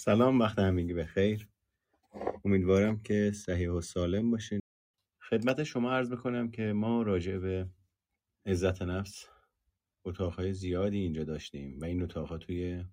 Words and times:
سلام 0.00 0.40
وقت 0.40 0.58
همگی 0.58 0.94
بخیر. 0.94 1.48
امیدوارم 2.44 3.02
که 3.02 3.32
صحیح 3.34 3.70
و 3.70 3.80
سالم 3.80 4.30
باشین. 4.30 4.60
خدمت 5.30 5.64
شما 5.64 5.92
عرض 5.92 6.12
بکنم 6.12 6.50
که 6.50 6.62
ما 6.62 7.02
راجع 7.02 7.38
به 7.38 7.68
عزت 8.46 8.82
نفس 8.82 9.26
اتاقهای 10.04 10.52
زیادی 10.52 10.98
اینجا 10.98 11.24
داشتیم 11.24 11.80
و 11.80 11.84
این 11.84 12.02
اتاقها 12.02 12.38
توی 12.38 12.84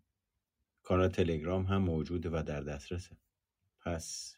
کانال 0.84 1.08
تلگرام 1.10 1.64
هم 1.64 1.82
موجوده 1.82 2.30
و 2.30 2.44
در 2.46 2.62
دسترسه. 2.62 3.18
پس 3.80 4.38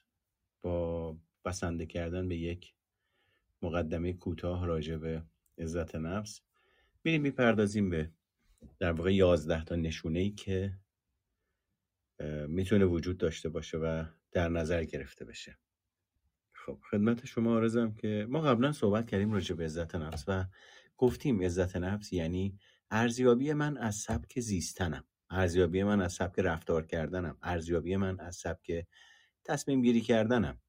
با 0.62 1.18
بسنده 1.46 1.86
کردن 1.86 2.28
به 2.28 2.38
یک 2.38 2.74
مقدمه 3.62 4.14
کوتاه 4.14 4.66
راجع 4.66 4.98
به 4.98 5.24
عزت 5.58 5.96
نفس 5.96 6.42
میریم 7.04 7.22
می‌پردازیم 7.22 7.90
به 7.90 8.12
در 8.80 8.92
واقع 8.92 9.14
یازده 9.14 9.66
تا 9.66 9.76
نشونه 9.76 10.20
ای 10.20 10.30
که 10.30 10.80
می‌تونه 12.48 12.86
وجود 12.86 13.18
داشته 13.18 13.50
باشه 13.50 13.78
و 13.78 14.06
در 14.32 14.50
نظر 14.50 14.84
گرفته 14.84 15.26
بشه. 15.26 15.58
خب 16.54 16.80
خدمت 16.92 17.26
شما 17.26 17.56
آرزم 17.56 17.94
که 17.94 18.26
ما 18.30 18.42
قبلا 18.42 18.72
صحبت 18.72 19.08
کردیم 19.08 19.32
راجع 19.32 19.56
به 19.56 19.66
عزت 19.66 19.96
نفس 19.96 20.24
و 20.28 20.46
گفتیم 20.98 21.42
عزت 21.42 21.76
نفس 21.76 22.14
یعنی 22.14 22.60
ارزیابی 22.92 23.54
من 23.54 23.78
از 23.78 23.96
سبک 23.96 24.40
زیستنم 24.40 25.04
ارزیابی 25.30 25.84
من 25.84 26.02
از 26.02 26.14
سبک 26.14 26.40
رفتار 26.40 26.86
کردنم 26.86 27.38
ارزیابی 27.42 27.96
من 27.96 28.20
از 28.20 28.36
سبک 28.36 28.88
تصمیم 29.44 29.82
گیری 29.82 30.02
کردنم 30.02 30.62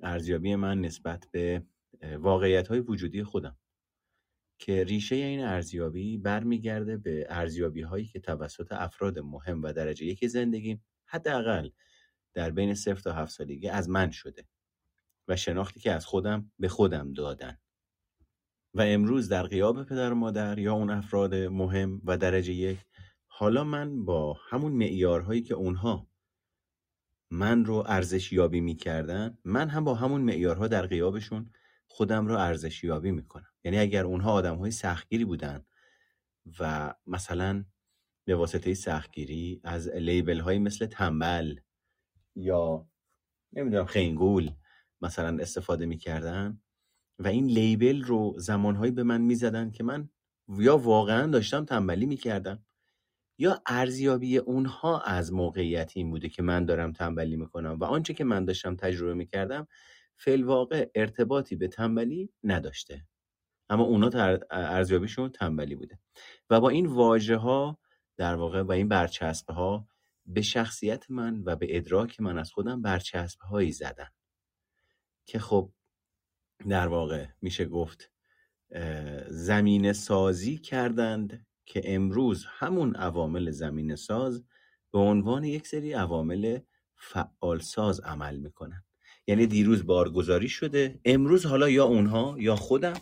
ارزیابی 0.00 0.54
من 0.54 0.80
نسبت 0.80 1.28
به 1.32 1.62
واقعیت 2.18 2.68
های 2.68 2.80
وجودی 2.80 3.22
خودم. 3.24 3.56
که 4.60 4.84
ریشه 4.84 5.14
این 5.16 5.44
ارزیابی 5.44 6.18
برمیگرده 6.18 6.96
به 6.96 7.26
ارزیابی 7.28 7.82
هایی 7.82 8.06
که 8.06 8.20
توسط 8.20 8.72
افراد 8.72 9.18
مهم 9.18 9.62
و 9.62 9.72
درجه 9.72 10.06
یک 10.06 10.26
زندگی 10.26 10.80
حداقل 11.04 11.70
در 12.34 12.50
بین 12.50 12.74
صفر 12.74 13.00
تا 13.00 13.12
هفت 13.12 13.32
سالگی 13.32 13.68
از 13.68 13.88
من 13.88 14.10
شده 14.10 14.48
و 15.28 15.36
شناختی 15.36 15.80
که 15.80 15.92
از 15.92 16.06
خودم 16.06 16.52
به 16.58 16.68
خودم 16.68 17.12
دادن. 17.12 17.58
و 18.74 18.82
امروز 18.82 19.28
در 19.28 19.42
قیاب 19.42 19.84
پدر 19.84 20.12
و 20.12 20.14
مادر 20.14 20.58
یا 20.58 20.74
اون 20.74 20.90
افراد 20.90 21.34
مهم 21.34 22.02
و 22.04 22.18
درجه 22.18 22.52
یک 22.52 22.78
حالا 23.26 23.64
من 23.64 24.04
با 24.04 24.38
همون 24.48 24.72
معیارهایی 24.72 25.42
که 25.42 25.54
اونها 25.54 26.06
من 27.30 27.64
رو 27.64 27.84
ارزش 27.86 28.32
یابی 28.32 28.60
می‌کردن 28.60 29.38
من 29.44 29.68
هم 29.68 29.84
با 29.84 29.94
همون 29.94 30.20
معیارها 30.20 30.68
در 30.68 30.86
قیابشون 30.86 31.50
خودم 31.92 32.26
رو 32.26 32.38
ارزش 32.38 32.84
یابی 32.84 33.10
می‌کنم. 33.10 33.52
یعنی 33.64 33.78
اگر 33.78 34.04
اونها 34.04 34.32
آدم 34.32 34.56
های 34.56 34.70
سختگیری 34.70 35.24
بودن 35.24 35.64
و 36.60 36.94
مثلا 37.06 37.64
به 38.24 38.36
واسطه 38.36 38.74
سختگیری 38.74 39.60
از 39.64 39.88
لیبل 39.88 40.40
های 40.40 40.58
مثل 40.58 40.86
تنبل 40.86 41.56
یا 42.36 42.88
نمی‌دونم 43.52 43.84
خنگول 43.84 44.50
مثلا 45.00 45.38
استفاده 45.40 45.86
می‌کردن 45.86 46.60
و 47.18 47.28
این 47.28 47.46
لیبل 47.46 48.02
رو 48.02 48.34
زمانهایی 48.38 48.92
به 48.92 49.02
من 49.02 49.20
می‌زدن 49.20 49.70
که 49.70 49.84
من 49.84 50.08
یا 50.48 50.78
واقعا 50.78 51.26
داشتم 51.26 51.64
تنبلی 51.64 52.06
می‌کردم 52.06 52.64
یا 53.38 53.62
ارزیابی 53.66 54.38
اونها 54.38 55.00
از 55.00 55.32
موقعیت 55.32 55.92
این 55.94 56.10
بوده 56.10 56.28
که 56.28 56.42
من 56.42 56.64
دارم 56.64 56.92
تنبلی 56.92 57.36
می‌کنم 57.36 57.78
و 57.80 57.84
آنچه 57.84 58.14
که 58.14 58.24
من 58.24 58.44
داشتم 58.44 58.76
تجربه 58.76 59.14
می‌کردم 59.14 59.68
فیلواقع 60.20 60.90
ارتباطی 60.94 61.56
به 61.56 61.68
تنبلی 61.68 62.32
نداشته. 62.44 63.06
اما 63.68 63.84
اونا 63.84 64.38
ارزیابیشون 64.50 65.30
تنبلی 65.30 65.74
بوده. 65.74 65.98
و 66.50 66.60
با 66.60 66.68
این 66.68 66.86
واژه 66.86 67.36
ها 67.36 67.78
در 68.16 68.34
واقع 68.34 68.62
با 68.62 68.74
این 68.74 68.88
برچسب 68.88 69.50
ها 69.50 69.88
به 70.26 70.42
شخصیت 70.42 71.10
من 71.10 71.42
و 71.46 71.56
به 71.56 71.76
ادراک 71.76 72.20
من 72.20 72.38
از 72.38 72.52
خودم 72.52 72.82
برچسب 72.82 73.40
هایی 73.40 73.72
زدن. 73.72 74.08
که 75.26 75.38
خب 75.38 75.72
در 76.68 76.88
واقع 76.88 77.26
میشه 77.42 77.64
گفت 77.64 78.12
زمین 79.28 79.92
سازی 79.92 80.58
کردند 80.58 81.46
که 81.66 81.82
امروز 81.84 82.44
همون 82.48 82.96
عوامل 82.96 83.50
زمین 83.50 83.96
ساز 83.96 84.44
به 84.92 84.98
عنوان 84.98 85.44
یک 85.44 85.66
سری 85.66 85.92
عوامل 85.92 86.58
فعال 86.96 87.58
ساز 87.58 88.00
عمل 88.00 88.36
می‌کنن. 88.36 88.84
یعنی 89.30 89.46
دیروز 89.46 89.86
بارگذاری 89.86 90.48
شده. 90.48 91.00
امروز 91.04 91.46
حالا 91.46 91.68
یا 91.68 91.84
اونها 91.84 92.36
یا 92.38 92.56
خودم. 92.56 93.00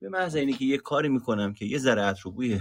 به 0.00 0.08
محض 0.08 0.36
اینی 0.36 0.52
که 0.52 0.64
یه 0.64 0.78
کاری 0.78 1.08
می‌کنم 1.08 1.54
که 1.54 1.64
یه 1.64 1.78
ذره 1.78 2.14
بوی 2.24 2.60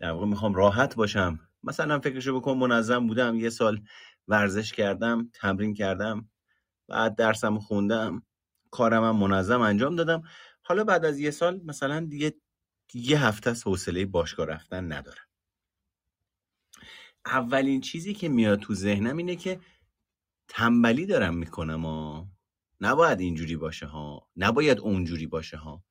در 0.00 0.10
واقع 0.10 0.26
می‌خوام 0.26 0.54
راحت 0.54 0.94
باشم. 0.94 1.40
مثلا 1.62 2.00
فکرشو 2.00 2.40
بکن 2.40 2.56
منظم 2.56 3.06
بودم 3.06 3.36
یه 3.36 3.50
سال 3.50 3.82
ورزش 4.28 4.72
کردم 4.72 5.30
تمرین 5.34 5.74
کردم 5.74 6.28
بعد 6.88 7.16
درسم 7.16 7.58
خوندم 7.58 8.22
کارم 8.70 9.04
هم 9.04 9.16
منظم 9.16 9.60
انجام 9.60 9.96
دادم. 9.96 10.22
حالا 10.62 10.84
بعد 10.84 11.04
از 11.04 11.18
یه 11.18 11.30
سال 11.30 11.60
مثلا 11.64 12.00
دیگه 12.00 12.34
یه 12.94 13.24
هفته 13.24 13.50
از 13.50 13.62
حوصله 13.66 14.06
باشگاه 14.06 14.46
رفتن 14.46 14.92
ندارم. 14.92 15.26
اولین 17.26 17.80
چیزی 17.80 18.14
که 18.14 18.28
میاد 18.28 18.60
تو 18.60 18.74
ذهنم 18.74 19.16
اینه 19.16 19.36
که 19.36 19.60
تنبلی 20.48 21.06
دارم 21.06 21.36
می‌کنم 21.36 21.86
ها 21.86 22.28
نباید 22.80 23.20
اینجوری 23.20 23.56
باشه 23.56 23.86
ها. 23.86 24.28
نباید 24.36 24.80
اونجوری 24.80 25.26
باشه 25.26 25.56
ها. 25.56 25.84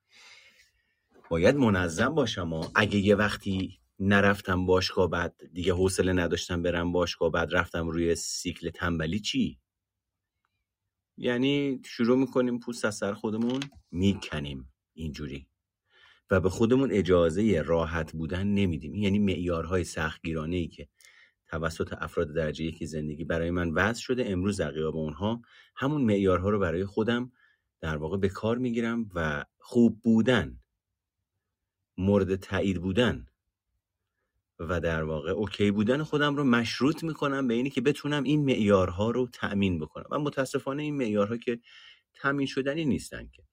باید 1.30 1.56
منظم 1.56 2.16
باشم 2.16 2.54
ها 2.54 2.72
اگه 2.76 2.98
یه 2.98 3.16
وقتی 3.16 3.80
نرفتم 4.00 4.66
باشگاه 4.66 5.10
بعد 5.10 5.36
دیگه 5.54 5.74
حوصله 5.74 6.14
نداشتم 6.14 6.62
برم 6.62 6.92
باشگاه 6.92 7.32
بعد 7.32 7.56
رفتم 7.56 7.90
روی 7.90 8.16
سیکل 8.16 8.70
تنبلی 8.70 9.20
چی؟ 9.20 9.60
یعنی 11.18 11.82
شروع 11.86 12.18
می‌کنیم 12.18 12.60
پوست 12.60 12.86
از 12.86 12.96
سر 12.96 13.14
خودمون 13.14 13.60
می‌کنیم 13.92 14.74
اینجوری. 14.94 15.48
و 16.32 16.40
به 16.40 16.50
خودمون 16.50 16.92
اجازه 16.92 17.62
راحت 17.62 18.12
بودن 18.12 18.48
نمیدیم. 18.48 18.96
یعنی 18.96 19.20
معیارهای 19.20 19.84
سختگیرانه 19.84 20.56
ای 20.56 20.68
که 20.68 20.88
توسط 21.52 21.94
افراد 21.98 22.34
درجه 22.34 22.66
یکی 22.66 22.86
زندگی 22.86 23.24
برای 23.26 23.52
من 23.52 23.70
وضع 23.72 24.02
شده. 24.02 24.32
امروز 24.32 24.58
در 24.58 24.72
قیاب 24.72 24.96
اونها 24.96 25.42
همون 25.76 26.02
معیارها 26.02 26.50
رو 26.50 26.60
برای 26.60 26.86
خودم 26.86 27.32
در 27.82 27.98
واقع 27.98 28.18
به 28.18 28.30
کار 28.30 28.58
می‌گیرم 28.58 29.10
و 29.16 29.46
خوب 29.58 30.02
بودن 30.02 30.60
مورد 31.98 32.36
تایید 32.36 32.82
بودن 32.82 33.28
و 34.60 34.80
در 34.80 35.04
واقع 35.04 35.32
اوکی 35.32 35.72
بودن 35.72 36.04
خودم 36.04 36.36
رو 36.36 36.44
مشروط 36.44 37.04
می‌کنم 37.04 37.48
به 37.48 37.54
اینی 37.54 37.70
که 37.70 37.82
بتونم 37.82 38.24
این 38.24 38.46
معیارها 38.46 39.12
رو 39.12 39.28
تأمین 39.28 39.80
بکنم. 39.80 40.06
و 40.12 40.20
متاسفانه 40.20 40.84
این 40.84 40.96
معیارها 40.96 41.38
که 41.38 41.60
تأمین 42.14 42.48
شدنی 42.48 42.86
نیستن 42.86 43.28
که. 43.28 43.44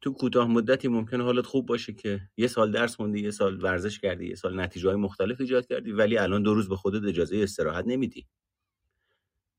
تو 0.00 0.12
کوتاه 0.12 0.48
مدتی 0.48 0.88
ممکنه 0.88 1.24
حالت 1.24 1.46
خوب 1.46 1.66
باشه 1.66 1.92
که 1.92 2.20
یه 2.36 2.46
سال 2.46 2.72
درس 2.72 2.96
خوندی 2.96 3.20
یه 3.20 3.30
سال 3.30 3.64
ورزش 3.64 3.98
کردی 3.98 4.28
یه 4.28 4.34
سال 4.34 4.60
نتیجه 4.60 4.88
های 4.88 4.96
مختلف 4.96 5.40
ایجاد 5.40 5.66
کردی 5.66 5.92
ولی 5.92 6.18
الان 6.18 6.42
دو 6.42 6.54
روز 6.54 6.68
به 6.68 6.76
خودت 6.76 7.08
اجازه 7.08 7.36
استراحت 7.36 7.84
نمیدی. 7.86 8.26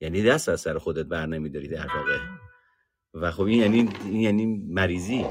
یعنی 0.01 0.23
دست 0.23 0.49
از 0.49 0.61
سر 0.61 0.77
خودت 0.77 1.05
بر 1.05 1.25
نمیداری 1.25 1.67
در 1.67 1.87
واقع. 1.87 2.19
و 3.13 3.31
خب 3.31 3.43
این 3.43 3.59
یعنی 3.59 3.89
این 4.03 4.21
یعنی 4.21 4.45
مریضی. 4.45 5.25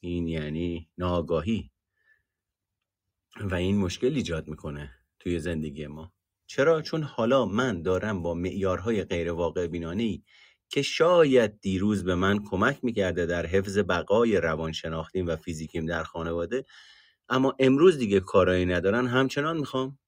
این 0.00 0.28
یعنی 0.28 0.88
ناآگاهی. 0.98 1.70
و 3.40 3.54
این 3.54 3.76
مشکل 3.78 4.14
ایجاد 4.14 4.48
می‌کنه 4.48 4.90
توی 5.18 5.38
زندگی 5.38 5.86
ما. 5.86 6.12
چرا؟ 6.46 6.82
چون 6.82 7.02
حالا 7.02 7.46
من 7.46 7.82
دارم 7.82 8.22
با 8.22 8.34
معیارهای 8.34 9.04
غیر 9.04 9.32
واقع 9.32 9.66
بینانه 9.66 10.22
که 10.72 10.82
شاید 10.82 11.60
دیروز 11.60 12.04
به 12.04 12.14
من 12.14 12.44
کمک 12.44 12.78
می‌کرده 12.84 13.26
در 13.26 13.46
حفظ 13.46 13.78
بقای 13.78 14.36
روانشناختیم 14.36 15.26
و 15.26 15.36
فیزیکیم 15.36 15.86
در 15.86 16.02
خانواده 16.02 16.64
اما 17.28 17.56
امروز 17.58 17.98
دیگه 17.98 18.20
کارایی 18.20 18.66
ندارن 18.66 19.06
همچنان 19.06 19.56
می‌خوام 19.56 19.98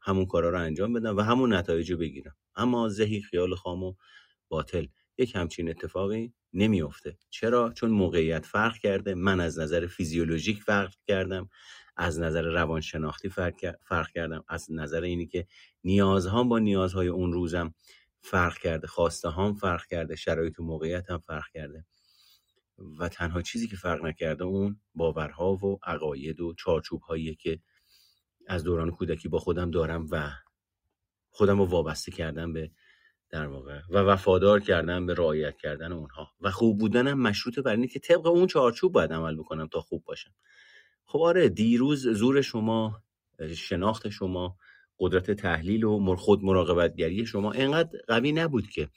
همون 0.00 0.26
کارا 0.26 0.50
رو 0.50 0.60
انجام 0.60 0.92
بدم 0.92 1.16
و 1.16 1.20
همون 1.20 1.52
نتایج 1.52 1.92
رو 1.92 1.98
بگیرم. 1.98 2.36
اما 2.56 2.88
ذهی 2.88 3.22
خیال 3.22 3.54
خام 3.54 3.82
و 3.82 3.94
باطل 4.48 4.86
یک 5.18 5.36
همچین 5.36 5.70
اتفاقی 5.70 6.32
نمیافته. 6.52 7.18
چرا؟ 7.30 7.72
چون 7.72 7.90
موقعیت 7.90 8.46
فرق 8.46 8.78
کرده 8.78 9.14
من 9.14 9.40
از 9.40 9.58
نظر 9.58 9.86
فیزیولوژیک 9.86 10.62
فرق 10.62 10.94
کردم 11.06 11.48
از 11.96 12.20
نظر 12.20 12.42
روانشناختی 12.42 13.28
فرق, 13.28 13.76
فرق 13.88 14.08
کردم 14.10 14.44
از 14.48 14.66
نظر 14.72 15.02
اینی 15.02 15.26
که 15.26 15.46
نیازهام 15.84 16.48
با 16.48 16.58
نیازهای 16.58 17.08
اون 17.08 17.32
روزم 17.32 17.74
فرق 18.24 18.58
کرده 18.58 18.86
خواسته 18.86 19.30
هم 19.30 19.54
فرق 19.54 19.86
کرده 19.86 20.16
شرایط 20.16 20.60
و 20.60 20.62
موقعیت 20.62 21.10
هم 21.10 21.18
فرق 21.18 21.44
کرده 21.54 21.86
و 22.98 23.08
تنها 23.08 23.42
چیزی 23.42 23.68
که 23.68 23.76
فرق 23.76 24.04
نکرده 24.04 24.44
اون 24.44 24.80
باورها 24.94 25.52
و 25.52 25.78
عقاید 25.82 26.40
و 26.40 26.54
چارچوب 26.54 27.02
هایی 27.02 27.34
که 27.34 27.60
از 28.46 28.64
دوران 28.64 28.90
کودکی 28.90 29.28
با 29.28 29.38
خودم 29.38 29.70
دارم 29.70 30.06
و 30.10 30.30
خودم 31.30 31.58
رو 31.58 31.64
وابسته 31.64 32.12
کردم 32.12 32.52
به 32.52 32.70
در 33.30 33.46
واقع 33.46 33.80
و 33.90 33.98
وفادار 33.98 34.60
کردن 34.60 35.06
به 35.06 35.14
رعایت 35.14 35.56
کردن 35.56 35.92
اونها 35.92 36.28
و 36.40 36.50
خوب 36.50 36.78
بودنم 36.78 37.20
مشروطه 37.20 37.62
بر 37.62 37.70
اینه 37.70 37.86
که 37.86 37.98
طبق 37.98 38.26
اون 38.26 38.46
چارچوب 38.46 38.92
باید 38.92 39.12
عمل 39.12 39.36
بکنم 39.36 39.66
تا 39.66 39.80
خوب 39.80 40.04
باشم. 40.04 40.34
خب 41.04 41.18
آره 41.18 41.48
دیروز 41.48 42.08
زور 42.08 42.42
شما 42.42 43.02
شناخت 43.56 44.08
شما 44.08 44.58
قدرت 44.98 45.30
تحلیل 45.30 45.84
و 45.84 46.16
خود 46.16 46.44
مراقبتگری 46.44 47.26
شما 47.26 47.52
انقدر 47.52 47.98
قوی 48.08 48.32
نبود 48.32 48.68
که 48.68 48.88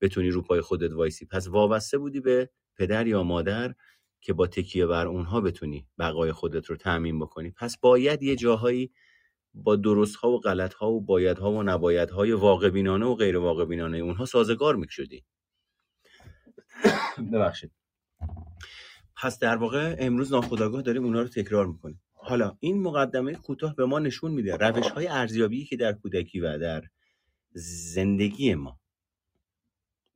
بتونی 0.00 0.30
رو 0.30 0.42
پای 0.42 0.60
خودت 0.60 0.92
وایسی. 0.92 1.26
پس 1.26 1.48
وابسته 1.48 1.98
بودی 1.98 2.20
به 2.20 2.50
پدر 2.76 3.06
یا 3.06 3.22
مادر 3.22 3.74
که 4.20 4.32
با 4.32 4.46
تکیه 4.46 4.86
بر 4.86 5.06
اونها 5.06 5.40
بتونی 5.40 5.86
بقای 5.98 6.32
خودت 6.32 6.66
رو 6.66 6.76
تعمین 6.76 7.18
بکنی. 7.18 7.50
پس 7.50 7.78
باید 7.78 8.22
یه 8.22 8.36
جاهایی 8.36 8.92
با 9.54 9.76
درست 9.76 10.16
ها 10.16 10.30
و 10.30 10.40
غلط 10.40 10.74
ها 10.74 10.90
و 10.90 11.00
باید 11.00 11.38
ها 11.38 11.52
و 11.52 11.62
نباید 11.62 12.10
های 12.10 12.32
واقع 12.32 12.70
بینانه 12.70 13.06
و 13.06 13.14
غیر 13.14 13.38
واقع 13.38 13.64
بینانه 13.64 13.98
اونها 13.98 14.24
سازگار 14.24 14.76
می‌شدی. 14.76 15.24
ببخشید. 17.32 17.70
پس 19.16 19.38
در 19.38 19.56
واقع 19.56 19.96
امروز 19.98 20.32
ناخداگاه 20.32 20.82
داریم 20.82 21.04
اونا 21.04 21.22
رو 21.22 21.28
تکرار 21.28 21.66
می‌کنیم. 21.66 22.00
حالا 22.22 22.56
این 22.60 22.82
مقدمه 22.82 23.34
کوتاه 23.34 23.76
به 23.76 23.86
ما 23.86 23.98
نشون 23.98 24.30
میده 24.30 24.56
روش 24.56 24.86
های 24.86 25.06
ارزیابی 25.06 25.64
که 25.64 25.76
در 25.76 25.92
کودکی 25.92 26.40
و 26.40 26.58
در 26.58 26.84
زندگی 27.54 28.54
ما 28.54 28.80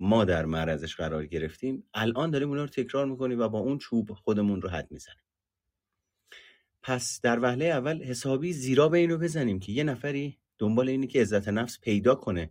ما 0.00 0.24
در 0.24 0.44
معرضش 0.44 0.96
قرار 0.96 1.26
گرفتیم 1.26 1.84
الان 1.94 2.30
داریم 2.30 2.48
اونا 2.48 2.62
رو 2.62 2.68
تکرار 2.68 3.06
می‌کنیم 3.06 3.40
و 3.40 3.48
با 3.48 3.58
اون 3.58 3.78
چوب 3.78 4.12
خودمون 4.12 4.62
رو 4.62 4.68
حد 4.68 4.90
می‌زنیم. 4.90 5.24
پس 6.82 7.20
در 7.20 7.40
وهله 7.40 7.64
اول 7.64 8.02
حسابی 8.02 8.52
زیرا 8.52 8.88
به 8.88 8.98
اینو 8.98 9.18
بزنیم 9.18 9.60
که 9.60 9.72
یه 9.72 9.84
نفری 9.84 10.38
دنبال 10.58 10.88
اینی 10.88 11.06
که 11.06 11.20
عزت 11.20 11.48
نفس 11.48 11.80
پیدا 11.80 12.14
کنه 12.14 12.50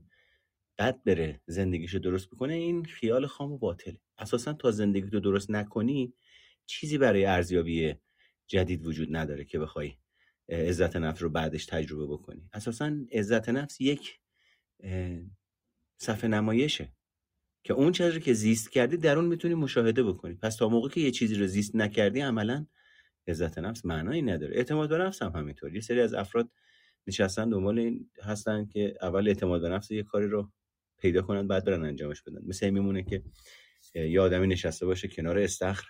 بعد 0.77 1.03
بره 1.03 1.41
زندگیشو 1.47 1.99
درست 1.99 2.29
بکنه 2.29 2.53
این 2.53 2.85
خیال 2.85 3.27
خام 3.27 3.51
و 3.51 3.57
باطله. 3.57 3.99
اساسا 4.17 4.53
تا 4.53 4.71
زندگی 4.71 5.09
تو 5.09 5.19
درست 5.19 5.51
نکنی 5.51 6.13
چیزی 6.65 6.97
برای 6.97 7.25
ارزیابی 7.25 7.95
جدید 8.53 8.85
وجود 8.85 9.15
نداره 9.15 9.43
که 9.43 9.59
بخوای 9.59 9.93
عزت 10.49 10.95
نفس 10.95 11.21
رو 11.21 11.29
بعدش 11.29 11.65
تجربه 11.65 12.05
بکنی. 12.05 12.49
اساسا 12.53 12.97
عزت 13.11 13.49
نفس 13.49 13.81
یک 13.81 14.19
صفحه 15.97 16.29
نمایشه 16.29 16.93
که 17.63 17.73
اون 17.73 17.91
چیزی 17.91 18.19
که 18.19 18.33
زیست 18.33 18.71
کردی 18.71 18.97
در 18.97 19.15
اون 19.15 19.25
می‌تونی 19.25 19.53
مشاهده 19.53 20.03
بکنی. 20.03 20.35
پس 20.35 20.55
تا 20.55 20.69
موقعی 20.69 20.89
که 20.89 21.01
یه 21.01 21.11
چیزی 21.11 21.35
رو 21.35 21.47
زیست 21.47 21.75
نکردی 21.75 22.19
عملا 22.19 22.65
عزت 23.27 23.57
نفس 23.57 23.85
معنایی 23.85 24.21
نداره. 24.21 24.55
اعتماد 24.55 24.89
به 24.89 24.97
نفس 24.97 25.21
هم 25.21 25.31
همینطور. 25.31 25.75
یه 25.75 25.81
سری 25.81 26.01
از 26.01 26.13
افراد 26.13 26.49
نشستن 27.07 27.49
دنبال 27.49 27.79
این 27.79 28.09
هستن 28.23 28.65
که 28.65 28.97
اول 29.01 29.27
اعتماد 29.27 29.61
به 29.61 29.69
نفس 29.69 29.91
یه 29.91 30.03
کاری 30.03 30.27
رو 30.27 30.51
پیدا 30.97 31.21
کنن 31.21 31.47
بعد 31.47 31.65
برن 31.65 31.83
انجامش 31.83 32.21
بدن. 32.21 32.41
مثل 32.45 32.69
میمونه 32.69 33.03
که 33.03 33.23
یه 33.95 34.21
آدمی 34.21 34.47
نشسته 34.47 34.85
باشه 34.85 35.07
کنار 35.07 35.39
استخر 35.39 35.87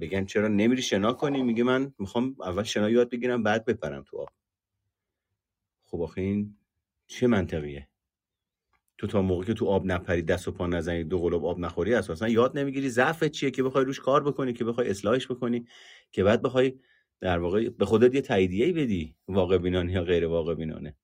بگن 0.00 0.24
چرا 0.24 0.48
نمیری 0.48 0.82
شنا 0.82 1.12
کنی؟ 1.12 1.42
میگه 1.42 1.64
من 1.64 1.94
می‌خوام 1.98 2.36
اول 2.40 2.62
شنا 2.62 2.90
یاد 2.90 3.10
بگیرم 3.10 3.42
بعد 3.42 3.64
بپرم 3.64 4.02
تو 4.02 4.18
آب. 4.18 4.28
خب 5.84 6.00
آخه 6.00 6.20
این 6.20 6.56
چه 7.06 7.26
منطقیه؟ 7.26 7.88
تو 8.98 9.06
تا 9.06 9.22
موقعی 9.22 9.46
که 9.46 9.54
تو 9.54 9.66
آب 9.66 9.86
نپری 9.86 10.22
دست 10.22 10.48
و 10.48 10.52
پا 10.52 10.66
نزنی 10.66 11.04
دو 11.04 11.18
قلوب 11.18 11.44
آب 11.44 11.58
نخوری 11.58 11.94
اساسا 11.94 12.28
یاد 12.28 12.58
نمی‌گیری 12.58 12.88
ضعف 12.88 13.24
چیه 13.24 13.50
که 13.50 13.62
بخوای 13.62 13.84
روش 13.84 14.00
کار 14.00 14.24
بکنی 14.24 14.52
که 14.52 14.64
بخوای 14.64 14.90
اصلاحش 14.90 15.30
بکنی 15.30 15.66
که 16.10 16.24
بعد 16.24 16.42
بخوای 16.42 16.78
در 17.20 17.38
واقع 17.38 17.68
به 17.68 17.84
خودت 17.84 18.14
یه 18.14 18.20
تاییدیه 18.20 18.72
بدی 18.72 19.16
واقع 19.28 19.58
بینانه 19.58 19.92
یا 19.92 20.04
غیر 20.04 20.26
واقع 20.26 20.54
بینانه. 20.54 20.96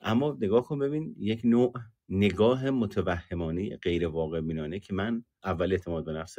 اما 0.00 0.38
نگاه 0.40 0.64
کن 0.64 0.78
ببین 0.78 1.14
یک 1.18 1.40
نوع 1.44 1.72
نگاه 2.08 2.70
متوهمانه 2.70 3.76
غیر 3.76 4.06
واقع 4.06 4.40
بینانه 4.40 4.80
که 4.80 4.94
من 4.94 5.24
اول 5.44 5.72
اعتماد 5.72 6.04
به 6.04 6.12
نفس 6.12 6.36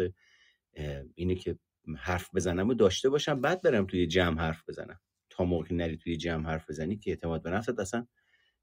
اینه 1.16 1.36
که 1.36 1.58
حرف 1.98 2.36
بزنم 2.36 2.70
و 2.70 2.74
داشته 2.74 3.10
باشم 3.10 3.42
بعد 3.42 3.62
برم 3.62 3.86
توی 3.86 4.08
جمع 4.08 4.42
حرف 4.42 4.70
بزنم. 4.70 5.00
تا 5.30 5.44
موقع 5.44 5.76
نری 5.76 5.98
توی 5.98 6.18
جمع 6.18 6.46
حرف 6.50 6.70
بزنی 6.70 6.98
که 6.98 7.12
اعتماد 7.12 7.44
به 7.44 7.50
نفست 7.50 7.80
اصلا 7.80 8.08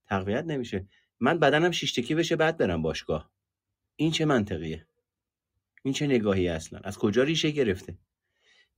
تقویت 0.06 0.44
نمیشه. 0.44 0.88
من 1.20 1.38
بدنم 1.38 1.70
شیشتکی 1.70 2.14
بشه 2.14 2.36
بعد 2.36 2.56
برم 2.56 2.82
باشگاه. 2.82 3.32
این 3.96 4.10
چه 4.10 4.24
منطقیه؟ 4.24 4.86
این 5.82 5.94
چه 5.94 6.06
نگاهی 6.06 6.48
اصلا؟ 6.48 6.80
از 6.84 6.98
کجا 6.98 7.22
ریشه 7.22 7.50
گرفته؟ 7.50 7.98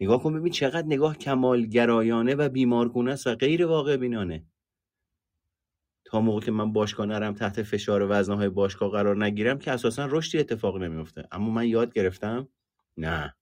نگاه 0.00 0.22
کن 0.22 0.34
ببین 0.38 0.52
چقدر 0.52 0.86
نگاه 0.86 1.18
کمالگرایانه 1.18 2.34
و 2.34 2.48
بیمارگونه 2.48 3.12
است 3.12 3.26
و 3.26 3.34
غیر 3.34 3.66
واقع 3.66 3.96
بینانه. 3.96 4.46
تا 6.04 6.20
موقع 6.20 6.46
که 6.46 6.50
من 6.50 6.72
باشگاه 6.72 7.06
نرم 7.06 7.34
تحت 7.34 7.62
فشار 7.62 8.06
وزنه 8.10 8.48
باشگاه 8.48 8.90
قرار 8.90 9.24
نگیرم 9.24 9.58
که 9.58 9.70
اساسا 9.72 10.06
رشدی 10.10 10.38
اتفاق 10.38 10.82
نمیفته 10.82 11.28
اما 11.32 11.50
من 11.50 11.66
یاد 11.66 11.92
گرفتم؟ 11.94 12.48
نه. 12.96 13.36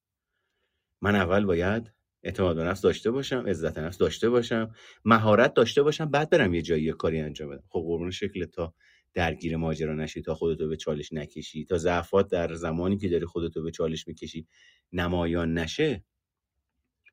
من 1.00 1.14
اول 1.16 1.44
باید 1.44 1.92
اعتماد 2.22 2.56
به 2.56 2.64
نفس 2.64 2.80
داشته 2.80 3.10
باشم 3.10 3.44
عزت 3.46 3.78
نفس 3.78 3.98
داشته 3.98 4.30
باشم 4.30 4.70
مهارت 5.04 5.54
داشته 5.54 5.82
باشم 5.82 6.04
بعد 6.04 6.30
برم 6.30 6.54
یه 6.54 6.62
جایی 6.62 6.92
کاری 6.92 7.20
انجام 7.20 7.50
بدم. 7.50 7.64
خب 7.68 7.80
قربون 7.80 8.10
شکل 8.10 8.44
تا 8.44 8.74
درگیر 9.14 9.56
ماجرا 9.56 9.94
نشی 9.94 10.22
تا 10.22 10.34
خودتو 10.34 10.68
به 10.68 10.76
چالش 10.76 11.12
نکشی 11.12 11.64
تا 11.64 11.78
ضعفات 11.78 12.28
در 12.30 12.54
زمانی 12.54 12.98
که 12.98 13.08
داری 13.08 13.26
خودتو 13.26 13.62
به 13.62 13.70
چالش 13.70 14.08
می‌کشی 14.08 14.46
نمایان 14.92 15.58
نشه 15.58 16.04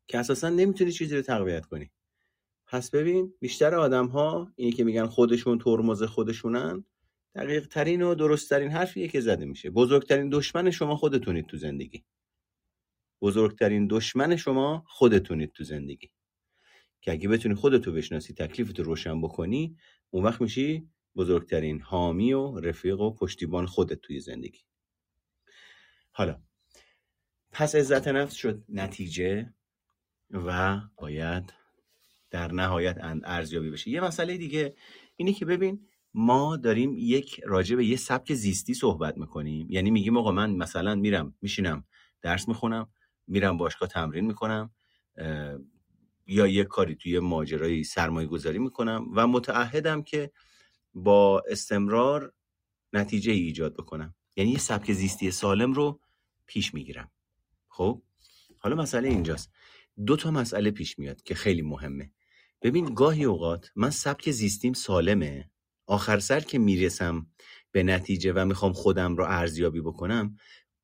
که 0.08 0.20
اساسا 0.20 0.50
نمی‌تونی 0.50 0.92
چیزی 0.92 1.16
رو 1.16 1.22
تقویت 1.22 1.66
کنی. 1.66 1.92
پس 2.68 2.92
ببین 2.92 3.34
بیشتر 3.40 3.76
آدم 3.76 4.08
ها 4.08 4.52
اینی 4.56 4.72
که 4.72 4.84
میگن 4.84 5.06
خودشون 5.06 5.58
ترمز 5.58 6.04
خودشونن 6.04 6.86
دقیق 7.36 7.68
ترین 7.68 8.02
و 8.02 8.16
درست 8.16 8.50
ترین 8.50 8.72
حرفیه 8.72 9.08
که 9.08 9.22
زده 9.22 9.46
میشه. 9.46 9.70
بزرگترین 9.70 10.30
دشمن 10.30 10.72
شما 10.72 10.96
خودتونید 10.96 11.46
تو 11.46 11.58
زندگی. 11.58 12.04
بزرگترین 13.22 13.88
دشمن 13.88 14.36
شما 14.36 14.84
خودتونید 14.88 15.52
تو 15.52 15.64
زندگی. 15.64 16.12
که 17.02 17.12
اگه 17.12 17.30
بتونی 17.30 17.56
خودتو 17.56 17.92
بشناسی 17.92 18.34
تکلیفتو 18.34 18.84
روشن 18.84 19.22
بکنی 19.22 19.78
اون 20.10 20.24
وقت 20.24 20.42
میشی 20.42 20.90
بزرگترین 21.16 21.82
حامی 21.82 22.34
و 22.34 22.60
رفیق 22.60 23.00
و 23.00 23.14
پشتیبان 23.14 23.66
خودت 23.66 24.02
توی 24.02 24.20
زندگی. 24.20 24.60
حالا 26.12 26.42
پس 27.52 27.76
عزت 27.76 28.08
نفس 28.08 28.34
شد 28.34 28.64
نتیجه 28.70 29.54
و 30.32 30.82
باید 30.98 31.54
در 32.30 32.52
نهایت 32.52 32.98
ارزیابی 33.24 33.70
بشه. 33.70 33.90
یه 33.90 34.02
مسئله 34.02 34.38
دیگه 34.38 34.76
اینه 35.16 35.34
که 35.34 35.46
ببین 35.46 35.88
ما 36.14 36.58
داریم 36.58 36.94
یک 36.98 37.42
راجع 37.44 37.76
به 37.76 37.86
یه 37.86 37.96
سبک 37.96 38.34
زیستی 38.34 38.74
صحبت 38.74 39.18
می‌کنیم. 39.18 39.68
یعنی 39.70 39.92
میگیم 39.92 40.18
آقا 40.18 40.32
من 40.32 40.52
مثلا 40.52 40.96
میرم 40.96 41.36
میشینم 41.42 41.86
درس 42.22 42.48
می‌خونم 42.48 42.90
میرم 43.28 43.58
باشگاه 43.58 43.90
تمرین 43.90 44.26
می‌کنم 44.26 44.72
یا 46.28 46.48
یه 46.48 46.64
کاری 46.64 46.96
توی 46.96 47.20
ماجرای 47.20 47.84
سرمایه 47.84 48.28
گذاری 48.28 48.60
می‌کنم 48.60 49.08
و 49.16 49.28
متعهدم 49.28 50.02
که 50.02 50.32
با 50.94 51.44
استمرار 51.50 52.34
نتیجه 52.94 53.32
ای 53.32 53.40
ایجاد 53.40 53.74
بکنم. 53.74 54.16
یعنی 54.36 54.52
یه 54.52 54.58
سبک 54.58 54.94
زیستی 54.94 55.32
سالم 55.32 55.74
رو 55.74 56.00
پیش 56.46 56.74
می‌گیرم. 56.74 57.12
خب؟ 57.68 58.02
حالا 58.58 58.76
مسئله 58.76 59.10
اینجاست. 59.10 59.52
دو 60.06 60.16
تا 60.16 60.32
مسئله 60.32 60.72
پیش 60.72 61.00
میاد 61.00 61.22
که 61.22 61.36
خیلی 61.36 61.62
مهمه. 61.62 62.12
ببین 62.62 62.94
گاهی 62.94 63.24
اوقات 63.24 63.72
من 63.76 63.90
سبک 63.90 64.32
زیستیم 64.32 64.74
سالمه. 64.74 65.50
آخر 65.86 66.20
سر 66.20 66.40
که 66.40 66.60
می‌رسم 66.60 67.28
به 67.72 67.84
نتیجه 67.84 68.34
و 68.34 68.46
می‌خوام 68.46 68.74
خودم 68.74 69.16
رو 69.16 69.24
ارزیابی 69.24 69.82
بکنم 69.82 70.38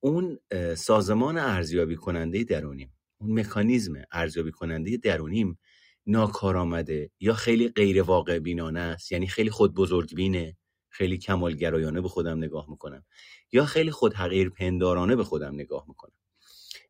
اون 0.03 0.39
سازمان 0.77 1.38
ارزیابی 1.38 1.96
کننده 1.96 2.43
درونیم 2.43 2.93
اون 3.22 3.39
مکانیزم 3.39 3.93
ارزیابی 4.12 4.51
کننده 4.51 4.98
درونیم 4.98 5.60
ناکارآمده 6.05 7.12
یا 7.20 7.34
خیلی 7.34 7.67
غیر 7.70 8.01
واقع 8.01 8.39
بینانه 8.39 8.79
است 8.79 9.12
یعنی 9.12 9.27
خیلی 9.27 9.50
خود 9.50 9.74
بزرگ 9.74 10.15
بینه 10.15 10.58
خیلی 10.89 11.17
کمالگرایانه 11.17 12.01
به 12.01 12.08
خودم 12.08 12.38
نگاه 12.38 12.70
می‌کنم 12.70 13.05
یا 13.51 13.65
خیلی 13.65 13.91
خود 13.91 14.13
حقیر 14.13 14.50
پندارانه 14.50 15.15
به 15.15 15.24
خودم 15.24 15.53
نگاه 15.53 15.86
می‌کنم. 15.88 16.13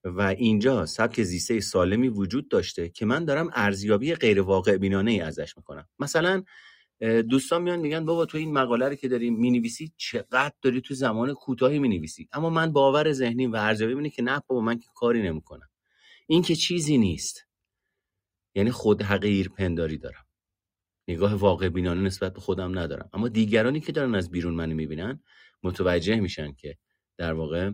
و 0.04 0.22
اینجا 0.22 0.86
سبک 0.86 1.24
زیسته 1.24 1.60
سالمی 1.60 2.10
وجود 2.10 2.50
داشته 2.50 2.90
که 2.90 3.06
من 3.06 3.26
دارم 3.26 3.50
ارزیابی 3.54 4.16
غیر 4.16 4.42
واقع 4.42 4.78
بینانه 4.78 5.12
ای 5.12 5.22
ازش 5.22 5.58
می‌کنم. 5.58 5.88
مثلا 6.00 6.44
دوستان 7.02 7.62
میان 7.62 7.80
میگن 7.80 8.06
بابا 8.06 8.26
تو 8.26 8.38
این 8.38 8.54
مقاله 8.54 8.90
رو 8.90 8.96
که 8.96 9.08
داری 9.08 9.30
می‌نویسی 9.30 9.94
چقدر 9.98 10.54
داری 10.62 10.82
تو 10.82 10.94
زمان 10.94 11.34
کوتاهی 11.34 11.80
می‌نویسی؟ 11.80 12.30
اما 12.34 12.50
من 12.50 12.72
باور 12.72 13.12
ذهنی 13.12 13.48
و 13.48 13.56
ارزیابی 13.56 13.94
اینه 13.94 14.10
که 14.10 14.22
نه 14.22 14.42
بابا 14.48 14.62
من 14.62 14.80
که 14.80 14.88
کاری 14.96 15.22
نمی‌کنم. 15.22 15.70
این 16.28 16.42
که 16.42 16.56
چیزی 16.56 16.98
نیست. 16.98 17.48
یعنی 18.56 18.72
خود 18.72 19.02
حقیر 19.02 19.50
پنداری 19.50 19.98
دارم. 19.98 20.26
نگاه 21.08 21.34
واقع 21.34 21.70
بینانه 21.70 22.02
نسبت 22.02 22.34
به 22.34 22.40
خودم 22.40 22.80
ندارم. 22.80 23.10
اما 23.14 23.28
دیگرانی 23.28 23.80
که 23.80 23.92
دارن 23.92 24.16
از 24.16 24.32
بیرون 24.32 24.54
منو 24.54 24.76
می‌بینن 24.76 25.24
متوجه 25.64 26.20
میشن 26.20 26.54
که 26.54 26.78
در 27.18 27.34
واقع 27.34 27.72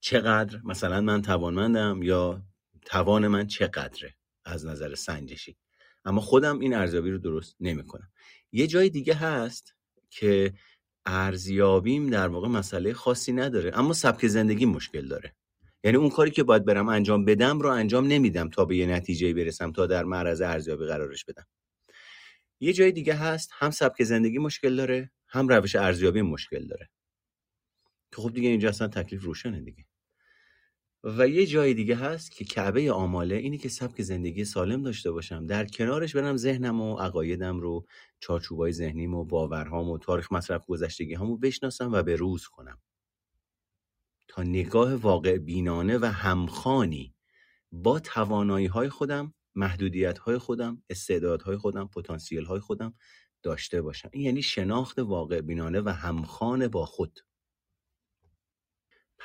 چقدر 0.00 0.60
مثلا 0.64 1.00
من 1.00 1.22
توانمندم 1.22 2.02
یا 2.02 2.42
توان 2.86 3.28
من 3.28 3.46
چقدره 3.46 4.14
از 4.44 4.66
نظر 4.66 4.94
سنجشی. 4.94 5.56
اما 6.04 6.20
خودم 6.20 6.58
این 6.58 6.74
ارزیابی 6.74 7.10
رو 7.10 7.18
درست 7.18 7.56
نمی‌کنم. 7.60 8.12
یه 8.52 8.66
جای 8.66 8.88
دیگه 8.90 9.14
هست 9.14 9.74
که 10.10 10.52
ارزیابیم 11.06 12.10
در 12.10 12.28
واقع 12.28 12.48
مسئله 12.48 12.92
خاصی 12.92 13.32
نداره 13.32 13.70
اما 13.74 13.92
سبک 13.92 14.26
زندگی 14.26 14.66
مشکل 14.66 15.08
داره. 15.08 15.34
یعنی 15.84 15.96
اون 15.96 16.10
کاری 16.10 16.30
که 16.30 16.42
باید 16.42 16.64
برم 16.64 16.88
انجام 16.88 17.24
بدم 17.24 17.60
رو 17.60 17.68
انجام 17.70 18.06
نمیدم 18.06 18.50
تا 18.50 18.64
به 18.64 18.76
یه 18.76 18.86
نتیجه 18.86 19.34
برسم 19.34 19.72
تا 19.72 19.86
در 19.86 20.04
معرض 20.04 20.40
ارزیابی 20.40 20.86
قرارش 20.86 21.24
بدم. 21.24 21.46
یه 22.60 22.72
جای 22.72 22.92
دیگه 22.92 23.14
هست 23.14 23.50
هم 23.52 23.70
سبک 23.70 24.04
زندگی 24.04 24.38
مشکل 24.38 24.76
داره 24.76 25.10
هم 25.28 25.48
روش 25.48 25.76
ارزیابی 25.76 26.22
مشکل 26.22 26.66
داره. 26.66 26.90
که 28.14 28.22
خب 28.22 28.32
دیگه 28.32 28.48
اینجا 28.48 28.68
اصلا 28.68 28.88
تکلیف 28.88 29.22
روشنه 29.22 29.60
دیگه. 29.60 29.84
و 31.04 31.28
یه 31.28 31.46
جای 31.46 31.74
دیگه 31.74 31.96
هست 31.96 32.30
که 32.30 32.44
کعبه 32.44 32.92
آماله 32.92 33.34
اینه 33.34 33.58
که 33.58 33.68
سبک 33.68 34.02
زندگی 34.02 34.44
سالم 34.44 34.82
داشته 34.82 35.10
باشم. 35.10 35.46
در 35.46 35.66
کنارش 35.66 36.16
برم 36.16 36.36
ذهنم 36.36 36.80
و 36.80 36.96
عقایدم 36.96 37.60
رو 37.60 37.86
چارچوبای 38.20 38.72
ذهنیم 38.72 39.14
و 39.14 39.24
باورهام 39.24 39.90
و 39.90 39.98
تاریخ 39.98 40.32
مصرف 40.32 40.66
گذشتگی 40.66 41.14
همو 41.14 41.36
بشناسم 41.36 41.92
و 41.92 42.02
به 42.02 42.16
روز 42.16 42.46
کنم. 42.46 42.78
تا 44.28 44.42
نگاه 44.42 44.94
واقع 44.94 45.38
بینانه 45.38 45.98
و 45.98 46.04
همخانی 46.04 47.14
با 47.72 48.00
توانایی 48.00 48.66
های 48.66 48.88
خودم 48.88 49.34
محدودیت 49.54 50.18
های 50.18 50.38
خودم 50.38 50.82
استعدادهای 50.90 51.56
خودم 51.56 51.88
پتانسیل 51.88 52.44
های 52.44 52.60
خودم 52.60 52.94
داشته 53.42 53.82
باشم. 53.82 54.10
این 54.12 54.24
یعنی 54.24 54.42
شناخت 54.42 54.98
واقع 54.98 55.40
بینانه 55.40 55.80
و 55.80 55.88
همخان 55.88 56.68
با 56.68 56.86
خود. 56.86 57.20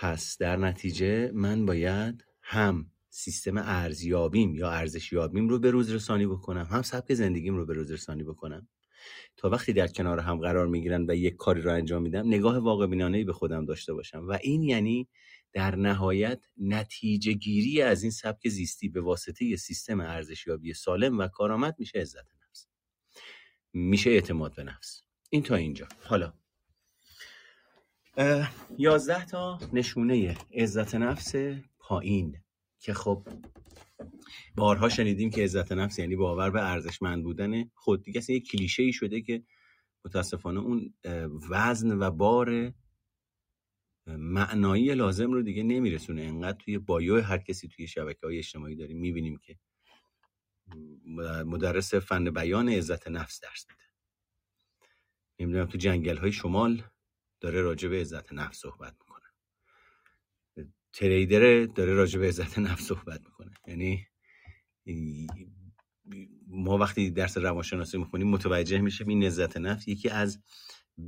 پس 0.01 0.37
در 0.37 0.55
نتیجه 0.57 1.31
من 1.33 1.65
باید 1.65 2.25
هم 2.41 2.91
سیستم 3.09 3.57
ارزیابیم 3.57 4.55
یا 4.55 4.71
ارزشیابیم 4.71 5.49
رو 5.49 5.59
به 5.59 5.71
روز 5.71 5.91
رسانی 5.91 6.27
بکنم 6.27 6.67
هم 6.71 6.81
سبک 6.81 7.13
زندگیم 7.13 7.55
رو 7.55 7.65
به 7.65 7.73
روز 7.73 7.91
رسانی 7.91 8.23
بکنم. 8.23 8.67
تا 9.37 9.49
وقتی 9.49 9.73
در 9.73 9.87
کنار 9.87 10.19
هم 10.19 10.37
قرار 10.37 10.67
می‌گیرن 10.67 11.05
و 11.09 11.15
یک 11.15 11.35
کاری 11.35 11.61
رو 11.61 11.73
انجام 11.73 12.01
میدم 12.01 12.27
نگاه 12.27 12.57
واقع 12.57 12.87
بینانه 12.87 13.23
به 13.23 13.33
خودم 13.33 13.65
داشته 13.65 13.93
باشم. 13.93 14.27
و 14.27 14.37
این 14.41 14.63
یعنی 14.63 15.07
در 15.53 15.75
نهایت 15.75 16.45
نتیجه 16.57 17.33
گیری 17.33 17.81
از 17.81 18.03
این 18.03 18.11
سبک 18.11 18.49
زیستی 18.49 18.89
به 18.89 19.01
واسطه 19.01 19.55
سیستم 19.55 19.99
ارزشیابی 19.99 20.73
سالم 20.73 21.19
و 21.19 21.27
کارآمد 21.27 21.75
میشه 21.79 21.99
عزت 21.99 22.27
نفس. 22.49 22.67
میشه 23.73 24.09
اعتماد 24.09 24.55
به 24.55 24.63
نفس. 24.63 25.03
این 25.29 25.43
تا 25.43 25.55
اینجا. 25.55 25.87
حالا 26.05 26.33
یازده 28.77 29.25
تا 29.25 29.59
نشونه 29.73 30.37
عزت 30.53 30.95
نفس 30.95 31.35
پایین 31.79 32.41
که 32.79 32.93
خب 32.93 33.27
بارها 34.55 34.89
شنیدیم 34.89 35.29
که 35.29 35.43
عزت 35.43 35.71
نفس 35.71 35.99
یعنی 35.99 36.15
باور 36.15 36.49
به 36.49 36.69
ارزشمند 36.69 37.23
بودن 37.23 37.71
خود. 37.75 38.03
دیگه 38.03 38.21
یه 38.31 38.39
کلیشه 38.39 38.83
ای 38.83 38.93
شده 38.93 39.21
که 39.21 39.43
متاسفانه 40.05 40.59
اون 40.59 40.93
وزن 41.49 41.99
و 41.99 42.11
بار 42.11 42.73
معنایی 44.07 44.95
لازم 44.95 45.31
رو 45.31 45.41
دیگه 45.41 45.63
نمیرسونه. 45.63 46.21
انقدر 46.21 46.57
توی 46.57 46.77
بایو 46.77 47.21
هر 47.21 47.37
کسی 47.37 47.67
توی 47.67 47.87
شبکه 47.87 48.27
های 48.27 48.37
اجتماعی 48.37 48.75
داریم 48.75 48.97
می‌بینیم 48.97 49.37
که 49.37 49.59
مدرس 51.45 51.93
فن 51.93 52.29
بیان 52.29 52.69
عزت 52.69 53.07
نفس 53.07 53.39
درس 53.39 53.65
میده. 53.69 53.83
نمی‌دونم 55.39 55.65
تو 55.65 55.77
جنگل 55.77 56.17
های 56.17 56.31
شمال 56.31 56.83
داره 57.39 57.61
راجع 57.61 57.89
به 57.89 58.01
عزت 58.01 58.33
نفس 58.33 58.57
صحبت 58.59 58.95
می‌کنه. 58.99 59.25
تریدر 60.93 61.65
داره 61.65 61.93
راجع 61.93 62.19
به 62.19 62.27
عزت 62.27 62.59
نفس 62.59 62.83
صحبت 62.83 63.21
می‌کنه. 63.25 63.51
یعنی 63.67 64.07
ما 66.47 66.77
وقتی 66.77 67.11
درس 67.11 67.37
روانشناسی 67.37 67.97
می‌خونیم 67.97 68.27
متوجه 68.27 68.77
میشه 68.77 69.05
این 69.07 69.23
عزت 69.23 69.57
نفس 69.57 69.87
یکی 69.87 70.09
از 70.09 70.39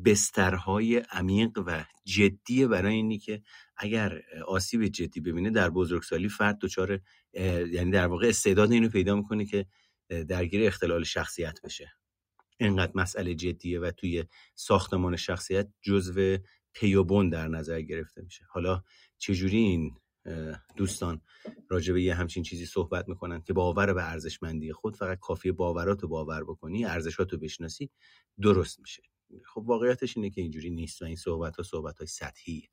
بسترهای 0.05 0.97
عمیق 0.97 1.63
و 1.65 1.85
جدی 2.05 2.67
برای 2.67 2.93
اینی 2.93 3.17
که 3.17 3.41
اگر 3.77 4.21
آسیب 4.47 4.87
جدی 4.87 5.19
ببینه 5.21 5.49
در 5.49 5.69
بزرگسالی 5.69 6.29
فرد 6.29 6.57
دچار 6.61 7.01
یعنی 7.33 7.91
در 7.91 8.07
واقع 8.07 8.27
استعداد 8.27 8.71
اینو 8.71 8.89
پیدا 8.89 9.15
می‌کنه 9.15 9.45
که 9.45 9.65
درگیر 10.27 10.67
اختلال 10.67 11.03
شخصیت 11.03 11.61
بشه. 11.63 11.91
اینقدر 12.65 12.91
مسئله 12.95 13.35
جدیه 13.35 13.79
و 13.79 13.91
توی 13.91 14.25
ساختمان 14.55 15.15
شخصیت 15.15 15.67
جزو 15.81 16.37
پیوبون 16.73 17.29
در 17.29 17.47
نظر 17.47 17.81
گرفته 17.81 18.21
میشه. 18.21 18.45
حالا 18.49 18.83
چجوری 19.17 19.57
این 19.57 19.95
دوستان 20.75 21.21
راجع 21.69 21.93
به 21.93 22.03
یه 22.03 22.15
همچین 22.15 22.43
چیزی 22.43 22.65
صحبت 22.65 23.09
می‌کنن 23.09 23.41
که 23.41 23.53
باور 23.53 23.93
به 23.93 24.09
ارزشمندی 24.09 24.73
خود 24.73 24.95
فقط 24.95 25.19
کافی 25.19 25.51
باورات 25.51 26.01
رو 26.01 26.07
باور 26.07 26.43
بکنی 26.43 26.85
ارزشات 26.85 27.33
رو 27.33 27.39
بشناسی 27.39 27.89
درست 28.41 28.79
میشه. 28.79 29.03
خب 29.53 29.61
واقعیتش 29.61 30.17
اینه 30.17 30.29
که 30.29 30.41
اینجوری 30.41 30.69
نیست 30.69 31.01
و 31.01 31.05
این 31.05 31.15
صحبت 31.15 31.55
ها 31.55 31.63
صحبت 31.63 31.97
های 31.97 32.07
سطحی 32.07 32.69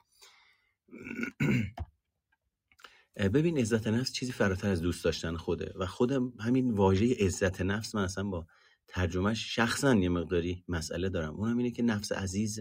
ببین 3.17 3.59
عزت 3.59 3.87
نفس 3.87 4.13
چیزی 4.13 4.33
فراتر 4.33 4.71
از 4.71 4.83
دوست 4.83 5.05
داشتن 5.05 5.37
خوده 5.37 5.73
و 5.77 5.87
خودم 5.87 6.33
همین 6.41 6.71
واژه 6.71 7.15
عزت 7.21 7.61
نفس 7.61 7.95
من 7.95 8.05
اصلا 8.05 8.25
با 8.25 8.47
ترجمهش 8.89 9.55
شخصا 9.55 9.95
یه 9.95 10.09
مقداری 10.09 10.65
مسئله 10.69 11.09
دارم. 11.09 11.35
اونم 11.35 11.59
اینه 11.59 11.71
که 11.71 11.83
نفس 11.83 12.13
عزیز 12.13 12.61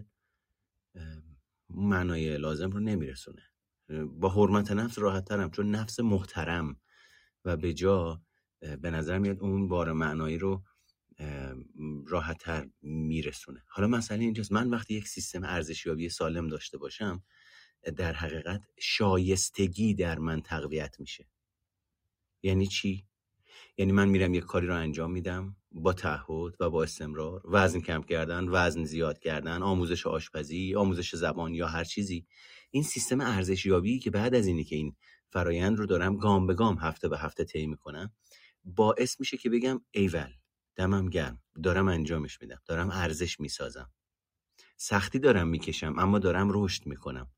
معنای 1.70 2.38
لازم 2.38 2.70
رو 2.72 2.80
نمیرسونه. 2.80 3.42
با 4.06 4.30
حرمت 4.30 4.72
نفس 4.72 5.00
راحت 5.00 5.26
ترم 5.26 5.52
چون 5.52 5.72
نفس 5.72 6.00
محترم 6.00 6.80
و 7.46 7.58
به 7.58 7.74
جا 7.74 8.22
به 8.60 8.92
نظر 8.92 9.18
میاد 9.18 9.40
اون 9.40 9.68
بار 9.68 9.94
معنایی 9.94 10.38
رو 10.38 10.64
راحتتر 12.08 12.70
میرسونه. 12.82 13.64
حالا 13.68 13.88
مسئله 13.88 14.24
اینجاست. 14.24 14.52
من 14.52 14.70
وقتی 14.70 14.94
یک 14.94 15.08
سیستم 15.08 15.44
ارزشیابی 15.44 16.10
سالم 16.10 16.48
داشته 16.48 16.78
باشم 16.78 17.24
در 17.96 18.14
حقیقت 18.14 18.62
شایستگی 18.80 19.94
در 19.94 20.20
من 20.20 20.42
تقویت 20.42 21.00
میشه. 21.00 21.28
یعنی 22.44 22.68
چی؟ 22.68 23.07
یعنی 23.78 23.92
من 23.92 24.10
میرم 24.10 24.34
یک 24.34 24.44
کاری 24.44 24.68
رو 24.68 24.76
انجام 24.76 25.12
میدم 25.12 25.56
با 25.72 25.94
تعهد 25.94 26.56
و 26.60 26.70
با 26.70 26.84
استمرار 26.84 27.42
وزن 27.46 27.80
کم 27.80 28.02
کردن 28.02 28.48
وزن 28.50 28.84
زیاد 28.84 29.20
کردن 29.20 29.64
آموزش 29.64 30.08
آشپزی 30.08 30.76
آموزش 30.76 31.16
زبان 31.16 31.54
یا 31.54 31.68
هر 31.68 31.84
چیزی. 31.84 32.26
این 32.72 32.84
سیستم 32.84 33.22
ارزشیابی 33.22 34.00
که 34.00 34.12
بعد 34.12 34.36
از 34.36 34.48
اینی 34.48 34.64
که 34.64 34.76
این 34.76 34.96
فرایند 35.30 35.78
رو 35.78 35.86
دارم 35.86 36.18
گام 36.18 36.48
به 36.48 36.54
گام 36.54 36.78
هفته 36.78 37.08
به 37.08 37.18
هفته 37.20 37.44
طی 37.44 37.68
می‌کنم 37.68 38.12
باعث 38.64 39.20
میشه 39.20 39.38
که 39.38 39.50
بگم 39.50 39.82
ایول 39.92 40.30
دمم 40.76 41.10
گرم 41.10 41.42
دارم 41.64 41.88
انجامش 41.88 42.42
میدم 42.42 42.62
دارم 42.66 42.90
ارزش 42.90 43.40
می‌سازم. 43.40 43.92
سختی 44.78 45.20
دارم 45.20 45.48
می‌کشم 45.48 46.00
اما 46.00 46.20
دارم 46.20 46.48
رشد 46.52 46.86
می‌کنم. 46.86 47.32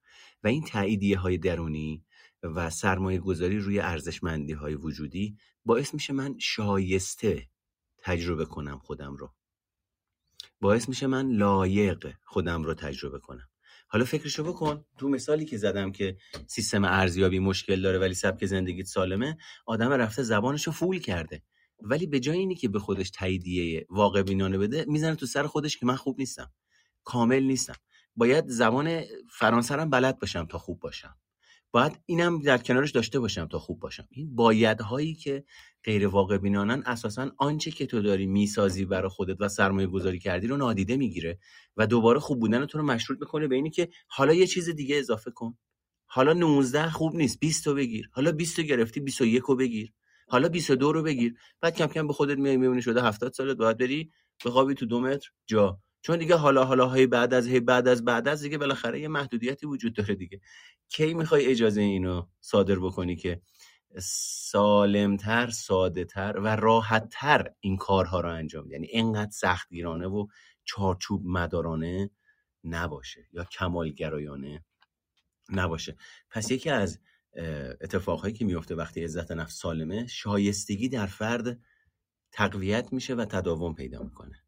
و 0.44 0.48
این 0.48 0.64
تعییدیه 0.64 1.18
های 1.18 1.38
درونی 1.38 2.06
و 2.44 2.70
سرمایه 2.70 3.20
گذاری 3.20 3.60
روی 3.60 3.80
ارزشمندی 3.80 4.54
های 4.54 4.76
وجودی 4.76 5.38
باعث 5.66 5.94
میشه 5.94 6.14
من 6.14 6.40
شایسته 6.40 7.48
تجربه 8.04 8.46
کنم 8.46 8.80
خودم 8.80 9.16
رو. 9.16 9.34
باعث 10.62 10.90
میشه 10.90 11.08
من 11.08 11.32
لایق 11.32 12.14
خودم 12.24 12.64
رو 12.64 12.74
تجربه 12.74 13.20
کنم. 13.20 13.50
حالا 13.88 14.06
فکرشو 14.06 14.44
بکن 14.44 14.86
تو 14.98 15.10
مثالی 15.10 15.46
که 15.46 15.58
زدم 15.58 15.92
که 15.92 16.18
سیستم 16.48 16.84
ارزیابی 16.84 17.40
مشکل 17.40 17.82
داره 17.82 18.00
ولی 18.00 18.14
سبک 18.14 18.46
زندگیت 18.46 18.86
سالمه 18.86 19.38
آدم 19.66 19.92
رفته 19.92 20.24
زبانشو 20.24 20.72
فول 20.72 21.00
کرده. 21.00 21.44
ولی 21.82 22.08
به 22.08 22.20
جای 22.20 22.38
اینی 22.38 22.56
که 22.56 22.70
به 22.70 22.80
خودش 22.80 23.10
تاییدیه 23.10 23.86
واقع 23.90 24.24
بینانه 24.24 24.58
بده 24.58 24.86
می‌زنه 24.88 25.16
تو 25.16 25.26
سر 25.26 25.48
خودش 25.48 25.78
که 25.78 25.86
من 25.86 25.96
خوب 25.96 26.20
نیستم. 26.20 26.52
کامل 27.04 27.44
نیستم. 27.44 27.76
باید 28.16 28.48
زبان 28.48 29.04
فرانسه 29.32 29.86
بلد 29.86 30.20
باشم 30.20 30.46
تا 30.46 30.58
خوب 30.58 30.80
باشم. 30.80 31.16
باید 31.72 32.00
اینم 32.06 32.40
در 32.40 32.58
کنارش 32.58 32.92
داشته 32.92 33.20
باشم 33.20 33.48
تا 33.48 33.60
خوب 33.60 33.80
باشم. 33.80 34.08
این 34.12 34.36
بایدهایی 34.36 35.14
که 35.14 35.44
غیر 35.84 36.08
واقع 36.08 36.38
بینانن 36.38 36.84
اساسا 36.86 37.32
آنچه 37.38 37.72
که 37.72 37.86
تو 37.86 38.02
داری 38.02 38.26
می‌سازی 38.26 38.86
برای 38.86 39.10
خودت 39.10 39.38
و 39.40 39.48
سرمایه 39.50 39.88
گذاری 39.88 40.20
کردی 40.20 40.48
رو 40.48 40.58
نادیده 40.58 40.98
می‌گیره 40.98 41.40
و 41.78 41.88
دوباره 41.88 42.20
خوب 42.20 42.40
بودن 42.40 42.66
تو 42.66 42.78
رو 42.78 42.84
مشروط 42.84 43.20
می‌کنه 43.20 43.48
به 43.48 43.56
اینی 43.56 43.70
که 43.70 43.90
حالا 44.08 44.34
یه 44.34 44.48
چیز 44.48 44.70
دیگه 44.70 44.98
اضافه 44.98 45.32
کن. 45.32 45.58
حالا 46.06 46.34
19 46.34 46.90
خوب 46.90 47.16
نیست 47.16 47.40
20 47.40 47.64
تو 47.64 47.74
بگیر. 47.74 48.10
حالا 48.14 48.32
20 48.32 48.60
گرفتی 48.60 49.00
21 49.00 49.44
رو 49.44 49.56
بگیر. 49.56 49.94
حالا 50.28 50.50
22 50.50 50.92
رو 50.92 51.04
بگیر. 51.04 51.34
بعد 51.62 51.76
کم 51.76 51.88
کم 51.88 52.08
به 52.08 52.14
خودت 52.14 52.38
میای 52.38 52.58
می‌بینی 52.58 52.82
شده 52.82 53.04
70 53.04 53.34
سالت 53.34 53.58
باید 53.58 53.78
بری 53.78 54.12
بخوابی 54.46 54.74
تو 54.74 54.86
دو 54.86 55.00
متر 55.02 55.30
جا. 55.48 55.80
چون 56.02 56.20
دیگه 56.20 56.36
حالا 56.36 56.66
حالا 56.66 56.88
های 56.88 57.08
بعد 57.08 57.34
از 57.34 57.48
هی 57.48 57.60
بعد 57.60 57.88
از 57.88 58.06
بعد 58.06 58.28
از 58.28 58.42
دیگه 58.42 58.58
بالاخره 58.58 59.00
یه 59.00 59.08
محدودیتی 59.08 59.66
وجود 59.66 59.94
داره 59.96 60.16
دیگه. 60.16 60.42
کی 60.90 61.14
می‌خوای 61.14 61.46
اجازه 61.46 61.82
اینو 61.82 62.28
صادر 62.42 62.80
بکنی 62.80 63.16
که 63.16 63.42
سالمتر 64.02 65.50
ساده 65.50 66.08
و 66.36 66.56
راحتتر 66.56 67.52
این 67.60 67.78
کارها 67.78 68.22
رو 68.22 68.34
انجام 68.34 68.72
یعنی 68.72 68.88
اینقدر 68.88 69.32
سختگیرانه 69.32 70.08
و 70.08 70.28
چارچوب 70.66 71.26
مدارانه 71.26 72.10
نباشه 72.64 73.28
یا 73.32 73.44
کمالگرایانه 73.44 74.66
نباشه. 75.50 75.98
پس 76.30 76.52
یکی 76.52 76.70
از 76.70 77.00
اتفاقهایی 77.82 78.34
که 78.34 78.46
میفته 78.46 78.76
وقتی 78.76 79.04
عزت 79.04 79.32
نفس 79.32 79.60
سالمه 79.60 80.08
شایستگی 80.08 80.90
در 80.90 81.06
فرد 81.06 81.60
تقویت 82.32 82.94
میشه 82.94 83.16
و 83.16 83.26
تداوم 83.26 83.76
پیدا 83.76 84.04
می‌کنه. 84.04 84.44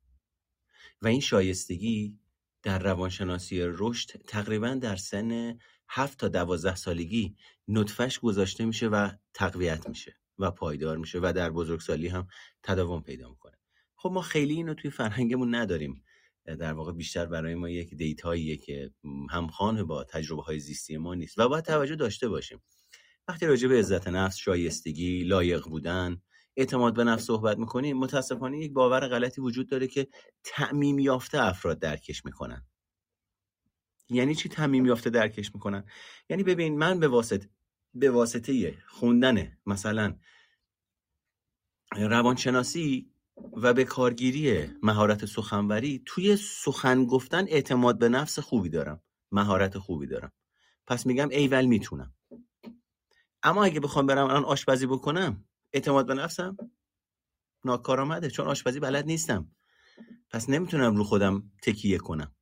و 1.02 1.08
این 1.08 1.20
شایستگی 1.20 2.20
در 2.64 2.80
روانشناسی 2.80 3.62
رشد 3.62 4.10
تقریبا 4.28 4.74
در 4.74 4.96
سن 4.96 5.60
7 5.90 6.18
تا 6.18 6.28
12 6.28 6.76
سالگی 6.76 7.36
نطفش 7.68 8.20
گذاشته 8.20 8.66
میشه 8.66 8.88
و 8.88 9.12
تقویت 9.34 9.90
میشه 9.90 10.16
و 10.40 10.52
پایدار 10.52 10.98
میشه 10.98 11.20
و 11.20 11.34
در 11.36 11.52
بزرگسالی 11.52 12.08
هم 12.08 12.28
تداوم 12.64 13.02
پیدا 13.02 13.30
می‌کنه. 13.30 13.58
خب 13.96 14.12
ما 14.12 14.22
خیلی 14.22 14.54
اینو 14.54 14.74
توی 14.74 14.92
فرهنگمون 14.92 15.56
نداریم. 15.56 16.04
در 16.46 16.74
واقع 16.74 16.92
بیشتر 16.92 17.26
برای 17.26 17.56
ما 17.56 17.70
یک 17.70 17.96
دیتاییه 17.96 18.58
که 18.58 18.92
همخوان 19.30 19.84
با 19.84 20.04
تجربه 20.04 20.42
های 20.42 20.60
زیستی 20.60 20.98
ما 20.98 21.16
نیست 21.16 21.40
و 21.40 21.50
باید 21.50 21.66
توجه 21.66 21.96
داشته 21.96 22.30
باشیم. 22.30 22.62
وقتی 23.28 23.46
راجع 23.46 23.68
به 23.68 23.80
عزت 23.80 24.08
نفس 24.08 24.38
شایستگی 24.38 25.24
لایق 25.24 25.64
بودن 25.64 26.22
اعتماد 26.58 26.94
به 26.94 27.04
نفس 27.04 27.26
صحبت 27.26 27.58
می‌کنیم 27.58 27.98
متاسفانه 27.98 28.60
یک 28.60 28.74
باور 28.74 29.08
غلطی 29.08 29.42
وجود 29.42 29.70
داره 29.70 29.88
که 29.88 30.08
تعمیم 30.44 31.00
یافته 31.00 31.44
افراد 31.44 31.80
درکش 31.80 32.26
می‌کنن. 32.26 32.66
یعنی 34.10 34.36
چی 34.36 34.50
تعمیم 34.50 34.86
یافته 34.86 35.10
درکش 35.10 35.56
می‌کنن؟ 35.56 35.86
یعنی 36.30 36.44
ببین 36.44 36.78
من 36.78 37.00
به 37.00 37.08
واسطه 37.08 37.50
به 37.94 38.12
واسطه 38.12 38.78
خوندن 38.88 39.58
مثلا 39.66 40.16
روانشناسی 41.96 43.12
و 43.54 43.74
به 43.74 43.84
کارگیری 43.84 44.68
مهارت 44.84 45.26
سخنوری 45.26 46.04
توی 46.06 46.36
سخن 46.36 47.06
گفتن 47.06 47.46
اعتماد 47.48 48.00
به 48.00 48.10
نفس 48.10 48.40
خوبی 48.40 48.70
دارم 48.70 49.02
مهارت 49.32 49.78
خوبی 49.78 50.08
دارم. 50.08 50.32
پس 50.88 51.06
میگم 51.06 51.30
ایول 51.30 51.66
می‌تونم. 51.66 52.14
اما 53.44 53.64
اگه 53.64 53.80
بخوام 53.80 54.06
برم 54.06 54.28
الان 54.28 54.46
آشپزی 54.46 54.86
بکنم 54.86 55.46
اعتماد 55.74 56.06
به 56.06 56.14
نفسم 56.14 56.58
ناکارآمده 57.66 58.30
چون 58.30 58.48
آشپزی 58.48 58.80
بلد 58.80 59.06
نیستم. 59.06 59.52
پس 60.32 60.50
نمی‌تونم 60.50 60.96
رو 60.96 61.04
خودم 61.04 61.52
تکیه 61.64 61.98
کنم. 61.98 62.36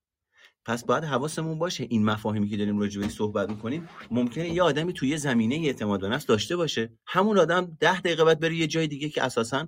پس 0.65 0.85
باید 0.85 1.03
حواسمون 1.03 1.59
باشه 1.59 1.87
این 1.89 2.05
مفاهیمی 2.05 2.49
که 2.49 2.57
داریم 2.57 2.79
راجع 2.79 3.01
به 3.01 3.07
صحبت 3.07 3.49
می‌کنیم 3.49 3.89
ممکنه 4.11 4.49
یه 4.49 4.63
آدمی 4.63 4.93
توی 4.93 5.17
زمینه 5.17 5.55
اعتماد 5.55 6.01
به 6.01 6.09
نفس 6.09 6.25
داشته 6.25 6.55
باشه. 6.55 6.93
همون 7.05 7.39
آدم 7.39 7.77
ده 7.79 7.99
دقیقه 7.99 8.23
بعد 8.23 8.39
بره 8.39 8.55
یه 8.55 8.67
جای 8.67 8.87
دیگه 8.87 9.09
که 9.09 9.23
اساسا 9.23 9.67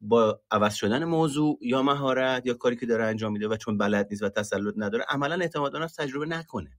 با 0.00 0.40
عوض 0.50 0.74
شدن 0.74 1.04
موضوع 1.04 1.58
یا 1.60 1.82
مهارت 1.82 2.46
یا 2.46 2.54
کاری 2.54 2.76
که 2.76 2.86
داره 2.86 3.04
انجام 3.04 3.32
میده 3.32 3.48
و 3.48 3.56
چون 3.56 3.78
بلد 3.78 4.08
نیست 4.10 4.22
و 4.22 4.28
تسلط 4.28 4.74
نداره 4.76 5.04
عملا 5.08 5.34
اعتماد 5.34 5.72
به 5.72 5.78
نفس 5.78 5.94
تجربه 5.94 6.26
نکنه. 6.26 6.78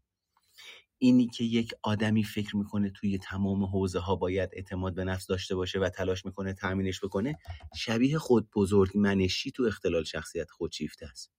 اینی 1.00 1.28
که 1.28 1.44
یک 1.44 1.74
آدمی 1.84 2.24
فکر 2.24 2.58
می‌کنه 2.58 2.90
توی 2.90 3.18
تمام 3.18 3.64
حوزه 3.64 4.00
ها 4.00 4.16
باید 4.16 4.50
اعتماد 4.54 4.96
به 4.96 5.04
نفس 5.04 5.28
داشته 5.28 5.56
باشه 5.56 5.80
و 5.80 5.90
تلاش 5.90 6.26
می‌کنه 6.26 6.54
تامینش 6.54 7.04
بکنه 7.04 7.36
شبیه 7.76 8.18
خود 8.18 8.50
بزرگ 8.56 8.92
منشی 8.98 9.52
تو 9.52 9.64
اختلال 9.64 10.04
شخصیت 10.04 10.52
خودشیفته 10.52 11.06
است. 11.06 11.32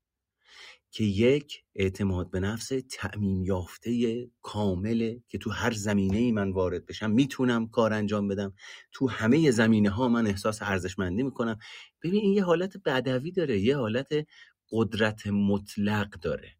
که 0.90 1.04
یک 1.04 1.64
اعتماد 1.74 2.30
به 2.30 2.40
نفس 2.40 2.72
تعمیم 2.90 3.44
یافته 3.44 4.24
کامله 4.42 5.22
که 5.28 5.38
تو 5.38 5.50
هر 5.50 5.72
زمینه 5.72 6.18
ای 6.18 6.32
من 6.32 6.50
وارد 6.52 6.86
بشم 6.86 7.10
می‌تونم 7.10 7.68
کار 7.68 7.92
انجام 7.92 8.28
بدم. 8.28 8.54
تو 8.92 9.08
همه 9.08 9.50
زمینه 9.50 9.90
ها 9.90 10.08
من 10.08 10.26
احساس 10.26 10.62
ارزشمندی 10.62 11.22
می‌کنم. 11.22 11.58
ببین 12.02 12.22
این 12.22 12.32
یه 12.32 12.44
حالت 12.44 12.76
بدوی 12.84 13.32
داره 13.32 13.60
یه 13.60 13.76
حالت 13.76 14.08
قدرت 14.72 15.26
مطلق 15.26 16.10
داره. 16.10 16.57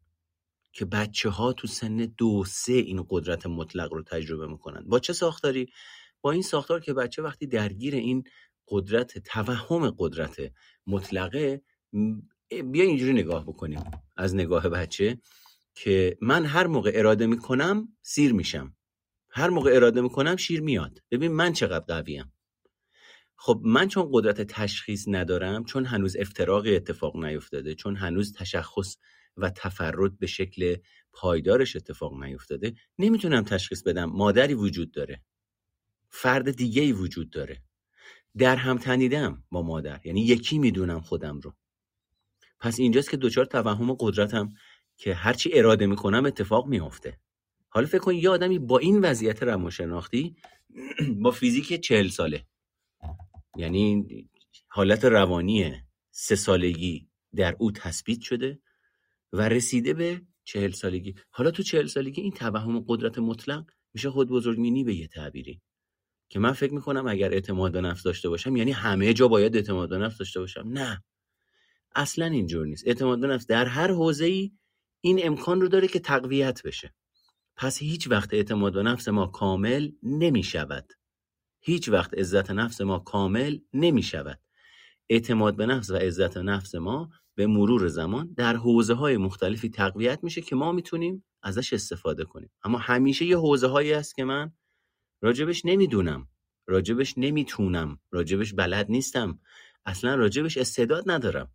که 0.71 0.85
بچه 0.85 1.29
ها 1.29 1.53
تو 1.53 1.67
سن 1.67 1.97
دو 1.97 2.43
سه 2.47 2.73
این 2.73 3.05
قدرت 3.09 3.47
مطلق 3.47 3.93
رو 3.93 4.03
تجربه 4.03 4.47
می‌کنن. 4.47 4.83
با 4.87 4.99
چه 4.99 5.13
ساختاری؟ 5.13 5.67
با 6.21 6.31
این 6.31 6.41
ساختار 6.41 6.79
که 6.79 6.93
بچه 6.93 7.21
وقتی 7.21 7.47
درگیر 7.47 7.95
این 7.95 8.23
قدرت 8.67 9.17
توهم 9.17 9.95
قدرت 9.97 10.37
مطلقه 10.87 11.61
بیا 12.71 12.83
اینجوری 12.83 13.13
نگاه 13.13 13.43
بکنیم 13.43 13.83
از 14.17 14.35
نگاه 14.35 14.69
بچه 14.69 15.21
که 15.75 16.17
من 16.21 16.45
هر 16.45 16.67
موقع 16.67 16.91
اراده 16.93 17.27
می‌کنم 17.27 17.87
سیر 18.01 18.33
میشم. 18.33 18.75
هر 19.29 19.49
موقع 19.49 19.71
اراده 19.75 20.01
می‌کنم 20.01 20.35
شیر 20.35 20.61
میاد. 20.61 20.99
ببین 21.11 21.31
من 21.31 21.53
چقدر 21.53 21.85
قویم. 21.85 22.33
خب 23.35 23.61
من 23.63 23.87
چون 23.87 24.09
قدرت 24.11 24.41
تشخیص 24.41 25.05
ندارم 25.07 25.63
چون 25.65 25.85
هنوز 25.85 26.17
افتراقی 26.19 26.75
اتفاق 26.75 27.17
نیفتاده 27.17 27.75
چون 27.75 27.95
هنوز 27.95 28.33
تشخص 28.33 28.97
و 29.37 29.49
تفرد 29.49 30.19
به 30.19 30.27
شکل 30.27 30.75
پایدارش 31.13 31.75
اتفاق 31.75 32.23
نیفتاده 32.23 32.73
نمی‌تونم 32.99 33.43
تشخیص 33.43 33.83
بدم 33.83 34.05
مادری 34.05 34.53
وجود 34.53 34.91
داره. 34.91 35.21
فرد 36.09 36.51
دیگه 36.51 36.81
ای 36.81 36.91
وجود 36.93 37.29
داره. 37.29 37.61
در 38.37 38.55
هم 38.55 38.77
تنیدم 38.77 39.43
با 39.51 39.61
مادر 39.61 40.01
یعنی 40.05 40.21
یکی 40.21 40.59
می‌دونم 40.59 41.01
خودم 41.01 41.39
رو. 41.39 41.55
پس 42.59 42.79
اینجاست 42.79 43.09
که 43.09 43.17
دوچار 43.17 43.45
توهم 43.45 43.93
قدرتم 43.99 44.53
که 44.97 45.13
هرچی 45.13 45.49
اراده 45.53 45.85
می‌کنم 45.87 46.25
اتفاق 46.25 46.67
میافته. 46.67 47.19
حالا 47.69 47.87
فکر 47.87 47.99
کن 47.99 48.15
یه 48.15 48.29
آدمی 48.29 48.59
با 48.59 48.77
این 48.79 49.01
وضعیت 49.01 49.43
روانشناختی 49.43 50.35
با 51.23 51.31
فیزیک 51.31 51.81
چهل 51.81 52.07
ساله. 52.07 52.45
یعنی 53.57 54.05
حالت 54.67 55.05
روانی 55.05 55.73
سه 56.11 56.35
سالگی 56.35 57.09
در 57.35 57.55
او 57.59 57.71
تثبیت 57.71 58.21
شده 58.21 58.59
و 59.33 59.49
رسیده 59.49 59.93
به 59.93 60.21
چهل 60.43 60.71
سالگی. 60.71 61.15
حالا 61.29 61.51
تو 61.51 61.63
چهل 61.63 61.87
سالگی 61.87 62.21
این 62.21 62.31
توهم 62.31 62.85
قدرت 62.87 63.19
مطلق 63.19 63.65
میشه 63.93 64.09
خود 64.09 64.29
بزرگمینی 64.29 64.83
به 64.83 64.95
یه 64.95 65.07
تعبیری. 65.07 65.61
که 66.29 66.39
من 66.39 66.51
فکر 66.51 66.73
می‌کنم 66.73 67.07
اگر 67.07 67.33
اعتماد 67.33 67.71
به 67.71 67.81
نفس 67.81 68.03
داشته 68.03 68.29
باشم 68.29 68.55
یعنی 68.55 68.71
همه 68.71 69.13
جا 69.13 69.27
باید 69.27 69.55
اعتماد 69.55 69.89
به 69.89 69.97
نفس 69.97 70.17
داشته 70.17 70.39
باشم. 70.39 70.67
نه. 70.67 71.03
اصلا 71.95 72.25
اینجور 72.25 72.65
نیست. 72.65 72.87
اعتماد 72.87 73.19
به 73.19 73.27
نفس 73.27 73.47
در 73.47 73.65
هر 73.65 73.91
حوزه 73.91 74.25
ای 74.25 74.51
این 75.01 75.19
امکان 75.23 75.61
رو 75.61 75.67
داره 75.67 75.87
که 75.87 75.99
تقویت 75.99 76.63
بشه. 76.63 76.93
پس 77.55 77.77
هیچ 77.77 78.07
وقت 78.07 78.33
اعتماد 78.33 78.73
به 78.73 78.83
نفس 78.83 79.07
ما 79.07 79.27
کامل 79.27 79.91
نمی 80.03 80.43
شود 80.43 80.93
هیچ 81.61 81.89
وقت 81.89 82.13
عزت 82.13 82.51
نفس 82.51 82.81
ما 82.81 82.99
کامل 82.99 83.59
نمی 83.73 84.03
شود 84.03 84.39
اعتماد 85.09 85.55
به 85.55 85.65
نفس 85.65 85.89
و 85.89 85.95
عزت 85.95 86.37
نفس 86.37 86.75
ما 86.75 87.09
به 87.39 87.47
مرور 87.47 87.87
زمان 87.87 88.33
در 88.33 88.55
حوزه 88.55 88.93
های 88.93 89.17
مختلفی 89.17 89.69
تقویت 89.69 90.19
میشه 90.23 90.41
که 90.41 90.55
ما 90.55 90.71
می‌تونیم 90.71 91.25
ازش 91.43 91.73
استفاده 91.73 92.25
کنیم. 92.25 92.49
اما 92.63 92.77
همیشه 92.77 93.25
یه 93.25 93.37
حوزه 93.37 93.67
هایی 93.67 93.91
هست 93.91 94.15
که 94.15 94.23
من 94.23 94.51
راجبش 95.21 95.65
نمی‌دونم 95.65 96.27
راجبش 96.67 97.13
نمی‌تونم 97.17 97.99
راجبش 98.11 98.53
بلد 98.53 98.85
نیستم 98.89 99.39
اصلا 99.85 100.15
راجبش 100.15 100.57
استعداد 100.57 101.03
ندارم. 101.11 101.51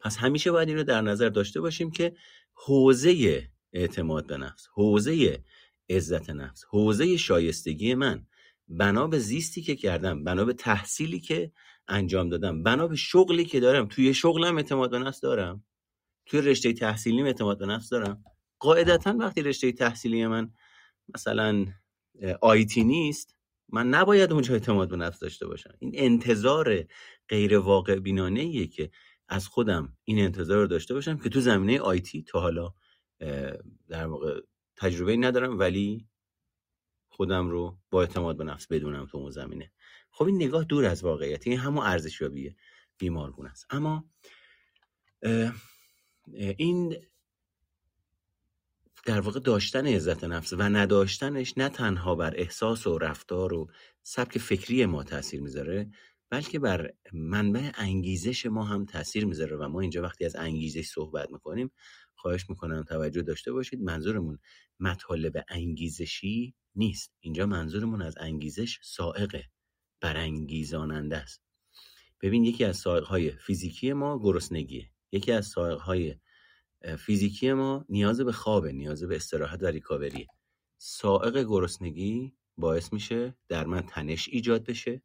پس 0.00 0.16
همیشه 0.16 0.52
باید 0.52 0.68
این 0.68 0.76
رو 0.76 0.84
در 0.84 1.00
نظر 1.00 1.28
داشته 1.28 1.60
باشیم 1.60 1.90
که 1.90 2.14
حوزه 2.54 3.48
اعتماد 3.72 4.26
به 4.26 4.36
نفس 4.36 4.66
حوزه 4.72 5.44
عزت 5.88 6.30
نفس 6.30 6.64
حوزه 6.68 7.16
شایستگی 7.16 7.94
من 7.94 8.26
بنا 8.68 9.06
به 9.06 9.18
زیستی 9.18 9.62
که 9.62 9.76
کردم 9.76 10.24
بنا 10.24 10.44
به 10.44 10.52
تحصیلی 10.52 11.20
که 11.20 11.52
انجام 11.88 12.28
دادم. 12.28 12.62
بنا 12.62 12.88
به 12.88 12.96
شغلی 12.96 13.44
که 13.44 13.60
دارم. 13.60 13.86
توی 13.86 14.14
شغلم 14.14 14.56
اعتماد 14.56 14.90
به 14.90 14.98
نفس 14.98 15.20
دارم. 15.20 15.64
توی 16.26 16.40
رشته 16.40 16.72
تحصیلیم 16.72 17.26
اعتماد 17.26 17.58
به 17.58 17.66
نفس 17.66 17.88
دارم. 17.88 18.24
قاعدتا 18.58 19.16
وقتی 19.18 19.42
رشته 19.42 19.72
تحصیلی 19.72 20.26
من 20.26 20.50
مثلا 21.14 21.66
آیتی 22.40 22.84
نیست 22.84 23.36
من 23.72 23.88
نباید 23.88 24.32
اونجا 24.32 24.54
اعتماد 24.54 24.88
به 24.88 24.96
نفس 24.96 25.18
داشته 25.18 25.46
باشم. 25.46 25.74
این 25.78 25.92
انتظار 25.94 26.84
غیر 27.28 27.58
واقع 27.58 27.98
بینانه 27.98 28.66
که 28.66 28.90
از 29.28 29.48
خودم 29.48 29.96
این 30.04 30.18
انتظار 30.18 30.58
رو 30.58 30.66
داشته 30.66 30.94
باشم 30.94 31.18
که 31.18 31.28
تو 31.28 31.40
زمینه 31.40 31.80
آیتی 31.80 32.22
تا 32.22 32.40
حالا 32.40 32.74
در 33.88 34.06
واقع 34.06 34.40
تجربه 34.76 35.16
ندارم 35.16 35.58
ولی 35.58 36.08
خودم 37.08 37.50
رو 37.50 37.78
با 37.90 38.00
اعتماد 38.00 38.36
به 38.36 38.44
نفس 38.44 38.66
بدونم 38.66 39.06
تو 39.06 39.18
اون 39.18 39.30
زمینه. 39.30 39.72
خب 40.10 40.24
این 40.24 40.36
نگاه 40.36 40.64
دور 40.64 40.84
از 40.84 41.04
واقعیت 41.04 41.46
این 41.46 41.58
همون 41.58 41.86
ارزشیابی 41.86 42.56
بیمارگونه 42.98 43.50
است. 43.50 43.66
اما 43.70 44.04
این 46.32 46.96
در 49.06 49.20
واقع 49.20 49.40
داشتن 49.40 49.86
عزت 49.86 50.24
نفس 50.24 50.52
و 50.52 50.62
نداشتنش 50.62 51.58
نه 51.58 51.68
تنها 51.68 52.14
بر 52.14 52.34
احساس 52.36 52.86
و 52.86 52.98
رفتار 52.98 53.54
و 53.54 53.70
سبک 54.02 54.38
فکری 54.38 54.86
ما 54.86 55.04
تاثیر 55.04 55.40
می‌ذاره 55.40 55.90
بلکه 56.30 56.58
بر 56.58 56.90
منبع 57.12 57.70
انگیزش 57.74 58.46
ما 58.46 58.64
هم 58.64 58.84
تاثیر 58.84 59.26
می‌ذاره 59.26 59.56
و 59.56 59.68
ما 59.68 59.80
اینجا 59.80 60.02
وقتی 60.02 60.24
از 60.24 60.36
انگیزش 60.36 60.86
صحبت 60.86 61.30
می‌کنیم 61.30 61.70
خواهش 62.14 62.50
می‌کنم 62.50 62.82
توجه 62.82 63.22
داشته 63.22 63.52
باشید 63.52 63.82
منظورمون 63.82 64.38
مطالب 64.80 65.44
انگیزشی 65.48 66.54
نیست. 66.74 67.12
اینجا 67.20 67.46
منظورمون 67.46 68.02
از 68.02 68.14
انگیزش 68.20 68.78
سائقه. 68.82 69.44
برانگیزاننده 70.00 71.16
است. 71.16 71.42
ببین 72.20 72.44
یکی 72.44 72.64
از 72.64 72.86
های 72.86 73.30
فیزیکی 73.30 73.92
ما 73.92 74.18
گرسنگیه. 74.18 74.90
یکی 75.12 75.32
از 75.32 75.54
های 75.54 76.16
فیزیکی 76.98 77.52
ما 77.52 77.84
نیاز 77.88 78.20
به 78.20 78.32
خوابه 78.32 78.72
نیاز 78.72 79.02
به 79.04 79.16
استراحت 79.16 79.62
و 79.62 79.66
ریکاوریه. 79.66 80.26
سائق 80.78 81.38
گرسنگی 81.38 82.36
باعث 82.56 82.92
میشه 82.92 83.34
در 83.48 83.66
من 83.66 83.80
تنش 83.80 84.28
ایجاد 84.28 84.64
بشه. 84.64 85.02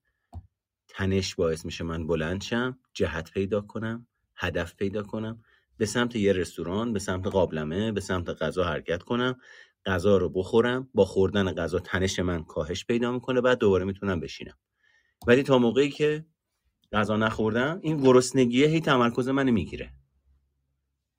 تنش 0.87 1.35
باعث 1.35 1.65
میشه 1.65 1.83
من 1.83 2.07
بلند 2.07 2.43
شم 2.43 2.79
جهت 2.93 3.31
پیدا 3.31 3.61
کنم 3.61 4.07
هدف 4.35 4.75
پیدا 4.75 5.03
کنم 5.03 5.43
به 5.77 5.85
سمت 5.85 6.15
یه 6.15 6.33
رستوران 6.33 6.93
به 6.93 6.99
سمت 6.99 7.27
قابلمه 7.27 7.91
به 7.91 8.01
سمت 8.01 8.29
غذا 8.29 8.63
حرکت 8.63 9.03
کنم 9.03 9.39
غذا 9.85 10.17
رو 10.17 10.29
بخورم 10.29 10.89
با 10.93 11.05
خوردن 11.05 11.53
غذا 11.53 11.79
تنش 11.79 12.19
من 12.19 12.43
کاهش 12.43 12.85
پیدا 12.85 13.11
می‌کنه 13.11 13.41
بعد 13.41 13.57
دوباره 13.57 13.85
می‌تونم 13.85 14.19
بشینم. 14.19 14.57
ولی 15.27 15.43
تا 15.43 15.57
موقعی 15.57 15.89
که 15.89 16.25
غذا 16.91 17.17
نخوردم 17.17 17.79
این 17.81 17.97
گرسنگیه 17.97 18.67
هی 18.67 18.81
تمرکز 18.81 19.29
منو 19.29 19.51
می‌گیره. 19.51 19.93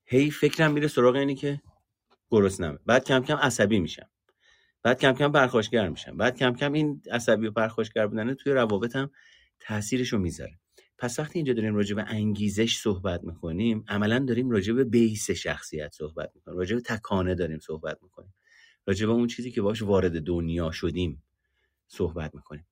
هی 0.04 0.30
فکرم 0.30 0.72
میره 0.72 0.88
سراغ 0.88 1.14
اینی 1.14 1.34
که 1.34 1.62
گرسنمه 2.30 2.78
بعد 2.86 3.04
کم 3.04 3.20
کم 3.20 3.36
عصبی 3.36 3.80
میشم. 3.80 4.10
بعد 4.82 5.00
کم 5.00 5.12
کم 5.12 5.32
پرخاشگر 5.32 5.88
میشم. 5.88 6.16
بعد 6.16 6.36
کم 6.36 6.54
کم 6.54 6.72
این 6.72 7.02
عصبی 7.10 7.46
و 7.46 7.50
پرخاشگر 7.50 8.06
بودنه 8.06 8.34
توی 8.34 8.52
روابطم 8.52 9.10
تاثیرش 9.60 10.08
رو 10.12 10.18
می‌ذاره. 10.18 10.60
پس 10.98 11.18
وقتی 11.18 11.38
اینجا 11.38 11.52
داریم 11.52 11.74
راجع 11.74 11.94
به 11.94 12.04
انگیزش 12.08 12.76
صحبت 12.76 13.24
می‌کنیم 13.24 13.84
عملا 13.88 14.18
داریم 14.18 14.50
راجع 14.50 14.72
به 14.72 14.84
بیس 14.84 15.30
شخصیت 15.30 15.92
صحبت 15.92 16.30
می‌کنیم. 16.34 16.58
راجع 16.58 16.74
به 16.76 16.82
تکانه 16.82 17.34
داریم 17.34 17.58
صحبت 17.58 17.98
می‌کنیم. 18.02 18.34
راجع 18.86 19.06
به 19.06 19.12
اون 19.12 19.26
چیزی 19.26 19.50
که 19.50 19.62
باش 19.62 19.82
وارد 19.82 20.22
دنیا 20.22 20.70
شدیم 20.70 21.22
صحبت 21.86 22.34
می‌کنیم. 22.34 22.66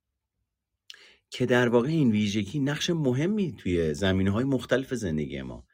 که 1.30 1.46
در 1.46 1.68
واقع 1.68 1.88
این 1.88 2.10
ویژگی 2.10 2.60
نقش 2.60 2.90
مهمی 2.90 3.52
توی 3.52 3.94
زمینه 3.94 4.30
های 4.30 4.44
مختلف 4.44 4.94
زندگی 4.94 5.42
ما 5.42 5.66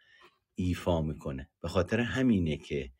ایفا 0.54 1.02
می‌کنه. 1.02 1.50
به 1.62 1.68
خاطر 1.68 2.00
همینه 2.00 2.56
که 2.56 2.90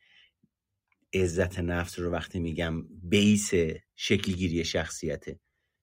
عزت 1.15 1.59
نفس 1.59 1.99
رو 1.99 2.11
وقتی 2.11 2.41
میگم 2.41 2.83
بیس 3.03 3.51
شکلگیری 3.97 4.65
شخصیته 4.65 5.41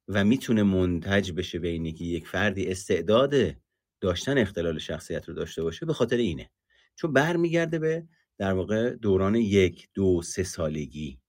و 0.07 0.23
می‌تونه 0.23 0.63
منتج 0.63 1.31
بشه 1.31 1.59
به 1.59 1.67
اینی 1.67 1.93
که 1.93 2.05
یک 2.05 2.27
فردی 2.27 2.67
استعداد 2.67 3.55
داشتن 4.01 4.37
اختلال 4.37 4.79
شخصیت 4.79 5.29
رو 5.29 5.33
داشته 5.33 5.63
باشه 5.63 5.85
به 5.85 5.93
خاطر 5.93 6.17
اینه. 6.17 6.49
چون 6.95 7.13
برمیگرده 7.13 7.79
به 7.79 8.07
در 8.37 8.53
واقع 8.53 8.89
دوران 8.89 9.35
یک 9.35 9.89
دو 9.93 10.21
سه 10.21 10.43
سالگی. 10.43 11.19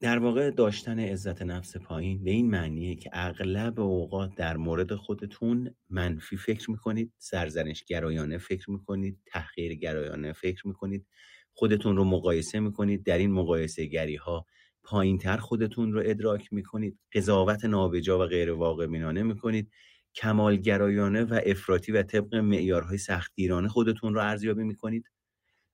در 0.00 0.18
واقع 0.18 0.50
داشتن 0.50 0.98
عزت 0.98 1.42
نفس 1.42 1.76
پایین 1.76 2.24
به 2.24 2.30
این 2.30 2.50
معنیه 2.50 2.94
که 2.94 3.10
اغلب 3.12 3.80
اوقات 3.80 4.34
در 4.34 4.56
مورد 4.56 4.94
خودتون 4.94 5.74
منفی 5.90 6.36
فکر 6.36 6.70
می‌کنید 6.70 7.12
سرزنش 7.18 7.84
گرایانه 7.84 8.38
فکر 8.38 8.70
می‌کنید 8.70 9.18
تحقیر 9.26 9.74
گرایانه 9.74 10.32
فکر 10.32 10.66
می‌کنید 10.66 11.06
خودتون 11.52 11.96
رو 11.96 12.04
مقایسه 12.04 12.60
می‌کنید 12.60 13.04
در 13.04 13.18
این 13.18 13.32
مقایسه 13.32 13.84
گری 13.84 14.16
ها 14.16 14.46
پایین 14.82 15.18
تر 15.18 15.36
خودتون 15.36 15.92
رو 15.92 16.02
ادراک 16.04 16.52
می‌کنید 16.52 16.98
قضاوت 17.14 17.64
نابجا 17.64 18.18
و 18.18 18.26
غیر 18.26 18.52
واقع 18.52 18.86
بینانه 18.86 19.22
می‌کنید 19.22 19.70
کمالگرایانه 20.14 21.24
و 21.24 21.40
افراطی 21.46 21.92
و 21.92 22.02
طبق 22.02 22.34
معیارهای 22.34 22.98
سختگیرانه 22.98 23.68
خودتون 23.68 24.14
رو 24.14 24.20
ارزیابی 24.20 24.64
می‌کنید. 24.64 25.04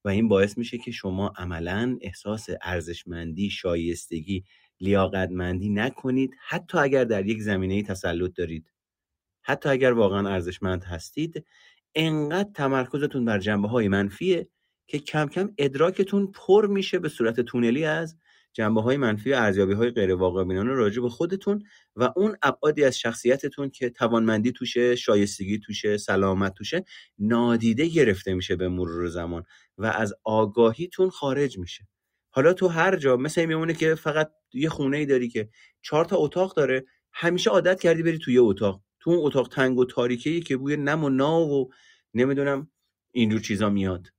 و 0.04 0.08
این 0.08 0.28
باعث 0.28 0.58
میشه 0.58 0.78
که 0.78 0.90
شما 0.90 1.32
عملا 1.36 1.98
احساس 2.00 2.48
ارزشمندی 2.62 3.50
شایستگی 3.50 4.44
لیاقتمندی 4.80 5.68
نکنید 5.68 6.30
حتی 6.46 6.78
اگر 6.78 7.04
در 7.04 7.26
یک 7.26 7.42
زمینه 7.42 7.82
تسلط 7.82 8.32
دارید. 8.36 8.72
حتی 9.42 9.68
اگر 9.68 9.92
واقعا 9.92 10.28
ارزشمند 10.28 10.84
هستید 10.84 11.46
انقدر 11.94 12.50
تمرکزتون 12.54 13.24
بر 13.24 13.38
جنبه 13.38 13.68
های 13.68 13.88
منفیه 13.88 14.48
که 14.86 14.98
کم 14.98 15.28
کم 15.28 15.50
ادراکتون 15.58 16.32
پر 16.32 16.66
میشه 16.66 16.98
به 16.98 17.08
صورت 17.08 17.40
تونلی 17.40 17.84
از 17.84 18.16
جنبه 18.54 18.82
های 18.82 18.96
منفی 18.96 19.32
و 19.32 19.34
ارزیابی 19.34 19.72
های 19.72 19.90
غیر 19.90 20.14
واقع 20.14 20.44
بینانه 20.44 20.72
راجع 20.72 21.02
به 21.02 21.08
خودتون 21.08 21.62
و 21.96 22.12
اون 22.16 22.36
ابعادی 22.42 22.84
از 22.84 22.98
شخصیتتون 22.98 23.70
که 23.70 23.90
توانمندی 23.90 24.52
توشه 24.52 24.96
شایستگی 24.96 25.58
توشه 25.58 25.96
سلامت 25.96 26.54
توشه 26.54 26.84
نادیده 27.18 27.86
گرفته 27.86 28.34
میشه 28.34 28.56
به 28.56 28.68
مرور 28.68 29.08
زمان 29.08 29.44
و 29.78 29.86
از 29.86 30.14
آگاهیتون 30.24 31.10
خارج 31.10 31.58
میشه. 31.58 31.88
حالا 32.30 32.52
تو 32.52 32.68
هر 32.68 32.96
جا 32.96 33.16
مثل 33.16 33.44
میمونه 33.44 33.74
که 33.74 33.94
فقط 33.94 34.32
یه 34.52 34.68
خونه 34.68 34.96
ای 34.96 35.06
داری 35.06 35.28
که 35.28 35.48
چهار 35.82 36.04
تا 36.04 36.16
اتاق 36.16 36.56
داره 36.56 36.84
همیشه 37.12 37.50
عادت 37.50 37.80
کردی 37.80 38.02
بری 38.02 38.18
توی 38.18 38.38
اتاق. 38.38 38.82
تو 39.00 39.10
اون 39.10 39.26
اتاق 39.26 39.48
تنگ 39.48 39.78
و 39.78 39.84
تاریکی 39.84 40.40
که 40.40 40.56
بوی 40.56 40.76
نم 40.76 41.04
و 41.04 41.08
ناو 41.08 41.50
و 41.50 41.68
نمی‌دونم 42.14 42.70
اینجور 43.12 43.40
چیزا 43.40 43.70
میاد. 43.70 44.13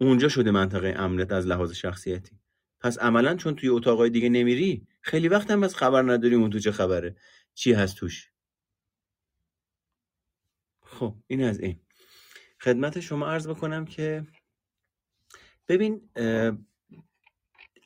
اونجا 0.00 0.28
شده 0.28 0.50
منطقه 0.50 0.94
امنت 0.96 1.32
از 1.32 1.46
لحاظ 1.46 1.72
شخصیتی. 1.72 2.38
پس 2.80 2.98
عملا 2.98 3.34
چون 3.34 3.56
توی 3.56 3.68
اتاقای 3.68 4.10
دیگه 4.10 4.28
نمیری 4.28 4.86
خیلی 5.00 5.28
وقت 5.28 5.50
هم 5.50 5.62
از 5.62 5.76
خبر 5.76 6.02
نداری 6.02 6.34
اون 6.34 6.50
تو 6.50 6.58
چه 6.58 6.72
خبره. 6.72 7.16
چی 7.54 7.72
هست 7.72 7.96
توش؟ 7.96 8.30
خب 10.82 11.14
این 11.26 11.44
از 11.44 11.60
این. 11.60 11.80
خدمت 12.60 13.00
شما 13.00 13.26
عرض 13.26 13.48
بکنم 13.48 13.84
که 13.84 14.26
ببین 15.68 16.10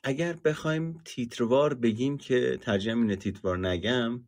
اگر 0.03 0.33
بخوایم 0.33 1.01
تیتروار 1.05 1.73
بگیم 1.73 2.17
که 2.17 2.57
ترجمه 2.61 3.01
اینه 3.01 3.15
تیتروار 3.15 3.67
نگم 3.67 4.23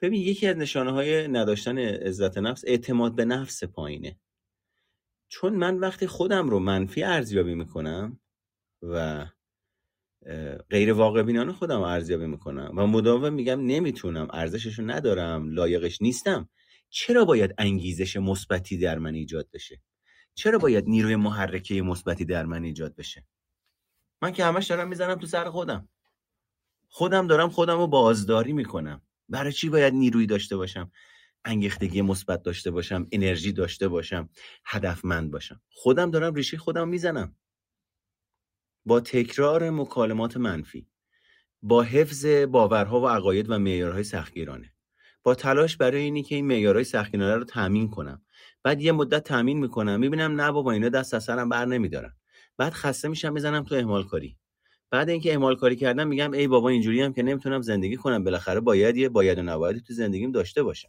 ببین 0.00 0.20
یکی 0.20 0.46
از 0.46 0.56
نشانه 0.56 0.92
های 0.92 1.28
نداشتن 1.28 1.78
عزت 1.78 2.38
نفس 2.38 2.64
اعتماد 2.66 3.14
به 3.14 3.24
نفس 3.24 3.64
پایینه. 3.64 4.16
چون 5.34 5.54
من 5.54 5.78
وقتی 5.78 6.06
خودم 6.06 6.48
رو 6.48 6.58
منفی 6.58 7.02
ارزیابی 7.02 7.54
می‌کنم 7.54 8.20
و 8.82 9.26
غیر 10.70 10.92
واقع 10.92 11.22
بینانه 11.22 11.52
خودم 11.52 11.80
ارزیابی 11.80 12.26
می‌کنم 12.26 12.72
و 12.76 12.86
مداوم 12.86 13.32
میگم 13.32 13.66
نمی‌تونم 13.66 14.28
ارزششو 14.32 14.82
ندارم 14.82 15.50
لایقش 15.50 16.02
نیستم 16.02 16.48
چرا 16.88 17.24
باید 17.24 17.54
انگیزش 17.58 18.16
مثبتی 18.16 18.78
در 18.78 18.98
من 18.98 19.14
ایجاد 19.14 19.48
بشه؟ 19.52 19.80
چرا 20.34 20.58
باید 20.58 20.84
نیروی 20.88 21.16
محرکه 21.16 21.82
مثبتی 21.82 22.24
در 22.24 22.46
من 22.46 22.64
ایجاد 22.64 22.94
بشه؟ 22.96 23.26
من 24.22 24.32
که 24.32 24.44
همش 24.44 24.66
دارم 24.66 24.88
می‌زنم 24.88 25.14
تو 25.14 25.26
سر 25.26 25.50
خودم. 25.50 25.88
خودم 26.88 27.26
دارم 27.26 27.48
خودم 27.48 27.78
رو 27.78 27.86
بازداری 27.86 28.52
می‌کنم. 28.52 29.02
برای 29.28 29.52
چی 29.52 29.68
باید 29.68 29.94
نیروی 29.94 30.26
داشته 30.26 30.56
باشم؟ 30.56 30.90
انگیختگی 31.44 32.02
مثبت 32.02 32.42
داشته 32.42 32.70
باشم 32.70 33.06
انرژی 33.12 33.52
داشته 33.52 33.88
باشم 33.88 34.28
هدفمند 34.64 35.30
باشم. 35.30 35.60
خودم 35.70 36.10
دارم 36.10 36.34
ریشه 36.34 36.56
خودم 36.56 36.88
می‌زنم. 36.88 37.36
با 38.86 39.00
تکرار 39.00 39.70
مکالمات 39.70 40.36
منفی 40.36 40.88
با 41.62 41.82
حفظ 41.82 42.26
باورها 42.26 43.00
و 43.00 43.08
عقاید 43.08 43.50
و 43.50 43.58
معیارهای 43.58 44.04
سختگیرانه. 44.04 44.72
با 45.22 45.34
تلاش 45.34 45.76
برای 45.76 46.02
اینی 46.02 46.22
که 46.22 46.34
این 46.34 46.46
معیارهای 46.46 46.84
سختگیرانه 46.84 47.34
رو 47.36 47.44
تامین 47.44 47.90
کنم. 47.90 48.22
بعد 48.62 48.80
یه 48.80 48.92
مدت 48.92 49.24
تامین 49.24 49.58
می‌کنم 49.58 50.00
می‌بینم 50.00 50.40
نه 50.40 50.52
بابا 50.52 50.72
اینا 50.72 50.88
دست 50.88 51.14
از 51.14 51.24
سرم 51.24 51.48
بر 51.48 51.64
نمیدارن. 51.64 52.12
بعد 52.56 52.72
خسته 52.72 53.08
میشم 53.08 53.32
می‌زنم 53.32 53.64
تو 53.64 53.74
اهمال 53.74 54.04
کاری 54.04 54.38
بعد 54.90 55.10
اینکه 55.10 55.32
اهمال 55.32 55.56
کاری 55.56 55.76
کردم 55.76 56.08
میگم 56.08 56.32
ای 56.32 56.48
بابا 56.48 56.68
اینجوری 56.68 57.02
هم 57.02 57.12
که 57.12 57.22
نمی‌تونم 57.22 57.62
زندگی 57.62 57.96
کنم. 57.96 58.24
بالاخره 58.24 58.60
باید 58.60 58.96
یه 58.96 59.08
باید 59.08 59.38
و 59.38 59.42
نباید 59.42 59.82
تو 59.82 59.94
زندگیم 59.94 60.32
داشته 60.32 60.62
باشم. 60.62 60.88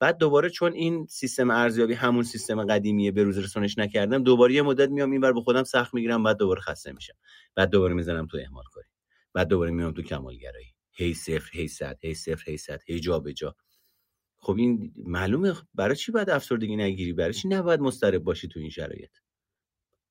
بعد 0.00 0.18
دوباره 0.18 0.50
چون 0.50 0.72
این 0.72 1.06
سیستم 1.06 1.50
ارزیابی 1.50 1.94
همون 1.94 2.22
سیستم 2.22 2.64
قدیمیه 2.64 3.12
به 3.12 3.22
روز 3.22 3.38
رسونش 3.38 3.78
نکردم 3.78 4.22
دوباره 4.22 4.54
یه 4.54 4.62
مدت 4.62 4.90
میام 4.90 5.10
اینور 5.10 5.32
به 5.32 5.40
خودم 5.40 5.62
سخت 5.64 5.94
می‌گیرم 5.94 6.22
بعد 6.22 6.36
دوباره 6.36 6.60
خسته 6.60 6.92
میشم. 6.92 7.14
بعد 7.54 7.70
دوباره 7.70 7.94
می‌زنم 7.94 8.26
تو 8.26 8.38
اهمال 8.38 8.64
کاری 8.72 8.88
بعد 9.34 9.48
دوباره 9.48 9.70
میام 9.70 9.92
تو 9.92 10.02
کمالگرایی. 10.02 10.74
هی 10.92 11.14
صفر 11.14 11.50
هی 11.52 11.68
صد 11.68 11.98
هی 12.02 12.14
صفر 12.14 12.50
هی 12.50 12.56
صد 12.56 12.80
هی 12.86 13.00
جا 13.00 13.18
به 13.18 13.32
جا. 13.32 13.56
خب 14.38 14.56
این 14.56 14.94
معلومه 14.96 15.54
برای 15.74 15.96
چی 15.96 16.12
باید 16.12 16.30
افسردگی 16.30 16.76
نگیری؟ 16.76 17.12
برای 17.12 17.34
چی 17.34 17.48
نباید 17.48 17.80
مضطرب 17.80 18.24
باشی 18.24 18.48
تو 18.48 18.60
این 18.60 18.70
شرایط؟ 18.70 19.10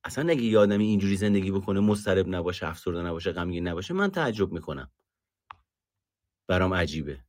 اصلا 0.03 0.31
اگه 0.31 0.43
یه 0.43 0.59
آدمی 0.59 0.85
اینجوری 0.85 1.17
زندگی 1.17 1.51
بکنه 1.51 1.79
مضطرب 1.79 2.25
نباشه 2.35 2.67
افسرده 2.67 3.01
نباشه 3.01 3.31
غمگین 3.31 3.67
نباشه 3.67 3.93
من 3.93 4.11
تعجب 4.11 4.51
می‌کنم. 4.51 4.91
برام 6.47 6.73
عجیبه. 6.73 7.28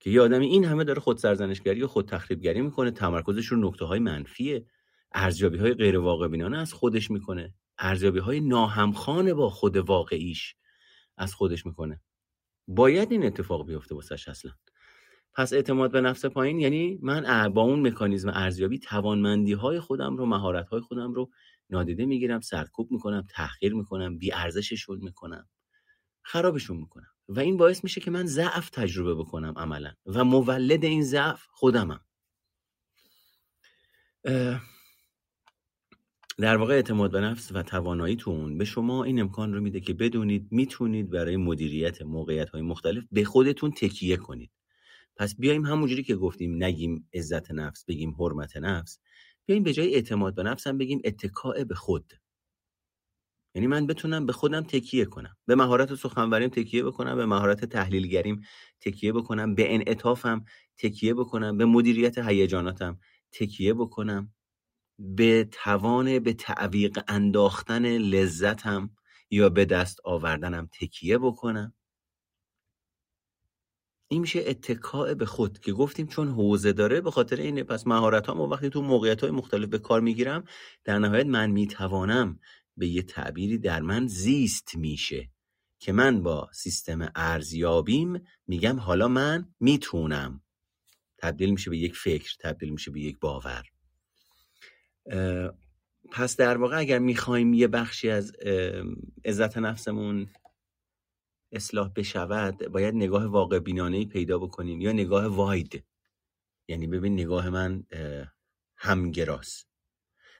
که 0.00 0.10
یه 0.10 0.20
آدمی 0.20 0.46
این 0.46 0.64
همه 0.64 0.84
داره 0.84 1.00
خود 1.00 1.16
سرزنشگری 1.16 1.82
و 1.82 1.86
خود 1.86 2.08
تخریبگری 2.08 2.60
می‌کنه 2.60 2.90
تمرکزش 2.90 3.46
رو 3.46 3.68
نکته 3.68 3.84
های 3.84 3.98
منفیه. 3.98 4.66
ارزیابی 5.12 5.58
های 5.58 5.74
غیر 5.74 5.98
واقع 5.98 6.28
بینانه 6.28 6.58
از 6.58 6.72
خودش 6.72 7.10
می‌کنه. 7.10 7.54
ارزیابی 7.78 8.18
های 8.18 8.40
ناهمخانه 8.40 9.34
با 9.34 9.50
خود 9.50 9.76
واقعیش 9.76 10.54
از 11.16 11.34
خودش 11.34 11.66
می‌کنه. 11.66 12.00
باید 12.68 13.12
این 13.12 13.26
اتفاق 13.26 13.66
بیفته 13.66 13.94
واسش 13.94 14.28
اصلا. 14.28 14.52
پس 15.34 15.52
اعتماد 15.52 15.92
به 15.92 16.00
نفس 16.00 16.24
پایین 16.24 16.60
یعنی 16.60 16.98
من 17.02 17.48
با 17.48 17.62
اون 17.62 17.86
مکانیزم 17.86 18.28
ارزیابی 18.34 18.78
توانمندی 18.78 19.52
های 19.52 19.80
خودم 19.80 20.16
رو 20.16 20.26
مهارت 20.26 20.68
های 20.68 20.80
خودم 20.80 21.12
رو 21.12 21.30
نادیده 21.70 22.06
می‌گیرم 22.06 22.40
سرکوب 22.40 22.92
می‌کنم 22.92 23.26
تحقیر 23.30 23.74
می‌کنم 23.74 24.18
بی 24.18 24.32
ارزششون 24.32 24.98
می‌کنم. 25.02 25.48
خرابشون 26.32 26.76
می‌کنم. 26.76 27.10
و 27.28 27.40
این 27.40 27.56
باعث 27.56 27.84
میشه 27.84 28.00
که 28.00 28.10
من 28.10 28.26
ضعف 28.26 28.70
تجربه 28.70 29.14
بکنم 29.14 29.54
عملا. 29.56 29.92
و 30.06 30.24
مولد 30.24 30.84
این 30.84 31.02
ضعف 31.02 31.46
خودمم. 31.50 32.00
در 36.38 36.56
واقع 36.56 36.74
اعتماد 36.74 37.10
به 37.12 37.20
نفس 37.20 37.52
و 37.54 37.62
تواناییتون 37.62 38.58
به 38.58 38.64
شما 38.64 39.04
این 39.04 39.20
امکان 39.20 39.54
رو 39.54 39.60
میده 39.60 39.80
که 39.80 39.94
بدونید 39.94 40.48
می‌تونید 40.50 41.10
برای 41.10 41.36
مدیریت 41.36 42.02
موقعیت 42.02 42.48
های 42.48 42.62
مختلف 42.62 43.04
به 43.12 43.24
خودتون 43.24 43.70
تکیه 43.70 44.16
کنید. 44.16 44.50
پس 45.16 45.36
بیایم 45.36 45.66
همونجوری 45.66 46.02
که 46.02 46.16
گفتیم 46.16 46.64
نگیم 46.64 47.08
عزت 47.14 47.50
نفس 47.50 47.84
بگیم 47.84 48.14
حرمت 48.18 48.56
نفس. 48.56 48.98
بیایم 49.46 49.62
به 49.62 49.72
جای 49.72 49.94
اعتماد 49.94 50.34
به 50.34 50.42
نفس 50.42 50.66
هم 50.66 50.78
بگیم 50.78 51.00
اتکاع 51.04 51.64
به 51.64 51.74
خود. 51.74 52.12
یعنی 53.54 53.66
من 53.66 53.86
بتونم 53.86 54.26
به 54.26 54.32
خودم 54.32 54.60
تکیه 54.60 55.04
کنم. 55.04 55.36
به 55.46 55.54
مهارت 55.54 55.94
سخنوریم 55.94 56.48
تکیه 56.48 56.84
بکنم 56.84 57.16
به 57.16 57.26
مهارت 57.26 57.64
تحلیلگریم 57.64 58.40
تکیه 58.80 59.12
بکنم 59.12 59.54
به 59.54 59.74
انعطافم 59.74 60.44
تکیه 60.78 61.14
بکنم 61.14 61.58
به 61.58 61.64
مدیریت 61.64 62.18
هیجاناتم 62.18 62.98
تکیه 63.32 63.74
بکنم. 63.74 64.32
به 64.98 65.48
توان 65.52 66.18
به 66.18 66.32
تعویق 66.32 66.98
انداختن 67.08 67.98
لذتم 67.98 68.90
یا 69.30 69.48
به 69.48 69.64
دست 69.64 69.98
آوردنم 70.04 70.68
تکیه 70.80 71.18
بکنم. 71.18 71.74
این 74.12 74.20
میشه 74.20 74.44
اتکاع 74.46 75.14
به 75.14 75.26
خود 75.26 75.58
که 75.58 75.72
گفتیم 75.72 76.06
چون 76.06 76.28
حوزه 76.28 76.72
داره 76.72 77.00
به 77.00 77.10
خاطر 77.10 77.36
اینه 77.36 77.64
پس 77.64 77.86
مهارت 77.86 78.26
ها 78.26 78.46
وقتی 78.46 78.70
تو 78.70 78.82
موقعیت 78.82 79.20
های 79.20 79.30
مختلف 79.30 79.68
به 79.68 79.78
کار 79.78 80.00
می‌گیرم 80.00 80.44
در 80.84 80.98
نهایت 80.98 81.26
من 81.26 81.50
می‌توانم 81.50 82.38
به 82.80 82.86
یه 82.86 83.02
تعبیری 83.02 83.58
در 83.58 83.80
من 83.80 84.06
زیست 84.06 84.76
میشه 84.76 85.30
که 85.78 85.92
من 85.92 86.22
با 86.22 86.50
سیستم 86.52 87.12
ارزیابیم 87.14 88.26
میگم 88.46 88.80
حالا 88.80 89.08
من 89.08 89.54
می‌تونم. 89.60 90.42
تبدیل 91.18 91.50
میشه 91.50 91.70
به 91.70 91.78
یک 91.78 91.96
فکر 91.96 92.36
تبدیل 92.40 92.70
میشه 92.70 92.90
به 92.90 93.00
یک 93.00 93.18
باور. 93.18 93.64
پس 96.12 96.36
در 96.36 96.56
واقع 96.56 96.78
اگر 96.78 96.98
می‌خوایم 96.98 97.54
یه 97.54 97.68
بخشی 97.68 98.10
از 98.10 98.32
عزت 99.24 99.58
نفسمون 99.58 100.30
اصلاح 101.52 101.92
بشود 101.96 102.58
باید 102.58 102.94
نگاه 102.94 103.26
واقع 103.26 103.58
بینانه 103.58 104.04
پیدا 104.04 104.38
بکنیم 104.38 104.80
یا 104.80 104.92
نگاه 104.92 105.26
واید. 105.26 105.84
یعنی 106.68 106.86
ببین 106.86 107.12
نگاه 107.12 107.50
من 107.50 107.84
همگراست. 108.76 109.68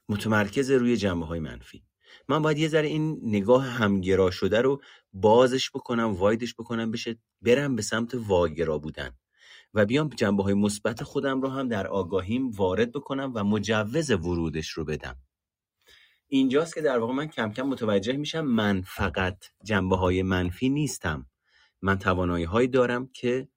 متمرکز 0.08 0.70
روی 0.70 0.96
جنبه 0.96 1.26
های 1.26 1.40
منفی. 1.40 1.89
من 2.28 2.42
باید 2.42 2.58
یه 2.58 2.68
ذره 2.68 2.88
این 2.88 3.20
نگاه 3.22 3.64
همگرا 3.64 4.30
شده 4.30 4.60
رو 4.60 4.82
بازش 5.12 5.70
بکنم 5.70 6.14
وایدش 6.14 6.54
بکنم 6.54 6.90
بشه 6.90 7.18
برم 7.42 7.76
به 7.76 7.82
سمت 7.82 8.14
واگرا 8.14 8.78
بودن 8.78 9.10
و 9.74 9.86
بیام 9.86 10.08
جنبه 10.08 10.42
های 10.42 10.54
مثبت 10.54 11.02
خودم 11.02 11.40
رو 11.40 11.48
هم 11.48 11.68
در 11.68 11.86
آگاهیم 11.86 12.50
وارد 12.50 12.92
بکنم 12.92 13.32
و 13.34 13.44
مجوز 13.44 14.10
ورودش 14.10 14.68
رو 14.68 14.84
بدم. 14.84 15.16
اینجاست 16.28 16.74
که 16.74 16.80
در 16.80 16.98
واقع 16.98 17.12
من 17.12 17.26
کم 17.26 17.52
کم 17.52 17.62
متوجه 17.62 18.16
میشم 18.16 18.40
من 18.40 18.82
فقط 18.82 19.44
جنبه 19.64 19.96
های 19.96 20.22
منفی 20.22 20.68
نیستم. 20.68 21.26
من 21.82 21.98
توانایی 21.98 22.44
هایی 22.44 22.68
دارم 22.68 23.06
که 23.06 23.48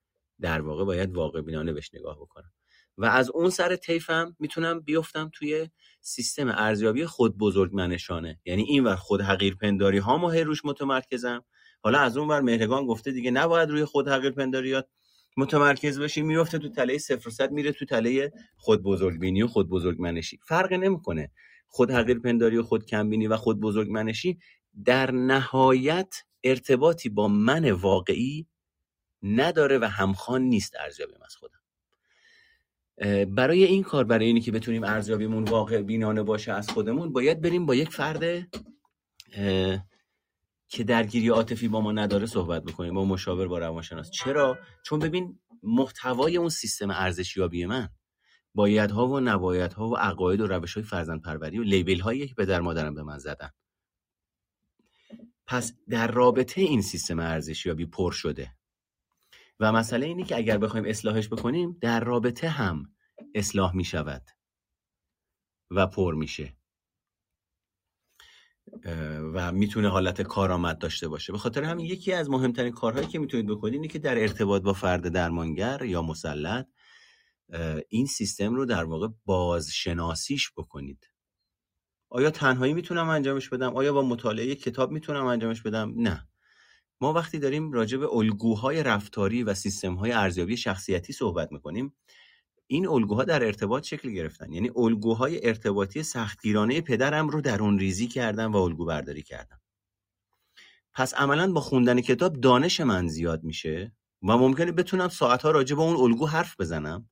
در 0.41 0.61
واقع 0.61 0.85
باید 0.85 1.15
واقع 1.15 1.41
بینانه 1.41 1.73
بهش 1.73 1.93
نگاه 1.93 2.15
بکنم. 2.15 2.51
و 2.97 3.05
از 3.05 3.29
اون 3.29 3.49
سر 3.49 3.75
طیفم 3.75 4.35
می‌تونم 4.39 4.79
بیفتم 4.79 5.29
توی 5.33 5.69
سیستم 6.01 6.47
ارزیابی 6.47 7.05
خود 7.05 7.37
بزرگ 7.37 7.73
منشانه 7.73 8.39
یعنی 8.45 8.63
این 8.63 8.83
ور 8.83 8.95
خود 8.95 9.21
حقیر 9.21 9.55
پنداری 9.55 9.97
ها 9.97 10.17
ما 10.17 10.33
روش 10.33 10.65
متمرکزم. 10.65 11.45
حالا 11.81 11.99
از 11.99 12.17
اون 12.17 12.27
ور 12.27 12.41
مهرگان 12.41 12.85
گفته 12.85 13.11
دیگه 13.11 13.31
نباید 13.31 13.69
روی 13.69 13.85
خود 13.85 14.07
حقیر 14.07 14.31
پنداریات 14.31 14.87
متمرکز 15.37 15.99
باشی 15.99 16.21
میفته 16.21 16.57
تو 16.57 16.69
تله 16.69 16.97
صفر 16.97 17.29
صد 17.29 17.51
میره 17.51 17.71
تو 17.71 17.85
تله 17.85 18.31
خود 18.57 18.83
بزرگ 18.83 19.19
بینی 19.19 19.43
و 19.43 19.47
خود 19.47 19.69
بزرگ 19.69 20.01
منشی 20.01 20.39
فرق 20.47 20.73
نمی‌کنه 20.73 21.31
خود 21.67 21.91
حقیر 21.91 22.19
پنداری 22.19 22.57
و 22.57 22.63
خود 22.63 22.85
کمبینی 22.85 23.27
و 23.27 23.37
خود 23.37 23.59
بزرگ 23.59 23.89
منشی 23.89 24.39
در 24.85 25.11
نهایت 25.11 26.15
ارتباطی 26.43 27.09
با 27.09 27.27
من 27.27 27.71
واقعی 27.71 28.47
نداره 29.23 29.77
و 29.77 29.85
همخوان 29.85 30.41
نیست 30.41 30.75
ارزیابیم 30.79 31.19
از 31.25 31.35
خودم. 31.35 31.62
برای 33.27 33.63
این 33.63 33.83
کار 33.83 34.03
برای 34.03 34.25
اینی 34.25 34.41
که 34.41 34.51
بتونیم 34.51 34.83
ارزیابیمون 34.83 35.43
واقع 35.43 35.81
بینانه 35.81 36.23
باشه 36.23 36.51
از 36.51 36.69
خودمون 36.69 37.13
باید 37.13 37.41
بریم 37.41 37.65
با 37.65 37.75
یک 37.75 37.89
فرد 37.89 38.47
که 40.67 40.83
درگیری 40.83 41.27
عاطفی 41.27 41.67
با 41.67 41.81
ما 41.81 41.91
نداره 41.91 42.25
صحبت 42.25 42.63
بکنیم 42.63 42.93
با 42.93 43.05
مشاور 43.05 43.47
با 43.47 43.57
روانشناس. 43.57 44.11
چرا؟ 44.11 44.57
چون 44.83 44.99
ببین 44.99 45.39
محتوای 45.63 46.37
اون 46.37 46.49
سیستم 46.49 46.89
ارزشیابی 46.89 47.65
من 47.65 47.89
بایدها 48.55 49.07
و 49.07 49.19
نبایدها 49.19 49.89
و 49.89 49.97
عقاید 49.97 50.41
و 50.41 50.47
روش 50.47 50.73
های 50.73 50.83
فرزند 50.83 51.21
پروری 51.21 51.59
و 51.59 51.63
لیبل 51.63 51.99
هایی 51.99 52.27
که 52.27 52.35
پدر 52.35 52.61
مادرم 52.61 52.93
به 52.93 53.03
من 53.03 53.17
زدن. 53.17 53.49
پس 55.45 55.73
در 55.89 56.07
رابطه 56.07 56.61
این 56.61 56.81
سیستم 56.81 57.19
ارزشیابی 57.19 57.85
پر 57.85 58.11
شده. 58.11 58.51
و 59.63 59.71
مسئله 59.71 60.05
اینه 60.05 60.23
که 60.23 60.37
اگر 60.37 60.57
بخوایم 60.57 60.85
اصلاحش 60.85 61.29
بکنیم 61.29 61.77
در 61.81 61.99
رابطه 62.03 62.49
هم 62.49 62.95
اصلاح 63.35 63.75
می 63.75 63.83
شود 63.83 64.29
و 65.71 65.87
پر 65.87 66.15
میشه. 66.15 66.57
و 69.33 69.51
می‌تونه 69.51 69.89
حالت 69.89 70.21
کارآمد 70.21 70.77
داشته 70.77 71.07
باشه. 71.07 71.31
به 71.31 71.37
خاطر 71.37 71.63
همین 71.63 71.85
یکی 71.85 72.13
از 72.13 72.29
مهمترین 72.29 72.71
کارهایی 72.71 73.07
که 73.07 73.19
می‌تونید 73.19 73.47
بکنید 73.47 73.73
اینه 73.73 73.87
که 73.87 73.99
در 73.99 74.17
ارتباط 74.17 74.61
با 74.61 74.73
فرد 74.73 75.07
درمانگر 75.09 75.83
یا 75.83 76.01
مسلط 76.01 76.67
این 77.89 78.05
سیستم 78.05 78.55
رو 78.55 78.65
در 78.65 78.83
واقع 78.83 79.07
بازشناسیش 79.25 80.51
بکنید. 80.57 81.09
آیا 82.09 82.31
تنهایی 82.31 82.73
می‌تونم 82.73 83.09
انجامش 83.09 83.49
بدم؟ 83.49 83.75
آیا 83.75 83.93
با 83.93 84.01
مطالعه 84.01 84.55
کتاب 84.55 84.91
می‌تونم 84.91 85.25
انجامش 85.25 85.61
بدم؟ 85.61 85.93
نه. 85.95 86.27
ما 87.01 87.13
وقتی 87.13 87.39
داریم 87.39 87.71
راجع 87.71 87.97
به 87.97 88.13
الگوهای 88.13 88.83
رفتاری 88.83 89.43
و 89.43 89.53
سیستمهای 89.53 90.11
ارزیابی 90.11 90.57
شخصیتی 90.57 91.13
صحبت 91.13 91.51
می‌کنیم 91.51 91.95
این 92.67 92.87
الگوها 92.87 93.23
در 93.23 93.43
ارتباط 93.45 93.83
شکل 93.83 94.11
گرفتن. 94.11 94.53
یعنی 94.53 94.71
الگوهای 94.75 95.47
ارتباطی 95.47 96.03
سختگیرانه 96.03 96.81
پدرم 96.81 97.29
رو 97.29 97.41
در 97.41 97.61
اون 97.61 97.79
ریزی 97.79 98.07
کردم 98.07 98.51
و 98.51 98.57
الگو 98.57 98.85
برداری 98.85 99.23
کردم 99.23 99.59
پس 100.95 101.13
عملا 101.13 101.51
با 101.51 101.61
خوندن 101.61 102.01
کتاب 102.01 102.33
دانش 102.33 102.81
من 102.81 103.07
زیاد 103.07 103.43
میشه 103.43 103.91
و 104.23 104.37
ممکنه 104.37 104.71
بتونم 104.71 105.09
ساعتها 105.09 105.51
راجع 105.51 105.75
به 105.75 105.81
اون 105.81 105.95
الگو 105.95 106.25
حرف 106.27 106.55
بزنم. 106.59 107.09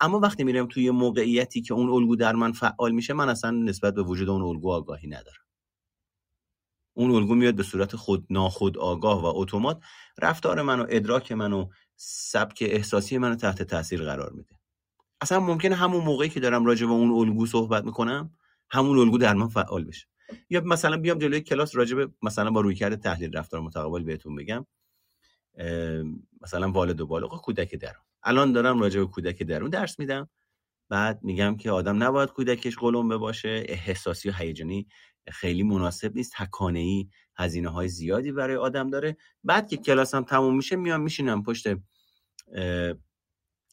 اما 0.00 0.18
وقتی 0.18 0.44
میرم 0.44 0.66
توی 0.66 0.90
موقعیتی 0.90 1.62
که 1.62 1.74
اون 1.74 1.90
الگو 1.90 2.16
در 2.16 2.34
من 2.34 2.52
فعال 2.52 2.92
میشه 2.92 3.14
من 3.14 3.28
اصلا 3.28 3.50
نسبت 3.50 3.94
به 3.94 4.02
وجود 4.02 4.28
اون 4.28 4.42
الگو 4.42 4.72
آگاهی 4.72 5.08
ندارم. 5.08 5.42
اون 6.94 7.10
الگو 7.10 7.34
میاد 7.34 7.54
به 7.54 7.62
صورت 7.62 7.96
خود 7.96 8.26
ناخود 8.30 8.78
آگاه 8.78 9.22
و 9.22 9.40
اتومات. 9.40 9.80
رفتار 10.22 10.62
منو 10.62 10.86
ادراک 10.88 11.32
منو 11.32 11.68
سبک 11.96 12.64
احساسی 12.66 13.18
منو 13.18 13.34
تحت 13.34 13.62
تاثیر 13.62 14.02
قرار 14.04 14.30
میده. 14.30 14.58
اصلا 15.20 15.40
ممکنه 15.40 15.74
همون 15.74 16.04
موقعی 16.04 16.28
که 16.28 16.40
دارم 16.40 16.66
راجع 16.66 16.86
به 16.86 16.92
اون 16.92 17.10
الگو 17.10 17.46
صحبت 17.46 17.84
می‌کنم 17.84 18.30
همون 18.70 18.98
الگو 18.98 19.18
در 19.18 19.34
من 19.34 19.48
فعال 19.48 19.84
بشه. 19.84 20.06
یا 20.50 20.60
مثلا 20.60 20.96
بیام 20.96 21.18
جلوی 21.18 21.40
کلاس 21.40 21.76
راجع 21.76 21.96
به 21.96 22.08
مثلا 22.22 22.50
با 22.50 22.60
رویکرد 22.60 23.00
تحلیل 23.00 23.36
رفتار 23.36 23.60
متقابل 23.60 24.02
بهتون 24.02 24.34
بگم. 24.34 24.66
مثلا 26.40 26.70
والد 26.70 27.00
و 27.00 27.06
بالغ 27.06 27.40
کودک 27.40 27.74
درون. 27.74 28.04
الان 28.22 28.52
دارم 28.52 28.80
راجع 28.80 29.00
به 29.00 29.06
کودک 29.06 29.42
درون 29.42 29.70
درس 29.70 29.98
میدم. 29.98 30.28
بعد 30.88 31.20
میگم 31.22 31.56
که 31.56 31.70
آدم 31.70 32.02
نباید 32.02 32.28
کودکش 32.28 32.76
قلمبه 32.76 33.16
باشه 33.16 33.62
احساسی 33.66 34.28
و 34.28 34.32
هیجانی 34.32 34.86
خیلی 35.28 35.62
مناسب 35.62 36.16
نیست. 36.16 36.32
تکانه 36.36 36.78
ای 36.78 37.08
هزینه 37.36 37.68
های 37.68 37.88
زیادی 37.88 38.32
برای 38.32 38.56
آدم 38.56 38.90
داره. 38.90 39.16
بعد 39.44 39.68
که 39.68 39.76
کلاسم 39.76 40.22
تموم 40.22 40.56
میشه 40.56 40.76
میام 40.76 41.00
میشینم 41.00 41.42
پشت 41.42 41.66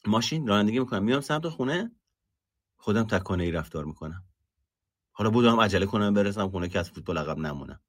ماشین. 0.05 0.47
رانندگی 0.47 0.79
می‌کنم. 0.79 1.03
میام 1.03 1.21
سمت 1.21 1.47
خونه 1.47 1.91
خودم 2.77 3.03
تکانه 3.03 3.43
ای 3.43 3.51
رفتار 3.51 3.85
می‌کنم. 3.85 4.23
حالا 5.11 5.29
بودم 5.29 5.59
عجله 5.59 5.85
کنم 5.85 6.13
برسم 6.13 6.49
خونه 6.49 6.69
که 6.69 6.79
از 6.79 6.89
فوتبال 6.89 7.17
عقب 7.17 7.37
نمونم. 7.37 7.79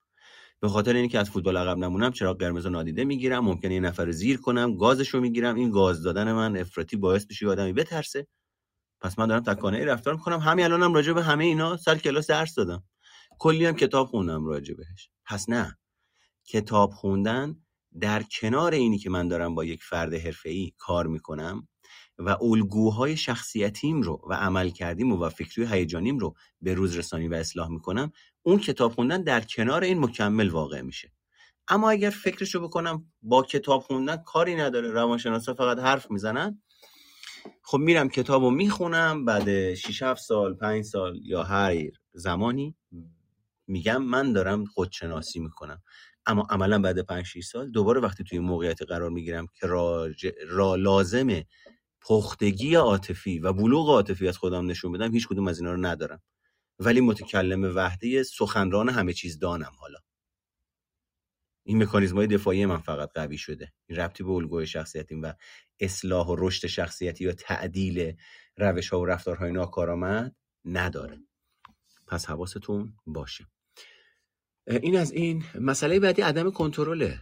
به 0.60 0.68
خاطر 0.68 0.94
اینکه 0.94 1.18
از 1.18 1.30
فوتبال 1.30 1.56
عقب 1.56 1.78
نمونم 1.78 2.12
چرا 2.12 2.34
قرمز 2.34 2.66
نادیده 2.66 3.04
می‌گیرم. 3.04 3.44
ممکنه 3.44 3.74
یه 3.74 3.80
نفر 3.80 4.10
زیر 4.10 4.40
کنم 4.40 4.76
گازشو 4.76 5.20
می‌گیرم. 5.20 5.54
این 5.54 5.70
گاز 5.70 6.02
دادن 6.02 6.32
من 6.32 6.56
افراطی 6.56 6.96
باعث 6.96 7.26
بشه 7.26 7.48
آدمی 7.48 7.72
بترسه. 7.72 8.26
پس 9.00 9.18
من 9.18 9.26
دارم 9.26 9.42
تکانه 9.42 9.78
ای 9.78 9.84
رفتار 9.84 10.14
می‌کنم. 10.14 10.38
همین 10.38 10.64
الانم 10.64 10.94
راجع 10.94 11.12
به 11.12 11.22
همه 11.22 11.44
اینا 11.44 11.76
سر 11.76 11.98
کلاس 11.98 12.26
درس 12.26 12.54
دادم. 12.54 12.84
کلی 13.42 13.66
هم 13.66 13.74
کتاب 13.74 14.06
خوندم 14.08 14.46
راجع 14.46 14.74
بهش. 14.74 15.10
پس 15.26 15.48
نه. 15.48 15.78
کتاب 16.44 16.90
خوندن 16.90 17.56
در 18.00 18.22
کنار 18.22 18.72
اینی 18.72 18.98
که 18.98 19.10
من 19.10 19.28
دارم 19.28 19.54
با 19.54 19.64
یک 19.64 19.82
فرد 19.82 20.14
حرفه‌ای 20.14 20.72
کار 20.78 21.06
می‌کنم 21.06 21.68
و 22.18 22.36
الگوهای 22.42 23.16
شخصیتیم 23.16 24.02
رو 24.02 24.22
و 24.30 24.34
عمل 24.34 24.70
کردیم 24.70 25.12
و 25.12 25.28
فکری 25.28 25.66
هیجانیم 25.66 26.18
رو 26.18 26.34
به 26.60 26.74
روز 26.74 26.96
رسانی 26.96 27.28
و 27.28 27.34
اصلاح 27.34 27.68
می‌کنم 27.68 28.12
اون 28.42 28.58
کتاب 28.58 28.92
خوندن 28.92 29.22
در 29.22 29.40
کنار 29.40 29.84
این 29.84 29.98
مکمل 29.98 30.48
واقع 30.48 30.80
میشه. 30.80 31.12
اما 31.68 31.90
اگر 31.90 32.10
فکرشو 32.10 32.60
بکنم 32.60 33.12
با 33.22 33.42
کتاب 33.42 33.82
خوندن 33.82 34.16
کاری 34.16 34.54
نداره 34.54 34.90
روانشناسا 34.90 35.54
فقط 35.54 35.78
حرف 35.78 36.10
می‌زنن 36.10 36.62
خب 37.62 37.78
میرم 37.78 38.08
کتاب 38.08 38.42
رو 38.42 38.50
می‌خونم 38.50 39.24
بعد 39.24 39.74
6 39.74 40.02
7 40.02 40.22
سال 40.22 40.54
5 40.54 40.84
سال 40.84 41.20
یا 41.22 41.42
هر 41.42 41.76
زمانی 42.12 42.76
میگم 43.70 44.02
من 44.02 44.32
دارم 44.32 44.64
خودشناسی 44.64 45.40
می‌کنم. 45.40 45.82
اما 46.26 46.46
عملا 46.50 46.78
بعد 46.78 46.98
5 46.98 47.24
6 47.24 47.44
سال 47.44 47.70
دوباره 47.70 48.00
وقتی 48.00 48.24
توی 48.24 48.38
موقعیت 48.38 48.82
قرار 48.82 49.10
می‌گیرم 49.10 49.46
که 49.54 49.66
را 50.48 50.74
لازمه 50.74 51.46
پختگی 52.00 52.74
عاطفی 52.74 53.38
و 53.38 53.52
بلوغ 53.52 53.88
عاطفی 53.88 54.28
از 54.28 54.38
خودم 54.38 54.66
نشون 54.66 54.92
بدم 54.92 55.12
هیچ 55.12 55.28
کدوم 55.28 55.48
از 55.48 55.58
اینا 55.58 55.72
رو 55.72 55.86
ندارم. 55.86 56.22
ولی 56.78 57.00
متکلم 57.00 57.76
وحده 57.76 58.22
سخنران 58.22 58.88
همه 58.88 59.12
چیز 59.12 59.38
دانم 59.38 59.72
حالا. 59.78 59.98
این 61.62 61.82
مکانیزم 61.82 62.16
های 62.16 62.26
دفاعی 62.26 62.66
من 62.66 62.78
فقط 62.78 63.10
قوی 63.14 63.38
شده. 63.38 63.72
این 63.86 63.98
ربطی 63.98 64.22
به 64.24 64.30
الگوی 64.30 64.66
شخصیتیم 64.66 65.22
و 65.22 65.32
اصلاح 65.80 66.26
و 66.26 66.36
رشد 66.38 66.66
شخصیتی 66.66 67.24
یا 67.24 67.32
تعدیل 67.32 68.16
روش 68.56 68.88
ها 68.88 69.00
و 69.00 69.06
رفتارهای 69.06 69.52
ناکارآمد 69.52 70.36
نداره. 70.64 71.18
پس 72.06 72.26
حواستون 72.26 72.94
باشه. 73.06 73.46
این 74.76 74.96
از 74.96 75.12
این 75.12 75.44
مسئله 75.60 76.00
بعدی 76.00 76.22
عدم 76.22 76.50
کنترله. 76.50 77.20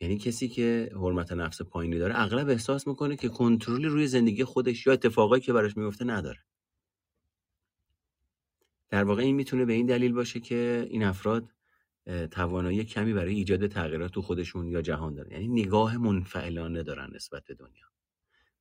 یعنی 0.00 0.18
کسی 0.18 0.48
که 0.48 0.90
حرمت 0.94 1.32
نفس 1.32 1.62
پایینی 1.62 1.98
داره 1.98 2.20
اغلب 2.20 2.48
احساس 2.48 2.86
می‌کنه 2.86 3.16
که 3.16 3.28
کنترلی 3.28 3.86
روی 3.86 4.06
زندگی 4.06 4.44
خودش 4.44 4.86
یا 4.86 4.92
اتفاقایی 4.92 5.42
که 5.42 5.52
براش 5.52 5.76
میفته 5.76 6.04
نداره. 6.04 6.38
در 8.90 9.04
واقع 9.04 9.22
این 9.22 9.36
می‌تونه 9.36 9.64
به 9.64 9.72
این 9.72 9.86
دلیل 9.86 10.12
باشه 10.12 10.40
که 10.40 10.86
این 10.90 11.04
افراد 11.04 11.48
توانایی 12.30 12.84
کمی 12.84 13.12
برای 13.12 13.34
ایجاد 13.34 13.66
تغییرات 13.66 14.12
تو 14.12 14.22
خودشون 14.22 14.68
یا 14.68 14.82
جهان 14.82 15.14
دارن. 15.14 15.30
یعنی 15.30 15.48
نگاه 15.48 15.96
منفعلانه 15.96 16.82
دارن 16.82 17.10
نسبت 17.14 17.44
به 17.44 17.54
دنیا. 17.54 17.86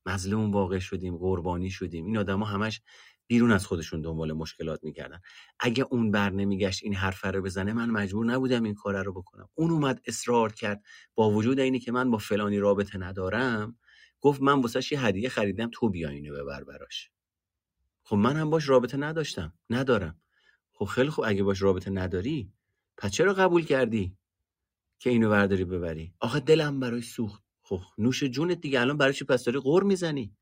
مظلوم 0.05 0.51
واقع 0.51 0.79
شدیم 0.79 1.17
قربانی 1.17 1.69
شدیم. 1.69 2.05
این 2.05 2.17
آدما 2.17 2.45
همش 2.45 2.81
بیرون 3.27 3.51
از 3.51 3.65
خودشون 3.65 4.01
دنبال 4.01 4.33
مشکلات 4.33 4.83
می‌کردن. 4.83 5.19
اگه 5.59 5.85
اون 5.89 6.11
بر 6.11 6.29
نمیگشت 6.29 6.83
این 6.83 6.95
حرف 6.95 7.25
رو 7.25 7.41
بزنه 7.41 7.73
من 7.73 7.89
مجبور 7.89 8.25
نبودم 8.25 8.63
این 8.63 8.73
کار 8.73 9.03
رو 9.03 9.13
بکنم. 9.13 9.49
اون 9.55 9.71
اومد 9.71 10.01
اصرار 10.05 10.53
کرد 10.53 10.83
با 11.15 11.31
وجود 11.31 11.59
اینی 11.59 11.79
که 11.79 11.91
من 11.91 12.11
با 12.11 12.17
فلانی 12.17 12.59
رابطه 12.59 12.97
ندارم 12.97 13.77
گفت 14.21 14.41
من 14.41 14.61
واسه 14.61 14.93
یه 14.93 15.05
هدیه 15.05 15.29
خریدم 15.29 15.69
تو 15.73 15.89
بیا 15.89 16.09
اینو 16.09 16.33
ببر 16.33 16.63
براش. 16.63 17.11
خب 18.03 18.15
من 18.15 18.35
هم 18.35 18.49
باش 18.49 18.69
رابطه 18.69 18.97
نداشتم 18.97 19.53
ندارم. 19.69 20.21
خب 20.73 20.85
خیلی 20.85 21.09
خوب 21.09 21.25
اگه 21.27 21.43
باش 21.43 21.61
رابطه 21.61 21.91
نداری 21.91 22.53
پس 22.97 23.11
چرا 23.11 23.33
قبول 23.33 23.65
کردی 23.65 24.17
که 24.99 25.09
اینو 25.09 25.29
برداری 25.29 25.65
ببری؟ 25.65 26.13
آخه 26.19 26.39
دلم 26.39 26.79
برای 26.79 27.01
سوخت. 27.01 27.43
خب 27.61 27.81
نوش 27.97 28.23
جونت 28.23 28.61
دیگه 28.61 28.81
الان 28.81 28.97
برای 28.97 29.13
چی 29.13 29.25
پس 29.25 29.43
داری 29.43 29.59
قور 29.59 29.83
می‌زنی؟ 29.83 30.35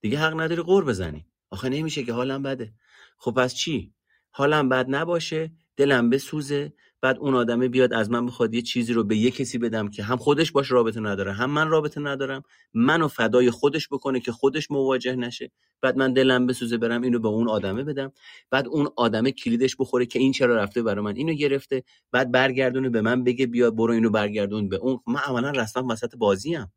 دیگه 0.00 0.18
حق 0.18 0.40
نداری 0.40 0.62
قور 0.62 0.84
بزنی. 0.84 1.26
آخه 1.54 1.68
نمیشه 1.68 2.02
که 2.04 2.12
حالم 2.12 2.42
بده. 2.42 2.74
خب 3.18 3.32
پس 3.32 3.54
چی؟ 3.54 3.94
حالم 4.30 4.68
بد 4.68 4.86
نباشه 4.88 5.52
دلم 5.76 6.10
بسوزه 6.10 6.72
بعد 7.00 7.18
اون 7.18 7.34
آدمه 7.34 7.68
بیاد 7.68 7.92
از 7.92 8.10
من 8.10 8.26
بخواد 8.26 8.54
یه 8.54 8.62
چیزی 8.62 8.92
رو 8.92 9.04
به 9.04 9.16
یه 9.16 9.30
کسی 9.30 9.58
بدم 9.58 9.90
که 9.90 10.02
هم 10.02 10.16
خودش 10.16 10.52
باش 10.52 10.70
رابطه 10.72 11.00
نداره 11.00 11.32
هم 11.32 11.50
من 11.50 11.68
رابطه 11.68 12.00
ندارم 12.00 12.42
منو 12.74 13.08
فدای 13.08 13.50
خودش 13.50 13.88
بکنه 13.88 14.20
که 14.20 14.32
خودش 14.32 14.70
مواجه 14.70 15.16
نشه. 15.16 15.52
بعد 15.82 15.96
من 15.96 16.12
دلم 16.12 16.46
بسوزه 16.46 16.78
برم 16.78 17.02
اینو 17.02 17.18
به 17.18 17.28
اون 17.28 17.48
آدمه 17.48 17.84
بدم. 17.84 18.12
بعد 18.50 18.68
اون 18.68 18.88
آدمه 18.96 19.32
کلیدش 19.32 19.76
بخوره 19.78 20.06
که 20.06 20.18
این 20.18 20.32
چرا 20.32 20.56
رفته 20.56 20.82
برای 20.82 21.04
من 21.04 21.16
اینو 21.16 21.34
گرفته. 21.34 21.84
بعد 22.12 22.32
برگردونه 22.32 22.90
به 22.90 23.00
من 23.02 23.24
بگه 23.24 23.46
بیا 23.46 23.70
برو 23.70 23.94
اینو 23.94 24.10
برگردون 24.10 24.68
به 24.68 24.76
اون. 24.76 25.00
من 25.06 25.20
عملا 25.20 25.50
رسما 25.50 25.86
وسط 25.90 26.16
بازیم. 26.16 26.72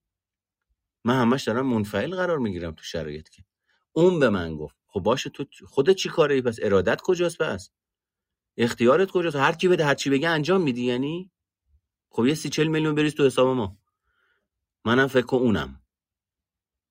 من 1.05 1.21
همش 1.21 1.43
دارم 1.43 1.67
منفعل 1.67 2.15
قرار 2.15 2.39
می‌گیرم 2.39 2.71
تو 2.71 2.83
شرایط 2.83 3.29
که. 3.29 3.43
اون 3.97 4.19
به 4.19 4.29
من 4.29 4.55
گفت 4.55 4.75
خب 4.87 4.99
باشه 4.99 5.29
تو 5.29 5.45
خودت 5.65 5.95
چی 5.95 6.09
کاره 6.09 6.41
پس 6.41 6.57
ارادت 6.61 7.01
کجاست 7.01 7.37
پس؟ 7.37 7.69
اختیارت 8.57 9.11
کجاست؟ 9.11 9.35
هر 9.35 9.51
کی 9.51 9.67
بده 9.67 9.85
هر 9.85 9.95
چی 9.95 10.09
بگه 10.09 10.29
انجام 10.29 10.61
میدی 10.61 10.83
یعنی؟ 10.83 11.31
خب 12.09 12.25
یه 12.25 12.33
سی 12.33 12.49
چل 12.49 12.67
میلیون 12.67 12.95
بریز 12.95 13.15
تو 13.15 13.25
حساب 13.25 13.55
ما. 13.55 13.77
منم 14.85 15.07
فکر 15.07 15.25
کن 15.25 15.37
اونم. 15.37 15.81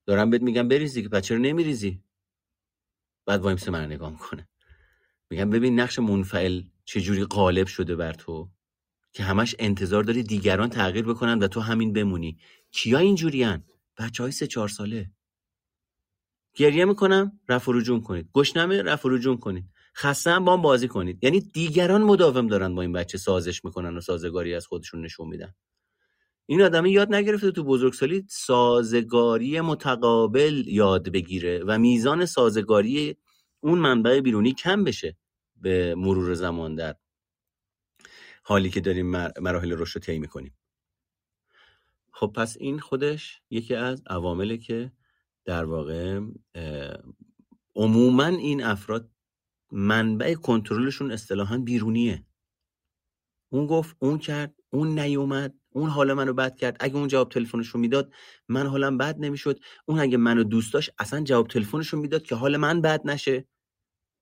دارم 0.06 0.30
بهت 0.30 0.42
میگم 0.42 0.68
بریزی 0.68 1.08
که 1.08 1.20
چرا 1.20 1.38
نمیریزی؟ 1.38 2.02
بعد 3.26 3.40
وایمس 3.40 3.68
من 3.68 3.86
نگاه 3.86 4.10
می‌کنه. 4.10 4.48
میگم 5.30 5.50
ببین 5.50 5.80
نقش 5.80 5.98
منفعل 5.98 6.62
چجوری 6.84 7.24
غالب 7.24 7.66
شده 7.66 7.96
بر 7.96 8.12
تو 8.12 8.50
که 9.12 9.22
همش 9.22 9.54
انتظار 9.58 10.04
داری 10.04 10.22
دیگران 10.22 10.70
تغییر 10.70 11.04
بکنن 11.04 11.38
و 11.38 11.48
تو 11.48 11.60
همین 11.60 11.92
بمونی. 11.92 12.38
کیا 12.70 12.98
اینجورین 12.98 13.64
بچه 13.98 14.22
های 14.22 14.32
سه 14.32 14.46
چهار 14.46 14.68
ساله. 14.68 15.15
گریه 16.56 16.84
می‌کنم 16.84 17.40
رفع 17.48 17.72
رجوع 17.74 18.02
کنید. 18.02 18.30
گشنمه 18.34 18.82
رفع 18.82 19.08
رجوع 19.12 19.38
کنید. 19.38 19.64
خستم 19.96 20.44
با 20.44 20.52
هم 20.52 20.62
بازی 20.62 20.88
کنید. 20.88 21.24
یعنی 21.24 21.40
دیگران 21.40 22.02
مداوم 22.02 22.46
دارن 22.46 22.74
با 22.74 22.82
این 22.82 22.92
بچه 22.92 23.18
سازش 23.18 23.64
می‌کنن 23.64 23.96
و 23.96 24.00
سازگاری 24.00 24.54
از 24.54 24.66
خودشون 24.66 25.04
نشون 25.04 25.28
میدن. 25.28 25.54
این 26.46 26.62
آدمی 26.62 26.90
یاد 26.90 27.14
نگرفته 27.14 27.50
تو 27.50 27.64
بزرگسالی 27.64 28.24
سازگاری 28.28 29.60
متقابل 29.60 30.62
یاد 30.66 31.08
بگیره 31.08 31.64
و 31.66 31.78
میزان 31.78 32.26
سازگاری 32.26 33.16
اون 33.60 33.78
منبع 33.78 34.20
بیرونی 34.20 34.52
کم 34.52 34.84
بشه 34.84 35.16
به 35.56 35.94
مرور 35.94 36.34
زمان 36.34 36.74
در 36.74 36.94
حالی 38.42 38.70
که 38.70 38.80
داریم 38.80 39.10
مراحل 39.40 39.72
رشد 39.72 39.94
رو 39.94 40.00
طی 40.00 40.18
می‌کنیم. 40.18 40.54
خب 42.12 42.32
پس 42.36 42.56
این 42.60 42.78
خودش 42.78 43.40
یکی 43.50 43.74
از 43.74 44.02
عواملی 44.06 44.58
که 44.58 44.92
در 45.46 45.64
واقع 45.64 46.20
عموما 47.76 48.26
این 48.26 48.64
افراد 48.64 49.10
منبع 49.72 50.34
کنترلشون 50.34 51.12
اصطلاحا 51.12 51.58
بیرونیه. 51.58 52.26
اون 53.52 53.66
گفت 53.66 53.96
اون 53.98 54.18
کرد 54.18 54.54
اون 54.70 54.98
نیومد 54.98 55.54
اون 55.70 55.90
حال 55.90 56.12
منو 56.12 56.32
بد 56.32 56.56
کرد. 56.56 56.76
اگه 56.80 56.96
اون 56.96 57.08
جواب 57.08 57.28
تلفنش 57.28 57.68
رو 57.68 57.80
می‌داد 57.80 58.12
من 58.48 58.66
حالم 58.66 58.98
بد 58.98 59.16
نمی‌شد. 59.18 59.60
اون 59.86 59.98
اگه 59.98 60.16
منو 60.16 60.44
دوست 60.44 60.74
داشت 60.74 60.90
اصلا 60.98 61.24
جواب 61.24 61.48
تلفنش 61.48 61.88
رو 61.88 62.00
می‌داد 62.00 62.22
که 62.22 62.34
حال 62.34 62.56
من 62.56 62.80
بد 62.80 63.00
نشه. 63.04 63.48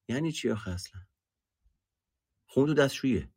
یعنی 0.08 0.32
چی 0.32 0.50
آخه 0.50 0.70
اصلا؟ 0.70 1.00
خون 2.48 2.66
تو 2.66 2.74
دستشویه 2.74 3.28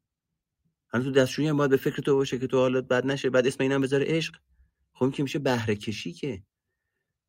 هنوز 0.94 1.06
تو 1.06 1.12
دستشویی 1.12 1.48
هم 1.48 1.58
باید 1.58 1.72
به 1.72 1.78
فکر 1.78 2.02
تو 2.02 2.16
باشه 2.16 2.40
که 2.40 2.48
تو 2.48 2.58
حالت 2.58 2.84
بد 2.84 3.06
نشه. 3.06 3.30
بعد 3.30 3.48
اسم 3.48 3.64
اینم 3.64 3.82
بذاره 3.82 4.06
عشق. 4.08 4.36
خب 4.94 5.12
که 5.12 5.24
میشه 5.24 5.40
بهره 5.40 5.76
کشی 5.76 6.14
که. 6.14 6.44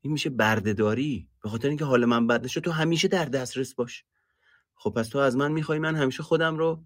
این 0.00 0.12
میشه 0.12 0.30
بردهداری. 0.30 1.28
به 1.42 1.48
خاطر 1.48 1.68
اینکه 1.68 1.84
حال 1.84 2.04
من 2.04 2.26
بد 2.26 2.44
نشه 2.44 2.60
تو 2.60 2.70
همیشه 2.70 3.08
در 3.08 3.24
دسترس 3.24 3.74
باش. 3.74 4.04
خب 4.74 4.90
پس 4.90 5.08
تو 5.08 5.18
از 5.18 5.36
من 5.36 5.52
می‌خوای 5.52 5.78
من 5.78 5.96
همیشه 5.96 6.22
خودم 6.22 6.56
رو 6.56 6.84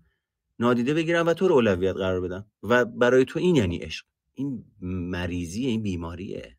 نادیده 0.59 0.95
بگیرم 0.95 1.27
و 1.27 1.35
تو 1.35 1.49
رو 1.49 1.55
اولویت 1.55 1.97
قرار 1.97 2.21
بدم. 2.21 2.47
و 2.63 2.85
برای 2.85 3.25
تو 3.25 3.39
این 3.39 3.57
یعنی 3.57 3.79
عشق. 3.79 4.07
این 4.35 4.65
مریضی 4.81 5.67
این 5.67 5.83
بیماریه. 5.83 6.59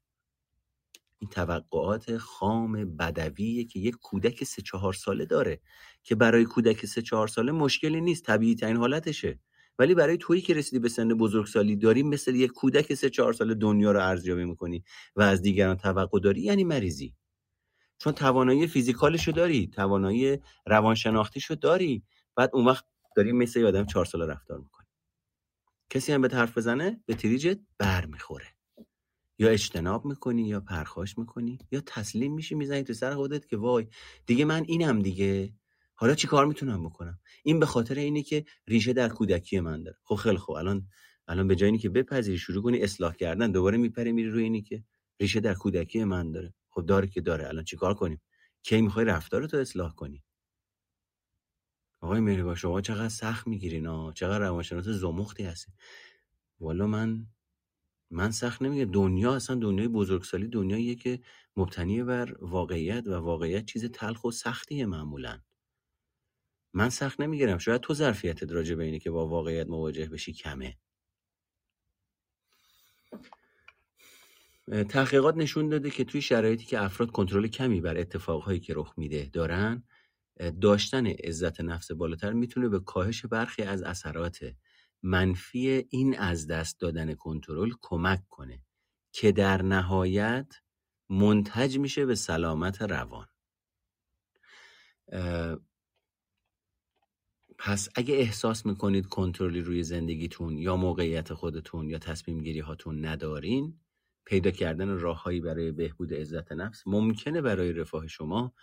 این 1.19 1.29
توقعات 1.29 2.17
خام 2.17 2.97
بدویه 2.97 3.63
که 3.63 3.79
یک 3.79 3.95
کودک 3.95 4.43
سه 4.43 4.61
چهار 4.61 4.93
ساله 4.93 5.25
داره. 5.25 5.61
که 6.03 6.15
برای 6.15 6.45
کودک 6.45 6.85
سه 6.85 7.01
چهار 7.01 7.27
ساله 7.27 7.51
مشکلی 7.51 8.01
نیست 8.01 8.25
طبیعی 8.25 8.55
ترین 8.55 8.77
حالتشه. 8.77 9.39
ولی 9.79 9.95
برای 9.95 10.17
تویی 10.17 10.41
که 10.41 10.53
رسیدی 10.53 10.79
به 10.79 10.89
سن 10.89 11.07
بزرگسالی 11.09 11.75
داری 11.75 12.03
مثل 12.03 12.35
یک 12.35 12.51
کودک 12.51 12.93
سه 12.93 13.09
چهار 13.09 13.33
ساله 13.33 13.53
دنیا 13.53 13.91
رو 13.91 13.99
ارزیابی 13.99 14.45
می‌کنی 14.45 14.83
و 15.15 15.21
از 15.21 15.41
دیگران 15.41 15.77
توقع 15.77 16.19
داری 16.19 16.41
یعنی 16.41 16.63
مریضی. 16.63 17.15
چون 17.97 18.13
توانایی 18.13 18.67
فیزیکالشو 18.67 19.31
داری 19.31 19.67
توانایی 19.67 20.39
روانشناختیشو 20.67 21.55
داری 21.55 22.03
بعد 22.35 22.49
اون 22.53 22.65
وقت 22.65 22.85
داری 23.15 23.31
مثل 23.31 23.59
یه 23.59 23.67
آدم 23.67 23.85
چهار 23.85 24.05
ساله 24.05 24.25
رفتار 24.25 24.59
می‌کنی. 24.59 24.87
کسی 25.89 26.13
هم 26.13 26.21
به 26.21 26.29
حرف 26.29 26.57
بزنه 26.57 27.01
به 27.05 27.13
تریجت 27.15 27.59
بر 27.77 28.05
می‌خوره. 28.05 28.45
یا 29.39 29.49
اجتناب 29.49 30.05
می‌کنی 30.05 30.47
یا 30.47 30.59
پرخاش 30.59 31.17
می‌کنی 31.17 31.59
یا 31.71 31.81
تسلیم 31.85 32.33
میشی 32.33 32.55
می‌زنی 32.55 32.83
تو 32.83 32.93
سر 32.93 33.15
خودت 33.15 33.47
که 33.47 33.57
وای 33.57 33.87
دیگه 34.25 34.45
من 34.45 34.63
اینم 34.67 35.01
دیگه. 35.01 35.53
حالا 35.95 36.15
چی 36.15 36.27
کار 36.27 36.45
می‌تونم 36.45 36.83
بکنم؟ 36.83 37.19
این 37.43 37.59
به 37.59 37.65
خاطر 37.65 37.95
اینه 37.95 38.23
که 38.23 38.45
ریشه 38.67 38.93
در 38.93 39.09
کودکی 39.09 39.59
من 39.59 39.83
داره. 39.83 39.97
خب 40.03 40.15
خیلی 40.15 40.37
خوب. 40.37 40.55
الان 40.55 40.87
الان 41.27 41.47
به 41.47 41.55
جایی 41.55 41.77
که 41.77 41.89
بپذیری 41.89 42.37
شروع 42.37 42.63
کنی 42.63 42.81
اصلاح 42.81 43.13
کردن 43.13 43.51
دوباره 43.51 43.77
میپری 43.77 44.11
میری 44.11 44.29
روی 44.29 44.43
اینی 44.43 44.61
که 44.61 44.83
ریشه 45.19 45.39
در 45.39 45.53
کودکی 45.53 46.03
من 46.03 46.31
داره. 46.31 46.53
خب 46.69 46.85
داره 46.85 47.07
که 47.07 47.21
داره. 47.21 47.47
الان 47.47 47.63
چیکار 47.63 47.93
کنیم؟ 47.93 48.21
کی 48.63 48.81
می‌خوای 48.81 49.05
رفتار 49.05 49.47
تو 49.47 49.57
اصلاح 49.57 49.95
کنی؟ 49.95 50.23
آقای 51.99 52.19
مهربان 52.19 52.55
شما 52.55 52.81
چقدر 52.81 53.09
سخت 53.09 53.47
می‌گیرین 53.47 53.85
ها 53.85 54.13
چقدر 54.15 54.39
روانشناس 54.39 54.85
زمختی 54.87 55.43
هستین. 55.43 55.73
والا 56.59 56.87
من 56.87 57.27
من 58.09 58.31
سخت 58.31 58.61
نمیگه 58.61 58.85
دنیا 58.85 59.35
اصلا 59.35 59.55
دنیای 59.55 59.87
بزرگسالی 59.87 60.47
دنیاییه 60.47 60.95
که 60.95 61.19
مبتنی 61.57 62.03
بر 62.03 62.35
واقعیت 62.41 63.07
و 63.07 63.13
واقعیت 63.13 63.65
چیز 63.65 63.85
تلخ 63.85 64.23
و 64.23 64.31
سختیه 64.31 64.85
معمولا. 64.85 65.39
من 66.73 66.89
سخت 66.89 67.19
نمی‌گیرم. 67.21 67.57
شاید 67.57 67.81
تو 67.81 67.93
ظرفیتت 67.93 68.51
راجع 68.51 68.75
به 68.75 68.83
اینه 68.83 68.99
که 68.99 69.11
با 69.11 69.27
واقعیت 69.27 69.67
مواجه 69.67 70.05
بشی 70.05 70.33
کمه. 70.33 70.77
تحقیقات 74.89 75.37
نشون 75.37 75.69
داده 75.69 75.89
که 75.89 76.03
توی 76.03 76.21
شرایطی 76.21 76.65
که 76.65 76.83
افراد 76.83 77.11
کنترل 77.11 77.47
کمی 77.47 77.81
بر 77.81 77.97
اتفاقهایی 77.97 78.59
که 78.59 78.73
رخ 78.75 78.93
میده 78.97 79.29
دارن 79.33 79.83
داشتن 80.61 81.07
عزت 81.07 81.61
نفس 81.61 81.91
بالاتر 81.91 82.33
می‌تونه 82.33 82.69
به 82.69 82.79
کاهش 82.79 83.25
برخی 83.25 83.63
از 83.63 83.83
اثرات 83.83 84.55
منفی 85.03 85.87
این 85.89 86.19
از 86.19 86.47
دست 86.47 86.79
دادن 86.79 87.13
کنترل 87.13 87.71
کمک 87.81 88.27
کنه 88.29 88.61
که 89.11 89.31
در 89.31 89.61
نهایت 89.61 90.53
منتج 91.09 91.77
میشه 91.77 92.05
به 92.05 92.15
سلامت 92.15 92.81
روان. 92.81 93.27
پس 97.57 97.89
اگه 97.95 98.15
احساس 98.15 98.65
می‌کنید 98.65 99.05
کنترلی 99.05 99.61
روی 99.61 99.83
زندگیتون 99.83 100.57
یا 100.57 100.75
موقعیت 100.75 101.33
خودتون 101.33 101.89
یا 101.89 101.97
تصمیم 101.97 102.41
گیری 102.41 102.59
هاتون 102.59 103.05
ندارین 103.05 103.79
پیدا 104.25 104.51
کردن 104.51 104.87
راههایی 104.99 105.41
برای 105.41 105.71
بهبود 105.71 106.13
عزت 106.13 106.51
نفس 106.51 106.83
ممکنه 106.85 107.41
برای 107.41 107.73
رفاه 107.73 108.07
شما 108.07 108.53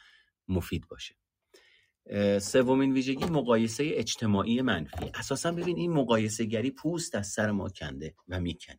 مفید 0.48 0.88
باشه. 0.88 1.14
سومین 2.40 2.92
ویژگی 2.92 3.24
مقایسه 3.24 3.90
اجتماعی 3.94 4.62
منفی. 4.62 5.10
اساسا 5.14 5.52
ببین 5.52 5.76
این 5.76 5.92
مقایسه 5.92 6.44
گری 6.44 6.70
پوست 6.70 7.14
از 7.14 7.26
سر 7.26 7.50
ما 7.50 7.68
کنده 7.68 8.14
و 8.28 8.40
می‌کنه. 8.40 8.78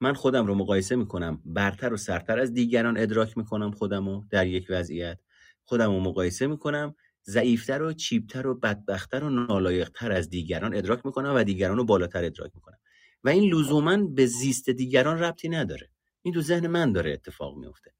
من 0.00 0.12
خودم 0.12 0.46
رو 0.46 0.54
مقایسه 0.54 0.96
می‌کنم 0.96 1.42
برتر 1.44 1.92
و 1.92 1.96
سرتر 1.96 2.38
از 2.38 2.52
دیگران 2.52 2.98
ادراک 2.98 3.38
می‌کنم 3.38 3.70
خودم 3.70 4.08
رو 4.08 4.24
در 4.30 4.46
یک 4.46 4.66
وضعیت. 4.70 5.18
خودم 5.64 5.90
رو 5.90 6.00
مقایسه 6.00 6.46
می‌کنم 6.46 6.94
ضعیفتر 7.28 7.82
و 7.82 7.92
چیپتر 7.92 8.46
و 8.46 8.54
بدبختتر 8.54 9.24
و 9.24 9.30
نالایقتر 9.30 10.12
از 10.12 10.30
دیگران 10.30 10.74
ادراک 10.74 11.06
می‌کنم 11.06 11.32
و 11.36 11.44
دیگران 11.44 11.76
رو 11.76 11.84
بالاتر 11.84 12.24
ادراک 12.24 12.50
می‌کنم. 12.54 12.78
و 13.24 13.28
این 13.28 13.54
لزوما 13.54 13.96
به 13.96 14.26
زیست 14.26 14.70
دیگران 14.70 15.18
ربطی 15.18 15.48
نداره. 15.48 15.90
این 16.22 16.34
تو 16.34 16.42
ذهن 16.42 16.66
من 16.66 16.92
داره 16.92 17.12
اتفاق 17.12 17.56
میفته 17.56 17.90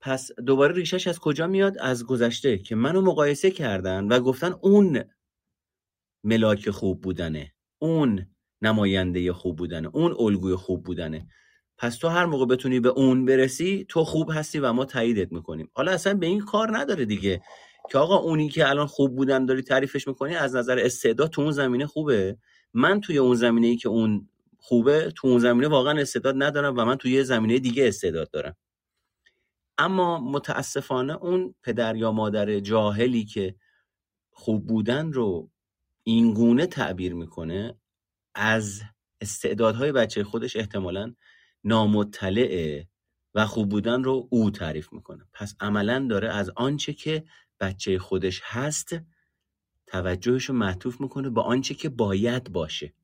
پس 0.00 0.30
دوباره 0.32 0.74
ریشش 0.74 1.06
از 1.06 1.18
کجا 1.18 1.46
میاد؟ 1.46 1.78
از 1.78 2.04
گذشته 2.04 2.58
که 2.58 2.74
منو 2.74 3.00
مقایسه 3.00 3.50
کردن 3.50 4.04
و 4.04 4.20
گفتن 4.20 4.54
اون 4.60 5.04
ملاک 6.24 6.70
خوب 6.70 7.00
بودنه. 7.00 7.52
اون 7.78 8.26
نماینده 8.62 9.32
خوب 9.32 9.56
بودنه. 9.56 9.88
اون 9.92 10.14
الگوی 10.18 10.56
خوب 10.56 10.84
بودنه. 10.84 11.26
پس 11.78 11.96
تو 11.96 12.08
هر 12.08 12.26
موقع 12.26 12.46
بتونی 12.46 12.80
به 12.80 12.88
اون 12.88 13.24
برسی 13.24 13.86
تو 13.88 14.04
خوب 14.04 14.30
هستی 14.34 14.58
و 14.58 14.72
ما 14.72 14.84
تاییدت 14.84 15.32
می‌کنیم. 15.32 15.70
حالا 15.72 15.92
اصلا 15.92 16.14
به 16.14 16.26
این 16.26 16.40
کار 16.40 16.78
نداره 16.78 17.04
دیگه. 17.04 17.42
که 17.90 17.98
آقا 17.98 18.16
اونی 18.16 18.48
که 18.48 18.68
الان 18.68 18.86
خوب 18.86 19.16
بودن 19.16 19.46
داری 19.46 19.62
تعریفش 19.62 20.08
می‌کنی 20.08 20.34
از 20.34 20.56
نظر 20.56 20.78
استعداد 20.78 21.30
تو 21.30 21.42
اون 21.42 21.50
زمینه 21.50 21.86
خوبه. 21.86 22.36
من 22.74 23.00
توی 23.00 23.18
اون 23.18 23.34
زمینه 23.34 23.66
ای 23.66 23.76
که 23.76 23.88
اون 23.88 24.28
خوبه 24.58 25.12
تو 25.16 25.28
اون 25.28 25.38
زمینه 25.38 25.68
واقعا 25.68 26.00
استعداد 26.00 26.34
ندارم 26.38 26.76
و 26.76 26.84
من 26.84 26.96
توی 26.96 27.24
زمینه 27.24 27.58
دیگه 27.58 27.88
استعداد 27.88 28.30
دارم. 28.30 28.56
اما 29.78 30.20
متاسفانه 30.20 31.16
اون 31.16 31.54
پدر 31.62 31.96
یا 31.96 32.12
مادر 32.12 32.60
جاهلی 32.60 33.24
که 33.24 33.54
خوب 34.30 34.66
بودن 34.66 35.12
رو 35.12 35.50
اینگونه 36.02 36.66
تعبیر 36.66 37.14
می‌کنه 37.14 37.74
از 38.34 38.82
استعدادهای 39.20 39.92
بچه 39.92 40.24
خودش 40.24 40.56
احتمالا 40.56 41.14
نامطلعه 41.64 42.88
و 43.34 43.46
خوب 43.46 43.68
بودن 43.68 44.04
رو 44.04 44.28
او 44.30 44.50
تعریف 44.50 44.92
می‌کنه. 44.92 45.24
پس 45.32 45.54
عملا 45.60 46.06
داره 46.10 46.28
از 46.28 46.50
آنچه 46.56 46.92
که 46.92 47.24
بچه 47.60 47.98
خودش 47.98 48.40
هست 48.44 48.96
توجهش 49.86 50.44
رو 50.44 50.54
معطوف 50.54 51.00
می‌کنه 51.00 51.30
به 51.30 51.40
آنچه 51.40 51.74
که 51.74 51.88
باید 51.88 52.52
باشه. 52.52 52.94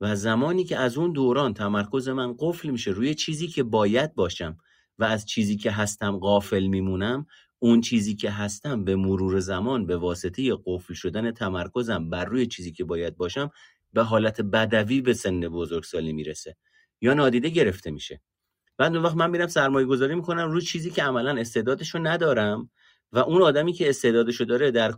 و 0.00 0.16
زمانی 0.16 0.64
که 0.64 0.76
از 0.76 0.98
اون 0.98 1.12
دوران 1.12 1.54
تمرکز 1.54 2.08
من 2.08 2.34
قفل 2.38 2.70
میشه 2.70 2.90
روی 2.90 3.14
چیزی 3.14 3.48
که 3.48 3.62
باید 3.62 4.14
باشم 4.14 4.58
و 4.98 5.04
از 5.04 5.26
چیزی 5.26 5.56
که 5.56 5.70
هستم 5.70 6.18
قافل 6.18 6.66
میمونم 6.66 7.26
اون 7.58 7.80
چیزی 7.80 8.14
که 8.14 8.30
هستم 8.30 8.84
به 8.84 8.96
مرور 8.96 9.40
زمان 9.40 9.86
به 9.86 9.96
واسطه 9.96 10.58
قفل 10.66 10.94
شدن 10.94 11.30
تمرکزم 11.30 12.10
بر 12.10 12.24
روی 12.24 12.46
چیزی 12.46 12.72
که 12.72 12.84
باید 12.84 13.16
باشم 13.16 13.50
به 13.92 14.02
حالت 14.02 14.40
بدوی 14.40 15.00
به 15.00 15.14
سن 15.14 15.40
بزرگسالی 15.40 16.12
می‌رسه 16.12 16.56
یا 17.00 17.14
نادیده 17.14 17.48
گرفته 17.48 17.90
میشه. 17.90 18.20
بعد 18.78 18.94
اون 18.94 19.04
وقت 19.04 19.16
من 19.16 19.30
میرم 19.30 19.46
سرمایه 19.46 19.86
گذاری 19.86 20.14
می‌کنم 20.14 20.50
روی 20.50 20.62
چیزی 20.62 20.90
که 20.90 21.02
عملا 21.02 21.40
استعدادشو 21.40 21.98
ندارم 21.98 22.70
و 23.12 23.18
اون 23.18 23.42
آدمی 23.42 23.72
که 23.72 23.88
استعدادشو 23.88 24.44
داره 24.44 24.70
در 24.70 24.92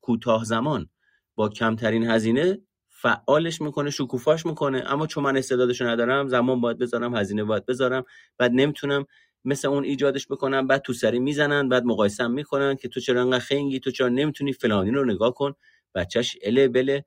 کوتاه 0.00 0.44
زمان 0.44 0.90
با 1.34 1.48
کمترین 1.48 2.10
هزینه 2.10 2.58
فعالش 2.88 3.60
می‌کنه 3.60 3.90
شکوفاش 3.90 4.46
می‌کنه. 4.46 4.82
اما 4.86 5.06
چون 5.06 5.24
من 5.24 5.36
استعدادشو 5.36 5.86
ندارم 5.86 6.28
زمان 6.28 6.60
باید 6.60 6.78
بذارم 6.78 7.16
هزینه 7.16 7.44
باید 7.44 7.66
بذارم. 7.66 8.04
بعد 8.38 8.52
نمی‌تونم 8.54 9.06
مثل 9.44 9.68
اون 9.68 9.84
ایجادش 9.84 10.26
بکنم. 10.26 10.66
بعد 10.66 10.82
تو 10.82 10.92
سری 10.92 11.18
می‌زنن 11.18 11.68
بعد 11.68 11.84
مقایسه 11.84 12.28
می‌کنن 12.28 12.76
که 12.76 12.88
تو 12.88 13.00
چرا 13.00 13.20
انقدر 13.22 13.44
خنگی 13.44 13.80
تو 13.80 13.90
چرا 13.90 14.08
نمی‌تونی 14.08 14.52
فلانی 14.52 14.90
رو 14.90 15.04
نگاه 15.04 15.34
کن. 15.34 15.54
بچهش 15.94 16.36
اله 16.42 16.68
بله. 16.68 17.04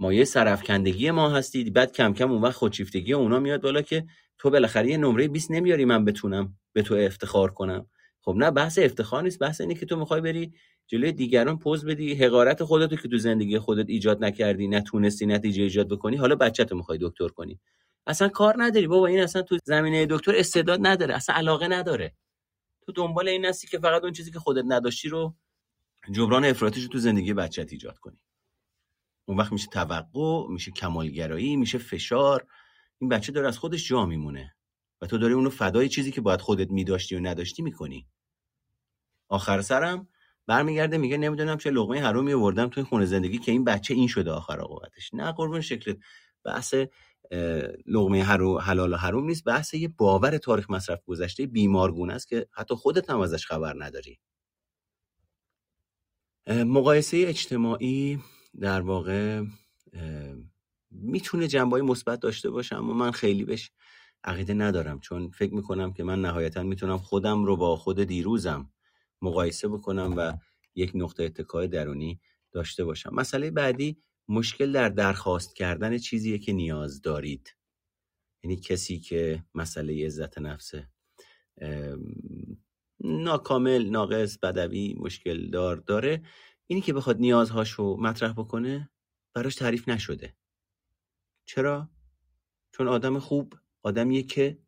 مایه 0.00 0.24
سرفکندگی 0.24 1.10
ما 1.10 1.30
هستی 1.30 1.70
بعد 1.70 1.92
کم 1.92 2.14
کم 2.14 2.32
اون 2.32 2.42
وقت 2.42 2.52
خودشیفتگی 2.56 3.12
اونا 3.12 3.40
میاد 3.40 3.62
بالا 3.62 3.82
که 3.82 4.06
تو 4.38 4.50
بالاخره 4.50 4.88
یه 4.90 4.96
نمره 4.96 5.28
20 5.28 5.50
نمیاری 5.50 5.84
من 5.84 6.04
بتونم 6.04 6.58
به 6.72 6.82
تو 6.82 6.94
افتخار 6.94 7.50
کنم. 7.52 7.86
خب 8.24 8.34
نه 8.36 8.50
بحث 8.50 8.78
افتخار 8.78 9.22
نیست 9.22 9.38
بحث 9.38 9.60
اینه 9.60 9.74
که 9.74 9.86
تو 9.86 9.96
می‌خوای 9.96 10.20
بری 10.20 10.52
جلوی 10.86 11.12
دیگران 11.12 11.58
پوز 11.58 11.84
بدی 11.84 12.14
حقارت 12.14 12.64
خودتو 12.64 12.96
که 12.96 13.08
تو 13.08 13.18
زندگی 13.18 13.58
خودت 13.58 13.86
ایجاد 13.88 14.24
نکردی 14.24 14.68
نتونستی 14.68 15.26
نتیجه 15.26 15.62
ایجاد 15.62 15.88
بکنی 15.88 16.16
حالا 16.16 16.34
بچه‌تو 16.34 16.76
می‌خوای 16.76 16.98
دکتر 17.02 17.28
کنی. 17.28 17.60
اصلا 18.06 18.28
کار 18.28 18.54
نداری 18.58 18.86
بابا 18.86 19.06
این 19.06 19.20
اصلا 19.20 19.42
تو 19.42 19.58
زمینه 19.64 20.06
دکتر 20.10 20.32
استعداد 20.36 20.80
نداره 20.82 21.14
اصلا 21.14 21.36
علاقه 21.36 21.68
نداره. 21.68 22.14
تو 22.86 22.92
دنبال 22.92 23.28
این 23.28 23.44
هستی 23.44 23.66
که 23.66 23.78
فقط 23.78 24.02
اون 24.02 24.12
چیزی 24.12 24.30
که 24.30 24.38
خودت 24.38 24.64
نداشتی 24.68 25.08
رو 25.08 25.34
جبران 26.12 26.44
افراطیش 26.44 26.82
رو 26.82 26.88
تو 26.88 26.98
زندگی 26.98 27.34
بچت 27.34 27.72
ایجاد 27.72 27.98
کنی. 27.98 28.20
اون 29.28 29.38
وقت 29.38 29.52
میشه 29.52 29.66
توقع 29.72 30.48
میشه 30.48 30.70
کمالگرایی 30.70 31.56
میشه 31.56 31.78
فشار 31.78 32.46
این 32.98 33.08
بچه 33.10 33.32
داره 33.32 33.48
از 33.48 33.58
خودش 33.58 33.88
جا 33.88 34.06
میمونه. 34.06 34.54
و 35.00 35.06
تو 35.06 35.18
داری 35.18 35.34
اونو 35.34 35.50
فدای 35.50 35.88
چیزی 35.88 36.12
که 36.12 36.20
باید 36.20 36.40
خودت 36.40 36.70
میداشتی 36.70 37.16
و 37.16 37.20
نداشتی 37.20 37.62
می‌کنی. 37.62 38.06
آخر 39.28 39.60
سرم 39.60 40.08
برمیگرده 40.46 40.98
میگه 40.98 41.16
نمی‌دونم 41.16 41.58
چه 41.58 41.70
لقمه 41.70 42.00
حرومی 42.00 42.32
آوردم 42.32 42.68
توی 42.68 42.82
خونه 42.82 43.04
زندگی 43.04 43.38
که 43.38 43.52
این 43.52 43.64
بچه 43.64 43.94
این 43.94 44.08
شده 44.08 44.30
آخر 44.30 44.58
عاقبتش. 44.58 45.14
نه 45.14 45.32
قربون 45.32 45.60
شکلت. 45.60 45.96
بحث 46.44 46.74
لقمه 47.86 48.22
حلال 48.60 48.92
و 48.92 48.96
حروم 48.96 49.26
نیست. 49.26 49.44
بحث 49.44 49.74
یه 49.74 49.88
باور 49.88 50.38
تاریخ 50.38 50.70
مصرف 50.70 51.04
گذشته 51.04 51.46
بیمارگونه 51.46 52.12
است 52.12 52.28
که 52.28 52.46
حتی 52.52 52.74
خودت 52.74 53.10
هم 53.10 53.20
ازش 53.20 53.46
خبر 53.46 53.84
نداری. 53.84 54.18
مقایسه 56.48 57.24
اجتماعی 57.28 58.18
در 58.60 58.80
واقع 58.80 59.42
می‌تونه 60.90 61.48
جنبه 61.48 61.82
مثبت 61.82 62.20
داشته 62.20 62.50
باشه 62.50 62.76
اما 62.76 62.92
من 62.92 63.10
خیلی 63.10 63.44
بهش 63.44 63.70
عقیده 64.24 64.54
ندارم 64.54 65.00
چون 65.00 65.30
فکر 65.30 65.54
می‌کنم 65.54 65.92
که 65.92 66.04
من 66.04 66.22
نهایتا 66.22 66.62
می‌تونم 66.62 66.98
خودم 66.98 67.44
رو 67.44 67.56
با 67.56 67.76
خود 67.76 68.00
دیروزم 68.04 68.70
مقایسه 69.22 69.68
بکنم 69.68 70.14
و 70.16 70.32
یک 70.74 70.92
نقطه 70.94 71.22
اتکای 71.22 71.68
درونی 71.68 72.20
داشته 72.52 72.84
باشم. 72.84 73.14
مسئله 73.14 73.50
بعدی 73.50 74.02
مشکل 74.28 74.72
در 74.72 74.88
درخواست 74.88 75.56
کردن 75.56 75.98
چیزیه 75.98 76.38
که 76.38 76.52
نیاز 76.52 77.02
دارید. 77.02 77.56
یعنی 78.42 78.56
کسی 78.56 78.98
که 78.98 79.44
مسئله 79.54 80.06
عزت 80.06 80.38
نفسه 80.38 80.88
ناکامل 83.00 83.90
ناقص 83.90 84.38
بدوی 84.38 84.94
مشکل 84.98 85.50
دار 85.50 85.76
داره 85.76 86.22
اینی 86.66 86.80
که 86.80 86.92
بخواد 86.92 87.18
نیازهاشو 87.18 87.96
مطرح 88.00 88.32
بکنه 88.32 88.90
براش 89.34 89.54
تعریف 89.54 89.88
نشده. 89.88 90.36
چرا؟ 91.44 91.90
چون 92.72 92.88
آدم 92.88 93.18
خوب 93.18 93.54
آدمیه 93.84 94.22
که 94.22 94.58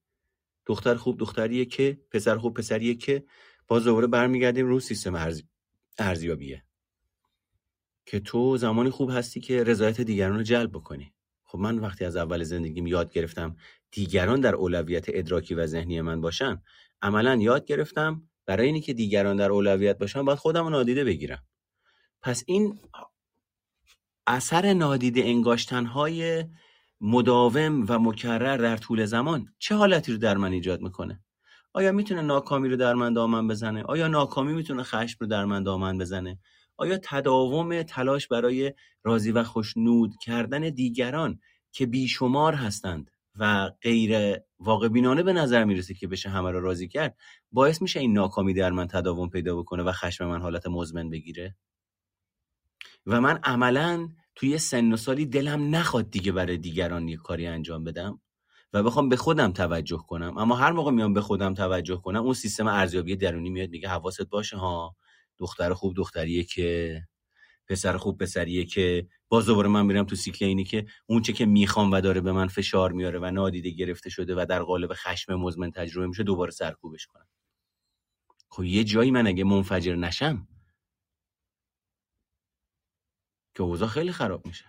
دختر 0.66 0.94
خوب 0.94 1.18
دختریه 1.18 1.64
که 1.64 2.00
پسر 2.10 2.38
خوب 2.38 2.54
پسریه 2.54 2.94
که 2.94 3.24
باز 3.68 3.84
دوباره 3.84 4.06
برمیگردیم 4.06 4.66
رو 4.66 4.80
سیستم 4.80 5.32
ارزیابیه 5.98 6.64
که 8.06 8.20
تو 8.20 8.56
زمانی 8.56 8.90
خوب 8.90 9.10
هستی 9.10 9.40
که 9.40 9.64
رضایت 9.64 10.00
دیگران 10.00 10.36
رو 10.36 10.42
جلب 10.42 10.70
بکنی. 10.70 11.12
خب 11.44 11.58
من 11.58 11.78
وقتی 11.78 12.04
از 12.04 12.16
اول 12.16 12.42
زندگیم 12.42 12.86
یاد 12.86 13.12
گرفتم 13.12 13.56
دیگران 13.90 14.40
در 14.40 14.54
اولویت 14.54 15.04
ادراکی 15.08 15.54
و 15.54 15.66
ذهنی 15.66 16.00
من 16.00 16.20
باشن 16.20 16.62
عملا 17.02 17.34
یاد 17.34 17.64
گرفتم 17.64 18.28
برای 18.46 18.66
اینی 18.66 18.80
که 18.80 18.92
دیگران 18.92 19.36
در 19.36 19.50
اولویت 19.50 19.98
باشن 19.98 20.24
باید 20.24 20.38
خودم 20.38 20.68
نادیده 20.68 21.04
بگیرم. 21.04 21.42
پس 22.22 22.44
این 22.46 22.78
اثر 24.26 24.72
نادیده 24.72 25.20
انگاشتن 25.24 25.86
های 25.86 26.44
مداوم 27.00 27.84
و 27.88 27.98
مکرر 27.98 28.56
در 28.56 28.76
طول 28.76 29.04
زمان 29.04 29.54
چه 29.58 29.74
حالتی 29.74 30.12
رو 30.12 30.18
در 30.18 30.36
من 30.36 30.52
ایجاد 30.52 30.80
می‌کنه؟ 30.80 31.20
آیا 31.72 31.92
می‌تونه 31.92 32.22
ناکامی 32.22 32.68
رو 32.68 32.76
در 32.76 32.94
من 32.94 33.12
دامن 33.12 33.48
بزنه؟ 33.48 33.82
آیا 33.82 34.08
ناکامی 34.08 34.52
می‌تونه 34.52 34.82
خشم 34.82 35.16
رو 35.20 35.26
در 35.26 35.44
من 35.44 35.62
دامن 35.62 35.98
بزنه؟ 35.98 36.38
آیا 36.76 36.98
تداوم 37.02 37.82
تلاش 37.82 38.28
برای 38.28 38.72
راضی 39.04 39.32
و 39.32 39.42
خوشنود 39.42 40.14
کردن 40.22 40.60
دیگران 40.60 41.40
که 41.72 41.86
بیشمار 41.86 42.54
هستند 42.54 43.10
و 43.38 43.70
غیر 43.82 44.38
واقع 44.58 44.88
بینانه 44.88 45.22
به 45.22 45.32
نظر 45.32 45.64
می‌رسه 45.64 45.94
که 45.94 46.08
بشه 46.08 46.28
همه 46.28 46.50
را 46.50 46.58
راضی 46.58 46.88
کرد 46.88 47.16
باعث 47.52 47.82
میشه 47.82 48.00
این 48.00 48.12
ناکامی 48.12 48.54
در 48.54 48.70
من 48.70 48.86
تداوم 48.86 49.30
پیدا 49.30 49.56
بکنه 49.56 49.82
و 49.82 49.92
خشم 49.92 50.26
من 50.26 50.40
حالت 50.40 50.66
مزمن 50.66 51.10
بگیره؟ 51.10 51.56
و 53.06 53.20
من 53.20 53.38
عملا 53.44 54.08
توی 54.36 54.58
سن 54.58 54.92
و 54.92 54.96
سالی 54.96 55.26
دلم 55.26 55.76
نخواد 55.76 56.10
دیگه 56.10 56.32
برای 56.32 56.58
دیگران 56.58 57.08
یه 57.08 57.16
کاری 57.16 57.46
انجام 57.46 57.84
بدم 57.84 58.20
و 58.72 58.82
بخوام 58.82 59.08
به 59.08 59.16
خودم 59.16 59.52
توجه 59.52 60.04
کنم. 60.08 60.38
اما 60.38 60.56
هر 60.56 60.72
موقع 60.72 60.90
میام 60.90 61.14
به 61.14 61.20
خودم 61.20 61.54
توجه 61.54 61.96
کنم 61.96 62.22
اون 62.22 62.34
سیستم 62.34 62.66
ارزیابی 62.66 63.16
درونی 63.16 63.50
میاد 63.50 63.70
میگه 63.70 63.88
حواست 63.88 64.22
باشه 64.22 64.56
ها 64.56 64.96
دختر 65.38 65.74
خوب 65.74 65.94
دختریه 65.96 66.44
که 66.44 67.00
پسر 67.68 67.96
خوب 67.96 68.18
پسریه 68.18 68.64
که. 68.64 69.08
باز 69.28 69.46
دوباره 69.46 69.68
من 69.68 69.86
میرم 69.86 70.04
تو 70.04 70.16
سیکل 70.16 70.44
اینی 70.44 70.64
که 70.64 70.86
اون 71.06 71.22
چه 71.22 71.32
که 71.32 71.46
می‌خوام 71.46 71.92
و 71.92 72.00
داره 72.00 72.20
به 72.20 72.32
من 72.32 72.48
فشار 72.48 72.92
میاره 72.92 73.18
و 73.18 73.30
نادیده 73.30 73.70
گرفته 73.70 74.10
شده 74.10 74.34
و 74.34 74.46
در 74.48 74.62
قالب 74.62 74.90
خشم 74.94 75.34
مزمن 75.34 75.70
تجربه 75.70 76.06
میشه 76.06 76.22
دوباره 76.22 76.50
سرکوبش 76.50 77.06
کنم. 77.06 77.26
خب 78.48 78.64
یه 78.64 78.84
جایی 78.84 79.10
من 79.10 79.26
اگه 79.26 79.44
منفجر 79.44 79.96
نشم 79.96 80.48
که 83.56 83.62
اوضاع 83.62 83.88
خیلی 83.88 84.12
خراب 84.12 84.46
میشه. 84.46 84.64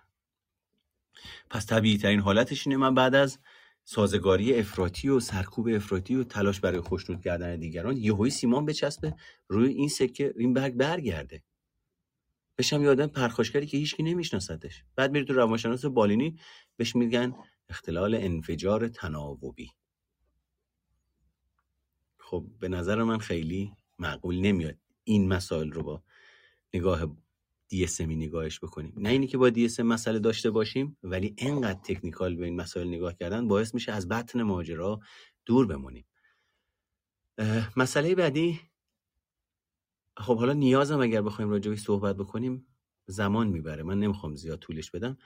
پس 1.50 1.66
طبیعی 1.66 1.98
ترین 1.98 2.20
حالتش 2.20 2.68
اینه 2.68 2.78
من 2.78 2.96
بعد 2.96 3.16
از 3.16 3.40
سازگاری 3.84 4.60
افراطی 4.60 5.10
و 5.10 5.20
سرکوب 5.20 5.68
افراطی 5.68 6.16
و 6.16 6.24
تلاش 6.24 6.60
برای 6.60 6.80
خوشنود 6.82 7.22
کردن 7.22 7.56
دیگران 7.56 7.98
یهویی 7.98 8.32
سیمان 8.32 8.66
بچسبه 8.66 9.16
روی 9.48 9.74
این 9.74 9.90
سکه 9.90 10.34
این 10.38 10.54
برگ 10.54 10.74
برگرده. 10.74 11.44
بشم 12.58 12.82
یادم 12.82 13.08
پرخاشگری 13.08 13.66
که 13.66 13.78
هیچکی 13.78 14.04
نمیشناستش 14.04 14.84
بعد 14.96 15.12
میره 15.12 15.26
تو 15.26 15.34
روانشناس 15.34 15.86
بالینی 15.86 16.40
بهش 16.78 16.96
میگن 16.96 17.36
اختلال 17.70 18.16
انفجار 18.16 18.88
تناوبی. 18.88 19.72
خب 22.20 22.46
به 22.60 22.70
نظر 22.70 23.04
من 23.04 23.18
خیلی 23.18 23.74
معقول 24.00 24.40
نمیاد 24.40 24.76
این 25.04 25.28
مسائل 25.28 25.72
رو 25.72 25.84
با 25.84 26.04
نگاه 26.74 27.18
DSM 27.74 28.02
نگاهش 28.02 28.60
بکنیم. 28.60 28.94
نه 28.98 29.10
اینی 29.10 29.28
که 29.28 29.38
با 29.38 29.50
DSM 29.50 29.80
مسئله 29.80 30.20
داشته 30.20 30.52
باشیم 30.52 30.98
ولی 31.04 31.36
انقدر 31.38 31.80
تکنیکال 31.84 32.36
به 32.36 32.46
این 32.46 32.56
مسائل 32.56 32.88
نگاه 32.88 33.14
کردن 33.14 33.48
باعث 33.48 33.74
میشه 33.74 33.92
از 33.92 34.08
بطن 34.08 34.44
ماجرا 34.44 35.00
دور 35.46 35.68
بمونیم. 35.68 36.06
مسئله 37.78 38.16
بعدی 38.16 38.60
خب 40.18 40.38
حالا 40.38 40.54
نیازم 40.54 41.00
اگر 41.00 41.22
بخوایم 41.22 41.52
راجبش 41.52 41.80
صحبت 41.80 42.18
بکنیم 42.18 42.68
زمان 43.06 43.48
می‌بره. 43.48 43.84
من 43.84 44.00
نمی‌خوام 44.00 44.36
زیاد 44.36 44.60
طولش 44.60 44.92
بدم 44.92 45.18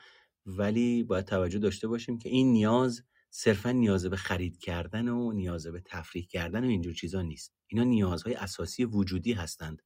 ولی 0.46 1.04
باید 1.04 1.26
توجه 1.26 1.60
داشته 1.60 1.88
باشیم 1.88 2.18
که 2.18 2.30
این 2.30 2.52
نیاز 2.52 3.04
صرفا 3.30 3.72
نیاز 3.72 4.06
به 4.06 4.16
خرید 4.18 4.58
کردن 4.58 5.08
و 5.08 5.32
نیاز 5.32 5.68
به 5.68 5.82
تفریح 5.86 6.28
کردن 6.28 6.64
و 6.64 6.68
اینجور 6.68 6.94
چیزا 6.94 7.22
نیست. 7.22 7.54
اینا 7.68 7.84
نیازهای 7.84 8.36
اساسی 8.36 8.86
وجودی 8.86 9.34
هستند. 9.34 9.82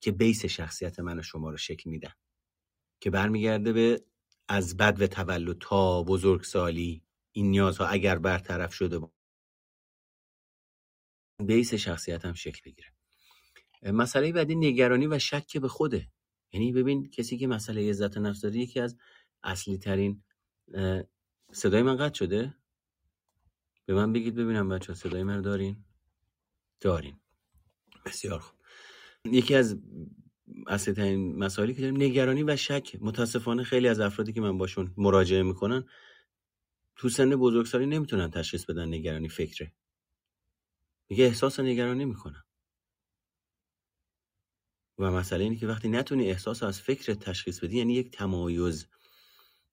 که 0.00 0.12
بیس 0.12 0.44
شخصیت 0.44 1.00
من 1.00 1.18
و 1.18 1.22
شما 1.22 1.50
رو 1.50 1.56
شکل 1.56 1.90
میدن. 1.90 2.12
که 3.00 3.10
برمیگرده 3.10 3.72
به 3.72 4.04
از 4.48 4.76
بد 4.76 5.02
و 5.02 5.06
تولد 5.06 5.58
تا 5.58 6.02
بزرگسالی 6.02 7.04
این 7.32 7.50
نیازها 7.50 7.86
اگر 7.86 8.18
برطرف 8.18 8.74
شده 8.74 9.00
بیس 11.46 11.74
شخصیتم 11.74 12.32
شکل 12.32 12.60
بگیره. 12.64 12.88
مسئله 13.82 14.32
بعدی 14.32 14.54
نگرانی 14.54 15.06
و 15.06 15.18
شک 15.18 15.56
به 15.56 15.68
خوده. 15.68 16.12
یعنی 16.52 16.72
ببین 16.72 17.10
کسی 17.10 17.38
که 17.38 17.46
مسئله 17.46 17.90
عزت 17.90 18.18
نفس 18.18 18.40
داره 18.40 18.56
یکی 18.56 18.80
از 18.80 18.96
اصلی 19.42 19.78
ترین 19.78 20.24
صدای 21.52 21.82
من 21.82 21.96
قطع 21.96 22.14
شده؟ 22.14 22.54
به 23.86 23.94
من 23.94 24.12
بگید 24.12 24.34
ببینم 24.34 24.68
بچه 24.68 24.94
صدای 24.94 25.22
من 25.22 25.40
دارین؟ 25.40 25.84
دارین. 26.80 27.20
بسیار 28.06 28.38
خوب. 28.38 28.59
یکی 29.24 29.54
از 29.54 29.78
اصلی 30.66 30.94
ترین 30.94 31.36
مسائلی 31.36 31.74
که 31.74 31.80
داریم 31.80 31.96
نگرانی 31.96 32.42
و 32.42 32.56
شک. 32.56 32.96
متاسفانه 33.00 33.62
خیلی 33.62 33.88
از 33.88 34.00
افرادی 34.00 34.32
که 34.32 34.40
من 34.40 34.58
باشون 34.58 34.94
مراجعه 34.96 35.42
می‌کنن 35.42 35.84
تو 36.96 37.08
سن 37.08 37.36
بزرگسالی 37.36 37.86
نمی‌تونن 37.86 38.30
تشخیص 38.30 38.64
بدن 38.64 38.88
نگرانی 38.88 39.28
فکره. 39.28 39.72
میگه 41.08 41.24
احساس 41.24 41.60
نگرانی 41.60 42.04
می‌کنم. 42.04 42.44
و 44.98 45.10
مسئله 45.10 45.44
اینه 45.44 45.56
که 45.56 45.66
وقتی 45.66 45.88
نتونی 45.88 46.30
احساس 46.30 46.62
از 46.62 46.80
فکر 46.80 47.14
تشخیص 47.14 47.64
بدی 47.64 47.76
یعنی 47.78 47.94
یک 47.94 48.10
تمایز 48.10 48.86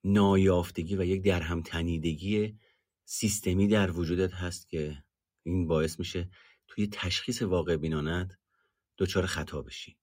نایافتگی 0.03 0.95
و 0.95 1.03
یک 1.03 1.23
درهم 1.23 1.61
تنیدگی 1.61 2.59
سیستمی 3.05 3.67
در 3.67 3.91
وجودت 3.91 4.33
هست 4.33 4.67
که 4.67 5.03
این 5.43 5.67
باعث 5.67 5.99
میشه 5.99 6.29
توی 6.67 6.87
تشخیص 6.87 7.41
واقع 7.41 7.77
بینانت 7.77 8.37
دچار 8.97 9.25
خطا 9.25 9.61
بشی. 9.61 9.97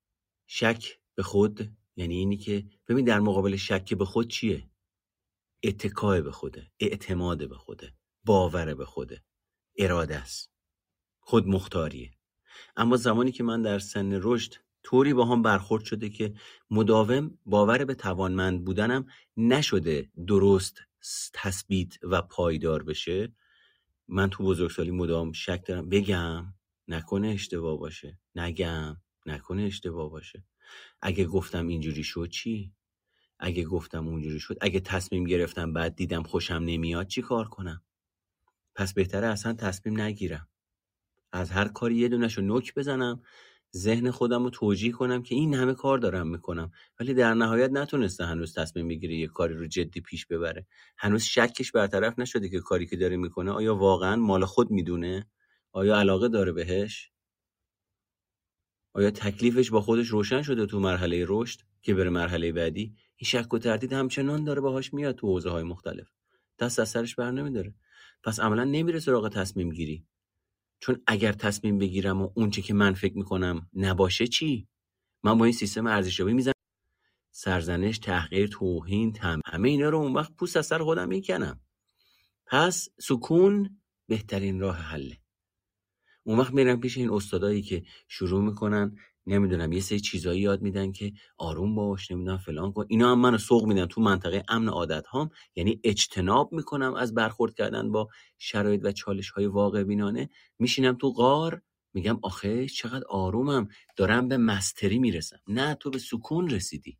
شک 0.46 0.98
به 1.14 1.22
خود 1.22 1.76
یعنی 1.96 2.14
اینی 2.14 2.36
که 2.36 2.66
ببین 2.88 3.04
در 3.04 3.20
مقابل 3.20 3.56
شک 3.56 3.94
به 3.94 4.04
خود 4.04 4.28
چیه؟ 4.28 4.70
اتکای 5.62 6.22
به 6.22 6.32
خوده 6.32 6.72
اعتماد 6.80 7.48
به 7.48 7.56
خوده 7.56 7.94
باور 8.24 8.74
به 8.74 8.84
خوده 8.84 9.24
اراده 9.78 10.16
است. 10.16 10.50
خود 11.20 11.46
مختاریه. 11.46 12.10
اما 12.76 12.96
زمانی 12.96 13.32
که 13.32 13.42
من 13.42 13.62
در 13.62 13.78
سن 13.78 14.20
رشد 14.22 14.54
طوری 14.82 15.14
با 15.14 15.24
هم 15.24 15.42
برخورد 15.42 15.84
شده 15.84 16.08
که 16.08 16.34
مداوم 16.70 17.38
باور 17.46 17.84
به 17.84 17.94
توانمند 17.94 18.64
بودنم 18.64 19.06
نشده 19.36 20.10
درست 20.26 20.80
تثبیت 21.32 21.94
و 22.02 22.22
پایدار 22.22 22.82
بشه 22.82 23.32
من 24.08 24.30
تو 24.30 24.44
بزرگسالی 24.44 24.90
مدام 24.90 25.32
شک 25.32 25.62
دارم. 25.66 25.88
بگم؟ 25.88 26.54
نکنه 26.88 27.28
اشتباه 27.28 27.78
باشه. 27.78 28.18
نگم 28.34 28.96
نکنه 29.26 29.62
اشتباه 29.62 30.10
باشه. 30.10 30.44
اگه 31.02 31.24
گفتم 31.24 31.66
اینجوری 31.66 32.04
شد 32.04 32.28
چی؟ 32.28 32.72
اگه 33.38 33.64
گفتم 33.64 34.08
اونجوری 34.08 34.40
شد 34.40 34.58
اگه 34.60 34.80
تصمیم 34.80 35.24
گرفتم 35.24 35.72
بعد 35.72 35.96
دیدم 35.96 36.22
خوشم 36.22 36.54
نمیاد 36.54 37.06
چی 37.06 37.22
کار 37.22 37.48
کنم؟ 37.48 37.82
پس 38.74 38.94
بهتره 38.94 39.26
اصلا 39.26 39.52
تصمیم 39.52 40.00
نگیرم. 40.00 40.48
از 41.32 41.50
هر 41.50 41.68
کاری 41.68 41.96
یه 41.96 42.08
دونش 42.08 42.38
رو 42.38 42.56
نک 42.56 42.74
بزنم 42.74 43.22
ذهن 43.76 44.10
خودم 44.10 44.44
رو 44.44 44.50
توجیه 44.50 44.92
کنم 44.92 45.22
که 45.22 45.34
این 45.34 45.54
همه 45.54 45.74
کار 45.74 45.98
دارم 45.98 46.28
می‌کنم. 46.28 46.70
ولی 47.00 47.14
در 47.14 47.34
نهایت 47.34 47.70
نتونسته 47.70 48.24
هنوز 48.24 48.54
تصمیم 48.54 48.88
بگیره 48.88 49.14
یه 49.14 49.26
کاری 49.26 49.54
رو 49.54 49.66
جدی 49.66 50.00
پیش 50.00 50.26
ببره. 50.26 50.66
هنوز 50.98 51.22
شکش 51.22 51.72
برطرف 51.72 52.18
نشده 52.18 52.48
که 52.48 52.60
کاری 52.60 52.86
که 52.86 52.96
داره 52.96 53.16
می‌کنه 53.16 53.50
آیا 53.50 53.76
واقعا 53.76 54.16
مال 54.16 54.44
خود 54.44 54.70
می‌دونه؟ 54.70 55.26
آیا 55.76 55.96
علاقه 55.98 56.28
داره 56.28 56.52
بهش؟ 56.52 57.10
آیا 58.92 59.10
تکلیفش 59.10 59.70
با 59.70 59.80
خودش 59.80 60.08
روشن 60.08 60.42
شده 60.42 60.66
تو 60.66 60.80
مرحله 60.80 61.24
رشد 61.28 61.60
که 61.82 61.94
بره 61.94 62.10
مرحله 62.10 62.52
بعدی؟ 62.52 62.96
این 63.16 63.28
شک 63.28 63.54
و 63.54 63.58
تردید 63.58 63.92
همچنان 63.92 64.44
داره 64.44 64.60
باهاش 64.60 64.94
میاد 64.94 65.14
تو 65.14 65.26
حوزه 65.26 65.62
مختلف. 65.62 66.08
دست 66.58 66.78
از 66.78 66.88
سرش 66.88 67.14
بر 67.14 67.30
نمیداره. 67.30 67.74
پس 68.22 68.40
عملا 68.40 68.64
نمیره 68.64 69.00
سراغ 69.00 69.28
تصمیم 69.28 69.70
گیری. 69.70 70.06
چون 70.78 71.02
اگر 71.06 71.32
تصمیم 71.32 71.78
بگیرم 71.78 72.22
و 72.22 72.30
اونچه 72.34 72.62
که 72.62 72.74
من 72.74 72.94
فکر 72.94 73.16
می‌کنم 73.16 73.70
نباشه 73.74 74.26
چی؟ 74.26 74.68
من 75.22 75.38
با 75.38 75.44
این 75.44 75.54
سیستم 75.54 75.86
ارزشیابی 75.86 76.32
می‌زنم. 76.32 76.54
سرزنش 77.30 77.98
تحقیر 77.98 78.46
توهین 78.46 79.12
تم 79.12 79.40
همه 79.46 79.68
اینا 79.68 79.88
رو 79.88 79.98
اون 79.98 80.12
وقت 80.12 80.32
پوست 80.36 80.56
از 80.56 80.66
سر 80.66 80.78
خودم 80.78 81.08
می‌کنم. 81.08 81.60
پس 82.46 82.88
سکون 83.00 83.80
بهترین 84.08 84.60
راه 84.60 84.76
حله. 84.76 85.23
اون 86.24 86.38
وقت 86.38 86.54
میرم 86.54 86.80
پیش 86.80 86.96
این 86.96 87.10
استادایی 87.10 87.62
که 87.62 87.82
شروع 88.08 88.42
می‌کنن 88.44 88.96
نمی‌دونم 89.26 89.72
یه 89.72 89.80
سری 89.80 90.00
چیزایی 90.00 90.40
یاد 90.40 90.62
میدن 90.62 90.92
که 90.92 91.12
آروم 91.38 91.74
باش 91.74 92.10
نمی‌دونم 92.10 92.38
فلان 92.38 92.72
کن. 92.72 92.86
اینا 92.88 93.12
هم 93.12 93.18
منو 93.18 93.38
سوق 93.38 93.66
میدن 93.66 93.86
تو 93.86 94.00
منطقه 94.00 94.44
امن 94.48 94.68
عادت 94.68 95.06
هام 95.06 95.30
یعنی 95.56 95.80
اجتناب 95.84 96.52
می‌کنم 96.52 96.94
از 96.94 97.14
برخورد 97.14 97.54
کردن 97.54 97.92
با 97.92 98.08
شرایط 98.38 98.80
و 98.84 98.92
چالش 98.92 99.30
های 99.30 99.46
واقع 99.46 99.82
بینانه 99.82 100.30
میشینم 100.58 100.94
تو 100.94 101.10
غار 101.10 101.62
میگم 101.94 102.18
آخه 102.22 102.68
چقدر 102.68 103.04
آرومم. 103.08 103.68
دارم 103.96 104.28
به 104.28 104.36
مستری 104.36 104.98
می‌رسم. 104.98 105.38
نه 105.48 105.74
تو 105.74 105.90
به 105.90 105.98
سکون 105.98 106.50
رسیدی. 106.50 106.98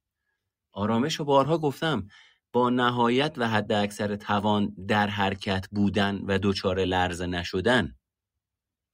آرامش 0.72 1.14
رو 1.14 1.24
بارها 1.24 1.58
گفتم. 1.58 2.08
با 2.52 2.70
نهایت 2.70 3.34
و 3.36 3.48
حد 3.48 3.72
اکثر 3.72 4.16
توان 4.16 4.74
در 4.88 5.06
حرکت 5.06 5.66
بودن 5.70 6.20
و 6.26 6.38
دچار 6.42 6.84
لرزه 6.84 7.26
نشدن 7.26 7.94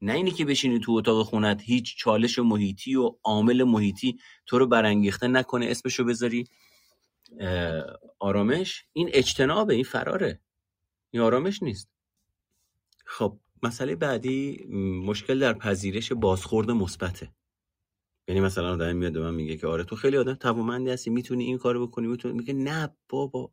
نه 0.03 0.13
اینی 0.13 0.31
که 0.31 0.45
بشینی 0.45 0.81
تو 0.81 0.93
اتاق 0.93 1.27
خونت 1.27 1.63
هیچ 1.63 1.97
چالش 1.97 2.39
محیطی 2.39 2.95
و 2.95 3.17
عامل 3.25 3.63
محیطی 3.63 4.19
تو 4.47 4.59
رو 4.59 4.67
برانگیخته 4.67 5.29
نکنه 5.29 5.67
اسمشو 5.67 6.05
بذاری. 6.05 6.49
آرامش. 8.19 8.85
این 8.93 9.11
اجتنابه 9.13 9.75
این 9.75 9.85
فراره. 9.85 10.41
این 11.11 11.23
آرامش 11.23 11.63
نیست. 11.63 11.89
خب 13.05 13.39
مسئله 13.63 13.97
بعدی 13.97 14.65
مشکل 15.07 15.39
در 15.39 15.53
پذیرش 15.53 16.13
بازخورد 16.13 16.71
مثبته. 16.71 17.33
یعنی 18.29 18.41
مثلا 18.41 18.73
آدم 18.73 18.97
میاد 18.97 19.13
به 19.13 19.21
من 19.21 19.35
میگه 19.35 19.57
که 19.57 19.67
آره 19.67 19.85
تو 19.85 19.97
خیلی 19.97 20.17
آدم 20.17 20.35
توانمندی 20.35 20.91
هستی 20.91 21.11
می‌تونی 21.11 21.45
این 21.45 21.59
کارو 21.59 21.87
بکنی 21.87 22.07
می‌تونی 22.07 22.35
میگه 22.35 22.55
نه 22.55 22.97
بابا. 23.09 23.53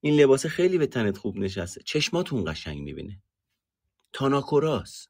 این 0.00 0.20
لباس 0.20 0.46
خیلی 0.46 0.78
به 0.78 0.86
تنت 0.86 1.16
خوب 1.16 1.36
نشسته. 1.36 1.82
چشماتون 1.84 2.52
قشنگ 2.52 2.82
می‌بینه. 2.82 3.22
تاناکوراس. 4.12 5.08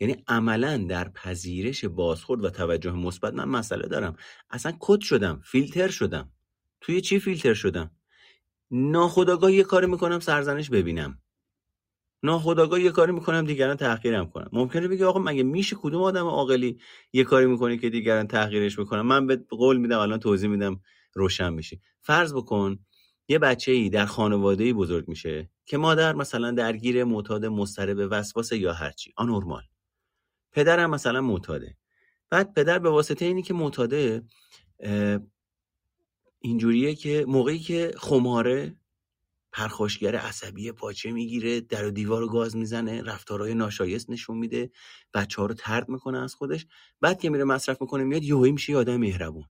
یعنی 0.00 0.24
عملا 0.28 0.76
در 0.76 1.08
پذیرش 1.08 1.84
بازخورد 1.84 2.44
و 2.44 2.50
توجه 2.50 2.92
مثبت 2.92 3.34
من 3.34 3.44
مسئله 3.44 3.88
دارم. 3.88 4.16
اصلا 4.50 4.76
کد 4.80 5.00
شدم 5.00 5.40
فیلتر 5.44 5.88
شدم. 5.88 6.32
توی 6.80 7.00
چی 7.00 7.18
فیلتر 7.18 7.54
شدم؟ 7.54 7.90
ناخداگاه 8.70 9.52
یه 9.52 9.64
کاری 9.64 9.86
می‌کنم 9.86 10.20
سرزنش 10.20 10.70
ببینم. 10.70 11.18
ناخداگاه 12.22 12.80
یه 12.80 12.90
کاری 12.90 13.12
می‌کنم 13.12 13.44
دیگران 13.44 13.76
تحقیرم 13.76 14.30
کنم. 14.30 14.48
ممکنه 14.52 14.88
بگی 14.88 15.04
آقا 15.04 15.20
مگه 15.20 15.42
میشه 15.42 15.76
کدوم 15.76 16.02
آدم 16.02 16.26
عاقلی 16.26 16.80
یه 17.12 17.24
کاری 17.24 17.46
می‌کنه 17.46 17.78
که 17.78 17.90
دیگران 17.90 18.26
تحقیرش 18.26 18.78
بکنم 18.78 19.06
من 19.06 19.26
به 19.26 19.36
قول 19.50 19.76
میدم 19.76 19.98
الان 19.98 20.18
توضیح 20.18 20.50
میدم 20.50 20.80
روشن 21.14 21.52
میشه. 21.52 21.80
فرض 22.00 22.34
بکن 22.34 22.78
یه 23.28 23.38
بچه 23.38 23.72
ای 23.72 23.90
در 23.90 24.06
خانواده 24.06 24.64
ای 24.64 24.72
بزرگ 24.72 25.08
میشه 25.08 25.50
که 25.66 25.78
مادر 25.78 26.14
مثلا 26.14 26.50
درگیر 26.50 27.04
معتاد 27.04 27.46
مضطرب 27.46 28.08
وسواس 28.10 28.52
یا 28.52 28.72
هرچی 28.72 29.12
آنورمال 29.16 29.62
پدرم 30.52 30.90
مثلا 30.90 31.20
معتاده. 31.20 31.76
بعد 32.30 32.54
پدر 32.54 32.78
به 32.78 32.90
واسطه 32.90 33.24
اینی 33.24 33.42
که 33.42 33.54
معتاده 33.54 34.22
اینجوریه 36.40 36.94
که 36.94 37.24
موقعی 37.28 37.58
که 37.58 37.94
خماره 37.96 38.76
پرخاشگر 39.52 40.16
عصبی 40.16 40.72
پاچه 40.72 41.12
می‌گیره 41.12 41.60
در 41.60 41.86
و 41.86 41.90
دیوار 41.90 42.20
رو 42.20 42.28
گاز 42.28 42.56
می‌زنه 42.56 43.02
رفتارهای 43.02 43.54
ناشایست 43.54 44.10
نشون 44.10 44.38
میده 44.38 44.70
بچه 45.14 45.40
ها 45.40 45.46
رو 45.46 45.54
ترد 45.54 45.88
می‌کنه 45.88 46.18
از 46.18 46.34
خودش. 46.34 46.66
بعد 47.00 47.20
که 47.20 47.30
میره 47.30 47.44
مصرف 47.44 47.80
می‌کنه 47.80 48.04
میاد 48.04 48.22
یهویی 48.22 48.52
میشه 48.52 48.76
آدم 48.76 48.96
مهربون. 48.96 49.44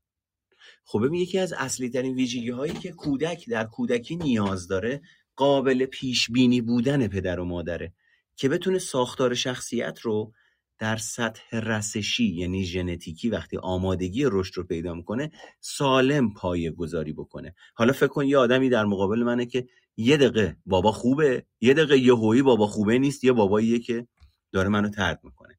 خب 0.84 1.04
ببین 1.04 1.20
یکی 1.20 1.38
از 1.38 1.52
اصلی 1.52 1.88
ترین 1.88 2.14
ویژگی 2.14 2.50
هایی 2.50 2.72
که 2.72 2.92
کودک 2.92 3.48
در 3.48 3.64
کودکی 3.64 4.16
نیاز 4.16 4.68
داره 4.68 5.00
قابل 5.36 5.86
پیش 5.86 6.30
بینی 6.30 6.60
بودن 6.60 7.08
پدر 7.08 7.40
و 7.40 7.44
مادره 7.44 7.92
که 8.36 8.48
بتونه 8.48 8.78
ساختار 8.78 9.34
شخصیت 9.34 10.00
رو 10.00 10.32
در 10.78 10.96
سطح 10.96 11.58
رسشی 11.58 12.34
یعنی 12.34 12.64
ژنتیکی 12.64 13.30
وقتی 13.30 13.56
آمادگی 13.56 14.24
رشد 14.24 14.56
رو 14.56 14.64
پیدا 14.64 14.94
می‌کنه 14.94 15.30
سالم 15.60 16.34
پایه 16.34 16.70
گذاری 16.70 17.12
بکنه. 17.12 17.54
حالا 17.74 17.92
فکر 17.92 18.06
کن 18.06 18.26
یه 18.26 18.38
آدمی 18.38 18.68
در 18.68 18.84
مقابل 18.84 19.22
منه 19.22 19.46
که 19.46 19.66
یه 19.96 20.16
دقیقه 20.16 20.56
بابا 20.66 20.92
خوبه 20.92 21.46
یه 21.60 21.74
دقیقه 21.74 21.98
یه 21.98 22.14
هویی 22.14 22.42
بابا 22.42 22.66
خوبه 22.66 22.98
نیست 22.98 23.24
یه 23.24 23.32
باباییه 23.32 23.78
که 23.78 24.06
داره 24.52 24.68
منو 24.68 24.88
ترد 24.88 25.20
می‌کنه. 25.24 25.58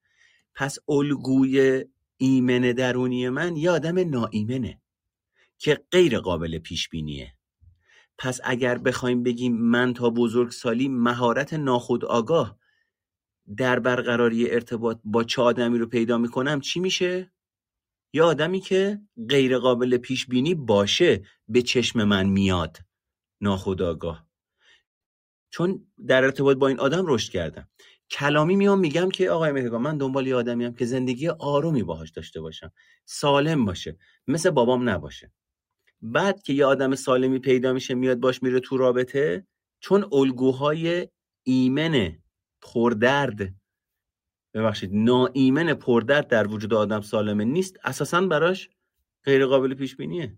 پس 0.56 0.78
الگوی 0.90 1.84
ایمن 2.18 2.62
درونی 2.62 3.30
من 3.30 3.58
یه 3.58 3.72
آدم 3.72 4.10
ناایمنه. 4.10 4.82
که 5.58 5.84
غیر 5.92 6.20
قابل 6.20 6.60
پیش 6.60 6.90
بینیه 6.90 7.34
پس 8.18 8.40
اگر 8.44 8.78
بخوایم 8.78 9.24
بگیم 9.24 9.58
من 9.58 9.94
تا 9.94 10.10
بزرگ 10.10 10.52
سالی 10.52 10.88
مهارت 10.88 11.54
ناخود 11.54 12.06
آگاه 12.06 12.60
در 13.58 13.80
برقراری 13.80 14.52
ارتباط 14.52 15.00
با 15.04 15.24
چه 15.24 15.42
آدمی 15.42 15.78
رو 15.78 15.86
پیدا 15.86 16.18
می‌کنم 16.18 16.60
چی 16.60 16.80
میشه؟ 16.80 17.32
یا 18.14 18.28
آدمی 18.28 18.60
که 18.60 19.02
غیر 19.30 19.58
قابل 19.58 19.98
پیش 19.98 20.26
بینی 20.26 20.56
باشه 20.56 21.24
به 21.48 21.62
چشم 21.62 22.04
من 22.04 22.26
میاد 22.26 22.78
ناخداگاه 23.42 24.28
چون 25.50 25.88
در 26.08 26.24
ارتباط 26.24 26.58
با 26.58 26.68
این 26.68 26.80
آدم 26.80 27.04
رشد 27.08 27.32
کردم. 27.32 27.70
کلامی 28.12 28.56
میام 28.56 28.80
میگم 28.80 29.10
که 29.10 29.30
آقای 29.30 29.52
مهرگان 29.52 29.82
من 29.82 29.98
دنبال 29.98 30.28
یه 30.28 30.36
آدمی 30.36 30.66
هم 30.66 30.74
که 30.74 30.86
زندگی 30.86 31.30
آرومی 31.30 31.84
باهاش 31.84 32.12
داشته 32.12 32.42
باشم. 32.42 32.72
سالم 33.06 33.66
باشه. 33.66 33.98
مثل 34.28 34.50
بابام 34.50 34.90
نباشه. 34.90 35.32
بعد 36.04 36.42
که 36.44 36.54
یه 36.54 36.66
آدم 36.66 36.96
سالمی 36.96 37.40
پیدا 37.40 37.74
میشه 37.74 37.94
میاد 37.94 38.20
باش 38.20 38.44
میره 38.44 38.60
تو 38.60 38.78
رابطه 38.78 39.48
چون 39.80 40.10
الگوهای 40.12 41.08
ایمن 41.44 42.18
پردرد 42.62 43.56
ببخشید 44.54 44.90
ناایمن 44.94 45.74
پردرد 45.74 46.28
در 46.28 46.48
وجود 46.48 46.74
آدم 46.74 47.02
سالمه 47.02 47.46
نیست 47.46 47.78
اساسا 47.84 48.22
براش 48.22 48.70
غیر 49.24 49.46
قابل 49.46 49.74
پیش 49.74 49.96
بینیه 49.96 50.38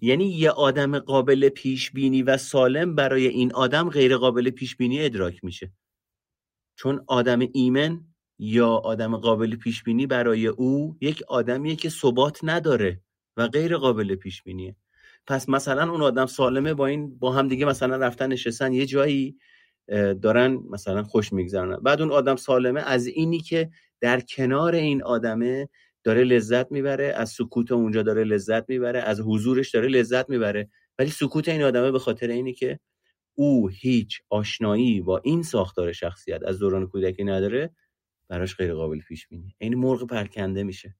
یعنی 0.00 0.24
یه 0.24 0.50
آدم 0.50 0.98
قابل 0.98 1.48
پیش 1.48 1.90
بینی 1.90 2.22
و 2.22 2.36
سالم 2.36 2.94
برای 2.94 3.26
این 3.26 3.52
آدم 3.52 3.90
غیر 3.90 4.16
قابل 4.16 4.50
پیش 4.50 4.76
بینی 4.76 5.04
ادراک 5.04 5.44
میشه. 5.44 5.72
چون 6.76 7.04
آدم 7.06 7.38
ایمن 7.52 8.04
یا 8.38 8.68
آدم 8.68 9.16
قابل 9.16 9.56
پیش 9.56 9.82
بینی 9.82 10.06
برای 10.06 10.46
او 10.46 10.96
یک 11.00 11.22
آدمیه 11.28 11.76
که 11.76 11.88
ثبات 11.88 12.40
نداره 12.42 13.00
و 13.36 13.48
غیر 13.48 13.76
قابل 13.76 14.14
پیش 14.14 14.42
بینیه 14.42 14.76
پس 15.26 15.48
مثلا 15.48 15.90
اون 15.90 16.02
آدم 16.02 16.26
سالمه 16.26 16.74
با 16.74 16.86
این 16.86 17.18
با 17.18 17.32
هم 17.32 17.48
دیگه 17.48 17.66
مثلا 17.66 17.96
رفتن 17.96 18.32
نشستن 18.32 18.72
یه 18.72 18.86
جایی 18.86 19.36
دارن 20.22 20.58
مثلا 20.70 21.02
خوش 21.02 21.32
میگذرن 21.32 21.76
بعد 21.76 22.00
اون 22.02 22.12
آدم 22.12 22.36
سالمه 22.36 22.80
از 22.80 23.06
اینی 23.06 23.40
که 23.40 23.70
در 24.00 24.20
کنار 24.20 24.74
این 24.74 25.02
آدمه 25.02 25.68
داره 26.04 26.24
لذت 26.24 26.72
می‌بره 26.72 27.12
از 27.16 27.30
سکوت 27.30 27.72
اونجا 27.72 28.02
داره 28.02 28.24
لذت 28.24 28.68
می‌بره 28.68 29.00
از 29.00 29.20
حضورش 29.20 29.70
داره 29.70 29.88
لذت 29.88 30.30
می‌بره. 30.30 30.68
ولی 30.98 31.10
سکوت 31.10 31.48
این 31.48 31.62
آدمه 31.62 31.90
به 31.90 31.98
خاطر 31.98 32.28
اینی 32.28 32.52
که 32.52 32.80
او 33.34 33.68
هیچ 33.68 34.20
آشنایی 34.30 35.00
با 35.00 35.18
این 35.18 35.42
ساختار 35.42 35.92
شخصیت 35.92 36.42
از 36.42 36.58
دوران 36.58 36.86
کودکی 36.86 37.24
نداره 37.24 37.70
براش 38.28 38.56
غیر 38.56 38.74
قابل 38.74 38.98
پیش 38.98 39.28
بینی. 39.28 39.54
این 39.58 39.74
مرغ 39.74 40.06
پرکنده 40.06 40.62
میشه. 40.62 40.96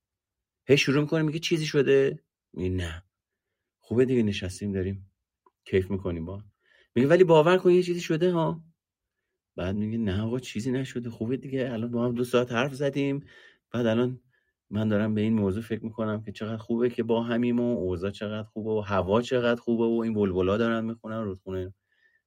هی 0.68 0.76
شروع 0.76 1.00
می‌کنه 1.00 1.22
میگه 1.22 1.38
چیزی 1.38 1.66
شده؟ 1.66 2.18
میگه 2.52 2.70
نه. 2.70 3.03
خوبه 3.86 4.04
دیگه 4.04 4.22
نشستیم 4.22 4.72
داریم. 4.72 5.10
کیف 5.64 5.90
می‌کنیم 5.90 6.24
با. 6.24 6.42
میگه 6.94 7.08
ولی 7.08 7.24
باور 7.24 7.56
کن 7.58 7.70
یه 7.70 7.82
چیزی 7.82 8.00
شده 8.00 8.32
ها. 8.32 8.64
بعد 9.56 9.76
میگه 9.76 9.98
نه 9.98 10.22
آقا 10.22 10.38
چیزی 10.38 10.72
نشده. 10.72 11.10
خوبه 11.10 11.36
دیگه. 11.36 11.72
الان 11.72 11.90
با 11.90 12.04
هم 12.04 12.14
دو 12.14 12.24
ساعت 12.24 12.52
حرف 12.52 12.74
زدیم. 12.74 13.24
بعد 13.70 13.86
الان 13.86 14.20
من 14.70 14.88
دارم 14.88 15.14
به 15.14 15.20
این 15.20 15.34
موضوع 15.34 15.62
فکر 15.62 15.84
می‌کنم 15.84 16.22
که 16.22 16.32
چقدر 16.32 16.56
خوبه 16.56 16.90
که 16.90 17.02
با 17.02 17.22
همیم 17.22 17.60
و 17.60 17.78
اوضاع 17.78 18.10
چقدر 18.10 18.48
خوبه 18.48 18.70
و 18.70 18.80
هوا 18.80 19.22
چقدر 19.22 19.60
خوبه 19.60 19.84
و 19.84 20.00
این 20.04 20.14
بلبلا 20.14 20.56
دارن 20.56 20.84
می‌خونن 20.84 21.24
رودخونه. 21.24 21.74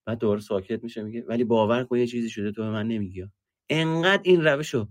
بعد 0.05 0.17
دوباره 0.17 0.39
ساکت 0.39 0.83
میشه. 0.83 1.03
میگه 1.03 1.25
ولی 1.27 1.43
باور 1.43 1.83
کن 1.83 1.97
یه 1.97 2.07
چیزی 2.07 2.29
شده 2.29 2.51
تو 2.51 2.61
به 2.63 2.69
من 2.69 2.87
نمیگی. 2.87 3.25
انقدر 3.69 4.21
این 4.23 4.43
روش 4.43 4.73
رو 4.73 4.87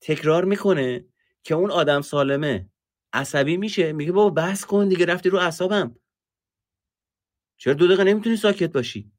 تکرار 0.00 0.44
می‌کنه 0.44 1.04
که 1.42 1.54
اون 1.54 1.70
آدم 1.70 2.00
سالمه. 2.00 2.70
عصبی 3.12 3.56
میشه. 3.56 3.92
میگه 3.92 4.12
بابا 4.12 4.30
بحث 4.30 4.64
کن 4.64 4.88
دیگه. 4.88 5.06
رفتی 5.06 5.28
رو 5.28 5.38
اعصابم. 5.38 5.96
چرا 7.60 7.74
دو 7.74 7.86
دقیقه 7.86 8.04
نمی‌تونی 8.04 8.36
ساکت 8.36 8.72
باشی؟ 8.72 9.12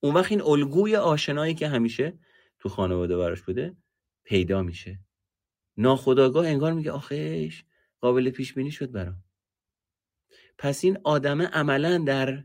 اون 0.00 0.14
وقت 0.14 0.32
این 0.32 0.42
الگوی 0.42 0.96
آشنایی 0.96 1.54
که 1.54 1.68
همیشه 1.68 2.18
تو 2.58 2.68
خانواده 2.68 3.16
براش 3.16 3.42
بوده 3.42 3.76
پیدا 4.24 4.62
میشه. 4.62 4.98
ناخداگاه 5.76 6.46
انگار 6.46 6.72
میگه 6.72 6.90
آخش 6.90 7.62
قابل 8.00 8.30
پیش 8.30 8.54
بینی 8.54 8.70
شد 8.70 8.92
برام. 8.92 9.24
پس 10.58 10.84
این 10.84 10.98
آدمه 11.04 11.46
عملا 11.46 11.98
در 11.98 12.44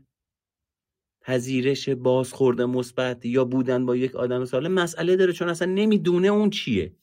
پذیرش 1.20 1.88
بازخورده 1.88 2.66
مثبت 2.66 3.26
یا 3.26 3.44
بودن 3.44 3.86
با 3.86 3.96
یک 3.96 4.16
آدم 4.16 4.44
سالم 4.44 4.72
مسئله 4.72 5.16
داره 5.16 5.32
چون 5.32 5.48
اصلا 5.48 5.72
نمی‌دونه 5.72 6.28
اون 6.28 6.50
چیه. 6.50 6.96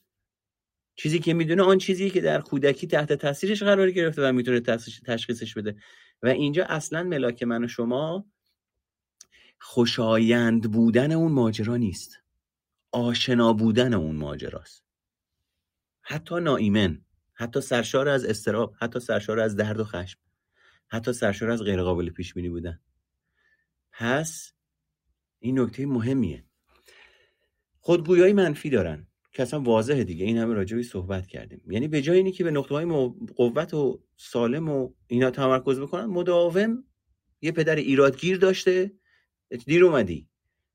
چیزی 0.96 1.20
که 1.20 1.34
می‌دونه 1.34 1.64
آن 1.64 1.78
چیزی 1.78 2.10
که 2.10 2.22
در 2.22 2.42
کودکی 2.42 2.88
تحت 2.88 3.14
تاثیرش 3.14 3.64
قرار 3.64 3.92
گرفته 3.92 4.30
و 4.30 4.32
می‌تونه 4.32 4.60
تشخیصش 5.06 5.54
بده. 5.54 5.76
و 6.26 6.28
اینجا 6.28 6.66
اصلا 6.66 7.04
ملاک 7.04 7.44
من 7.44 7.64
و 7.64 7.68
شما 7.68 8.26
خوشایند 9.60 10.72
بودن 10.72 11.12
اون 11.12 11.32
ماجرا 11.32 11.78
نیست. 11.78 12.20
آشنا 12.92 13.54
بودن 13.54 13.94
اون 13.94 14.16
ماجراست. 14.16 14.86
حتی 16.02 16.36
ناایمن 16.36 17.02
حتی 17.34 17.62
سرشار 17.62 18.08
از 18.08 18.26
استراب 18.26 18.76
حتی 18.80 19.00
سرشار 19.00 19.40
از 19.40 19.56
درد 19.56 19.80
و 19.80 19.84
خشم 19.84 20.20
حتی 20.88 21.14
سرشار 21.14 21.50
از 21.50 21.62
غیرقابل 21.62 22.10
پیش 22.10 22.34
بینی 22.34 22.50
بودن. 22.50 22.80
پس 23.92 24.54
این 25.40 25.60
نکته 25.60 25.86
مهمیه. 25.86 26.46
خودگویای 27.80 28.34
منفی 28.34 28.70
دارن. 28.70 29.08
که 29.36 29.44
اصلا 29.44 29.60
واضحه 29.60 30.04
دیگه. 30.04 30.26
این 30.26 30.38
همه 30.38 30.54
راجبی 30.54 30.84
صحبت 30.84 31.28
کردیم. 31.28 31.62
یعنی 31.70 31.88
به 31.88 32.02
جای 32.02 32.18
اینی 32.18 32.32
که 32.32 32.44
به 32.44 32.52
نقطه 32.52 32.76
های 32.76 33.12
قوت 33.36 33.74
و 33.74 34.04
سالم 34.18 34.70
و 34.70 34.90
اینا 35.08 35.32
تمرکز 35.32 35.80
بکنن 35.80 36.06
مداوم 36.06 36.84
یه 37.42 37.52
پدر 37.52 37.76
ایرادگیر 37.76 38.38
داشته. 38.38 38.92
دیر 39.66 39.86
اومدی. 39.86 40.28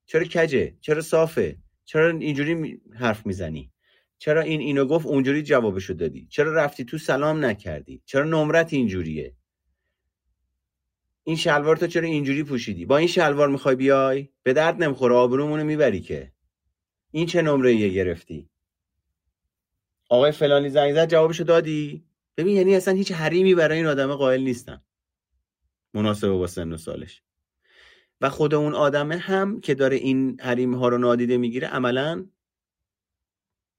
چرا 0.07 0.25
کجه؟ 0.25 0.77
چرا 0.81 1.01
صافه؟ 1.01 1.57
چرا 1.85 2.19
اینجوری 2.19 2.81
حرف 2.95 3.27
می‌زنی؟ 3.27 3.73
چرا 4.19 4.41
این 4.41 4.61
اینو 4.61 4.85
گفت 4.85 5.07
اونجوری 5.07 5.43
جوابشو 5.43 5.95
دادی؟ 5.95 6.27
چرا 6.31 6.55
رفتی 6.55 6.85
تو 6.85 6.99
سلام 6.99 7.45
نکردی؟ 7.45 8.03
چرا 8.05 8.25
نمرت 8.25 8.73
اینجوریه؟ 8.73 9.37
این 11.25 11.37
شلوار 11.37 11.77
تو 11.77 11.87
چرا 11.87 12.07
اینجوری 12.07 12.43
پوشیدی؟ 12.43 12.85
با 12.85 12.97
این 12.97 13.09
شلوار 13.09 13.49
می‌خوای 13.49 13.77
بیای؟ 13.77 14.29
به 14.43 14.53
درد 14.53 14.83
نمی‌خوره 14.83 15.15
آبرومونو 15.15 15.65
می‌بری 15.65 16.01
که. 16.01 16.33
این 17.11 17.27
چه 17.27 17.43
نمره 17.43 17.75
یه 17.75 17.89
گرفتی؟ 17.89 18.49
آقای 20.09 20.33
فلانی 20.33 20.71
زنگ 20.71 20.93
زد 20.95 21.11
جوابشو 21.11 21.45
دادی؟ 21.45 22.05
ببین 22.37 22.57
یعنی 22.57 22.77
اصلا 22.77 22.95
هیچ 22.95 23.13
حریمی 23.13 23.55
برای 23.55 23.79
این 23.79 23.87
آدم 23.87 24.15
قائل 24.15 24.41
نیستن 24.41 24.81
مناسبه 25.95 26.31
با 26.31 26.47
سن 26.47 26.73
و 26.73 26.77
سالش. 26.77 27.23
و 28.21 28.31
خود 28.31 28.55
اون 28.55 28.75
آدمه 28.75 29.17
هم 29.17 29.61
که 29.61 29.75
داره 29.75 29.97
این 29.97 30.41
حریم 30.41 30.75
ها 30.75 30.89
رو 30.89 30.99
نادیده 30.99 31.37
می‌گیره 31.37 31.69
عملا 31.69 32.27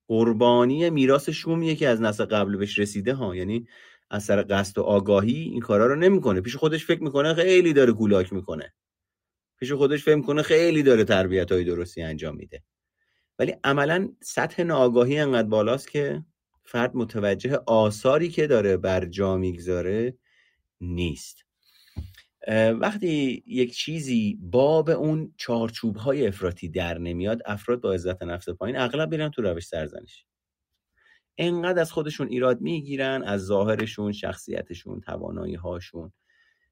قربانی 0.07 0.89
میراث 0.89 1.29
شومیه 1.29 1.75
که 1.75 1.87
از 1.87 2.01
نسل 2.01 2.25
قبل 2.25 2.57
بهش 2.57 2.79
رسیده 2.79 3.13
ها. 3.13 3.35
یعنی 3.35 3.67
از 4.09 4.23
سر 4.23 4.45
قصد 4.49 4.77
و 4.77 4.81
آگاهی 4.81 5.41
این 5.41 5.59
کارا 5.59 5.87
رو 5.87 5.95
نمی‌کنه. 5.95 6.41
پیش 6.41 6.55
خودش 6.55 6.85
فکر 6.85 7.03
می‌کنه 7.03 7.33
خیلی 7.33 7.73
داره 7.73 7.91
گولاک 7.91 8.33
می‌کنه. 8.33 8.73
پیش 9.59 9.71
خودش 9.71 10.03
فکر 10.03 10.15
می‌کنه 10.15 10.41
خیلی 10.41 10.83
داره 10.83 11.03
تربیت 11.03 11.51
های 11.51 11.63
درستی 11.63 12.01
انجام 12.01 12.35
میده. 12.35 12.63
ولی 13.39 13.55
عملا 13.63 14.09
سطح 14.21 14.63
ناآگاهی 14.63 15.19
انقدر 15.19 15.47
بالاست 15.47 15.91
که 15.91 16.25
فرد 16.63 16.95
متوجه 16.95 17.59
آثاری 17.67 18.29
که 18.29 18.47
داره 18.47 18.77
بر 18.77 19.05
جا 19.05 19.37
می‌گذاره 19.37 20.17
نیست. 20.81 21.37
وقتی 22.79 23.43
یک 23.47 23.73
چیزی 23.73 24.39
باب 24.41 24.89
اون 24.89 25.33
چارچوب 25.37 25.95
های 25.95 26.27
افراطی 26.27 26.69
در 26.69 26.97
نمیاد 26.97 27.41
افراد 27.45 27.81
با 27.81 27.93
عزت 27.93 28.23
نفس 28.23 28.49
پایین 28.49 28.77
اغلب 28.77 29.11
میرن 29.11 29.29
تو 29.29 29.41
روش 29.41 29.65
سرزنش. 29.65 30.25
انقدر 31.37 31.81
از 31.81 31.91
خودشون 31.91 32.27
ایراد 32.27 32.61
می‌گیرن 32.61 33.23
از 33.23 33.41
ظاهرشون 33.41 34.11
شخصیتشون 34.11 35.01
توانایی 35.01 35.55
هاشون 35.55 36.11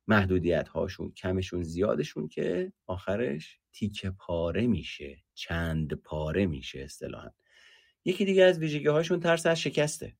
محدودیت 0.07 0.67
هاشون 0.67 1.11
کمشون 1.11 1.63
زیادشون 1.63 2.27
که 2.27 2.73
آخرش 2.87 3.59
تیکه 3.73 4.11
پاره 4.11 4.67
میشه. 4.67 5.23
چند 5.39 5.93
پاره 5.93 6.45
میشه 6.45 6.79
اصطلاحا. 6.79 7.29
یکی 8.05 8.25
دیگه 8.25 8.43
از 8.43 8.59
ویژگی 8.59 8.87
هاشون 8.87 9.19
ترس 9.19 9.45
از 9.45 9.61
شکسته. 9.61 10.17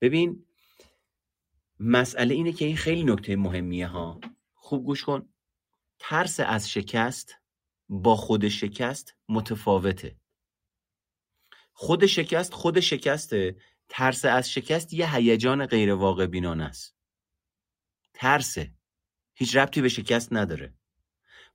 ببین 0.00 0.46
مسئله 1.80 2.34
اینه 2.34 2.52
که 2.52 2.64
این 2.64 2.76
خیلی 2.76 3.04
نکته 3.04 3.36
مهمیه 3.36 3.86
ها. 3.86 4.20
خوب 4.54 4.84
گوش 4.84 5.04
کن. 5.04 5.28
ترس 5.98 6.40
از 6.40 6.70
شکست 6.70 7.36
با 7.88 8.16
خود 8.16 8.48
شکست 8.48 9.14
متفاوته. 9.28 10.16
خود 11.72 12.06
شکست 12.06 12.54
خود 12.54 12.80
شکسته. 12.80 13.56
ترس 13.88 14.24
از 14.24 14.50
شکست 14.50 14.94
یه 14.94 15.14
هیجان 15.14 15.66
غیر 15.66 15.92
واقع 15.92 16.26
بینانه 16.26 16.64
است. 16.64 16.96
ترسه. 18.14 18.74
هیچ 19.34 19.56
ربطی 19.56 19.80
به 19.80 19.88
شکست 19.88 20.32
نداره. 20.32 20.74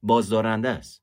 بازدارنده 0.02 0.70
است. 0.70 1.03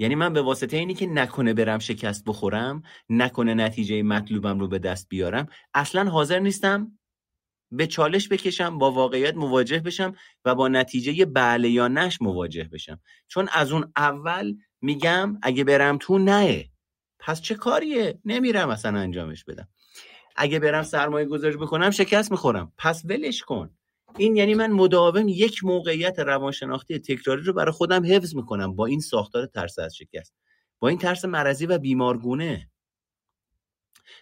یعنی 0.00 0.14
من 0.14 0.32
به 0.32 0.42
واسطه 0.42 0.76
اینی 0.76 0.94
که 0.94 1.06
نکنه 1.06 1.54
برم 1.54 1.78
شکست 1.78 2.24
بخورم 2.26 2.82
نکنه 3.08 3.54
نتیجه 3.54 4.02
مطلوبم 4.02 4.60
رو 4.60 4.68
به 4.68 4.78
دست 4.78 5.08
بیارم 5.08 5.46
اصلا 5.74 6.10
حاضر 6.10 6.38
نیستم 6.38 6.98
به 7.72 7.86
چالش 7.86 8.28
بکشم 8.28 8.78
با 8.78 8.90
واقعیت 8.90 9.34
مواجه 9.34 9.78
بشم 9.78 10.14
و 10.44 10.54
با 10.54 10.68
نتیجه 10.68 11.24
بله 11.24 11.68
یا 11.68 11.88
نش 11.88 12.22
مواجه 12.22 12.64
بشم. 12.64 13.00
چون 13.28 13.48
از 13.52 13.72
اون 13.72 13.92
اول 13.96 14.54
میگم 14.80 15.38
اگه 15.42 15.64
برم 15.64 15.98
تو 16.00 16.18
نه. 16.18 16.70
پس 17.18 17.40
چه 17.40 17.54
کاریه؟ 17.54 18.18
نمیرم 18.24 18.68
اصلا 18.68 18.98
انجامش 18.98 19.44
بدم. 19.44 19.68
اگه 20.36 20.58
برم 20.58 20.82
سرمایه 20.82 21.26
گذاری 21.26 21.56
بکنم 21.56 21.90
شکست 21.90 22.30
می‌خورم. 22.30 22.72
پس 22.78 23.02
ولش 23.04 23.42
کن. 23.42 23.70
این 24.16 24.36
یعنی 24.36 24.54
من 24.54 24.72
مداوم 24.72 25.28
یک 25.28 25.64
موقعیت 25.64 26.18
روانشناختی 26.18 26.98
تکراری 26.98 27.42
رو 27.42 27.52
برای 27.52 27.72
خودم 27.72 28.04
حفظ 28.04 28.34
می‌کنم 28.34 28.76
با 28.76 28.86
این 28.86 29.00
ساختار 29.00 29.46
ترس 29.46 29.78
از 29.78 29.96
شکست. 29.96 30.34
با 30.78 30.88
این 30.88 30.98
ترس 30.98 31.24
مرضی 31.24 31.66
و 31.66 31.78
بیمارگونه. 31.78 32.70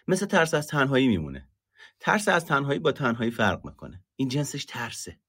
مثل 0.07 0.25
ترس 0.25 0.53
از 0.53 0.67
تنهایی 0.67 1.07
میمونه. 1.07 1.49
ترس 1.99 2.27
از 2.27 2.45
تنهایی 2.45 2.79
با 2.79 2.91
تنهایی 2.91 3.31
فرق 3.31 3.65
می‌کنه. 3.65 4.03
این 4.15 4.27
جنسش 4.27 4.65
ترسه. 4.65 5.19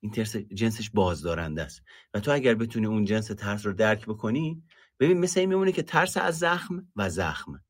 این 0.00 0.12
ترس 0.12 0.36
جنسش 0.36 0.90
بازدارنده 0.90 1.62
است. 1.62 1.82
و 2.14 2.20
تو 2.20 2.32
اگر 2.32 2.54
بتونی 2.54 2.86
اون 2.86 3.04
جنس 3.04 3.26
ترس 3.26 3.66
رو 3.66 3.72
درک 3.72 4.06
بکنی 4.06 4.62
ببین 5.00 5.18
مثل 5.18 5.40
این 5.40 5.48
میمونه 5.48 5.72
که 5.72 5.82
ترس 5.82 6.16
از 6.16 6.38
زخم 6.38 6.88
و 6.96 7.10
زخم. 7.10 7.64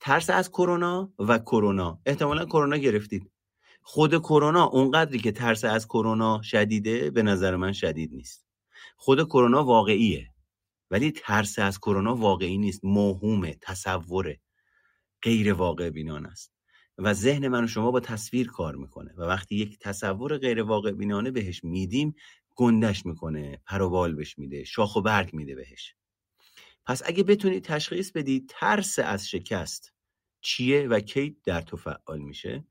ترس 0.00 0.30
از 0.30 0.50
کرونا 0.50 1.12
و 1.18 1.38
کرونا. 1.38 2.00
احتمالا 2.06 2.44
کرونا 2.44 2.76
گرفتید. 2.76 3.30
خود 3.90 4.18
کرونا 4.18 4.64
اونقدری 4.64 5.18
که 5.18 5.32
ترس 5.32 5.64
از 5.64 5.86
کرونا 5.86 6.42
شدیده 6.42 7.10
به 7.10 7.22
نظر 7.22 7.56
من 7.56 7.72
شدید 7.72 8.12
نیست. 8.12 8.46
خود 8.96 9.24
کرونا 9.24 9.64
واقعیه 9.64 10.30
ولی 10.90 11.10
ترس 11.10 11.58
از 11.58 11.78
کرونا 11.78 12.14
واقعی 12.14 12.58
نیست 12.58 12.84
موهومه 12.84 13.56
تصوره. 13.60 14.40
غیر 15.22 15.52
واقع 15.52 15.90
بینان 15.90 16.26
است. 16.26 16.52
و 16.98 17.14
ذهن 17.14 17.48
من 17.48 17.64
و 17.64 17.66
شما 17.66 17.90
با 17.90 18.00
تصویر 18.00 18.48
کار 18.48 18.74
می‌کنه 18.76 19.14
و 19.16 19.22
وقتی 19.22 19.56
یک 19.56 19.78
تصور 19.78 20.38
غیر 20.38 20.62
واقع 20.62 20.92
بینانه 20.92 21.30
بهش 21.30 21.64
میدیم 21.64 22.14
گندش 22.54 23.06
می‌کنه 23.06 23.60
پروبال 23.66 24.14
بهش 24.14 24.38
میده 24.38 24.64
شاخ 24.64 24.96
و 24.96 25.00
برگ 25.00 25.34
میده 25.34 25.54
بهش. 25.54 25.94
پس 26.86 27.02
اگه 27.06 27.22
بتونید 27.22 27.64
تشخیص 27.64 28.12
بدید 28.12 28.46
ترس 28.48 28.98
از 28.98 29.28
شکست 29.28 29.92
چیه 30.40 30.88
و 30.88 31.00
کی 31.00 31.36
در 31.44 31.60
تو 31.60 31.76
فعال 31.76 32.18
میشه؟ 32.18 32.64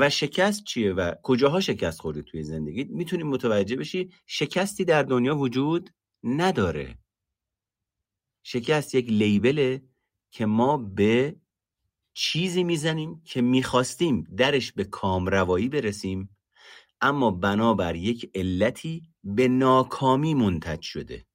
و 0.00 0.10
شکست 0.10 0.64
چیه 0.64 0.92
و 0.92 1.14
کجاها 1.22 1.60
شکست 1.60 2.00
خوردی 2.00 2.22
توی 2.22 2.42
زندگی؟ 2.42 2.84
می‌تونی 2.84 3.22
متوجه 3.22 3.76
بشی 3.76 4.12
شکستی 4.26 4.84
در 4.84 5.02
دنیا 5.02 5.36
وجود 5.36 5.90
نداره. 6.22 6.98
شکست 8.42 8.94
یک 8.94 9.08
لیبله 9.08 9.82
که 10.30 10.46
ما 10.46 10.76
به 10.76 11.36
چیزی 12.14 12.64
می‌زنیم 12.64 13.22
که 13.24 13.42
می‌خواستیم 13.42 14.22
درش 14.36 14.72
به 14.72 14.84
کامروایی 14.84 15.68
برسیم 15.68 16.36
اما 17.00 17.30
بنابر 17.30 17.96
یک 17.96 18.30
علتی 18.34 19.02
به 19.24 19.48
ناکامی 19.48 20.34
منتج 20.34 20.82
شده. 20.82 21.26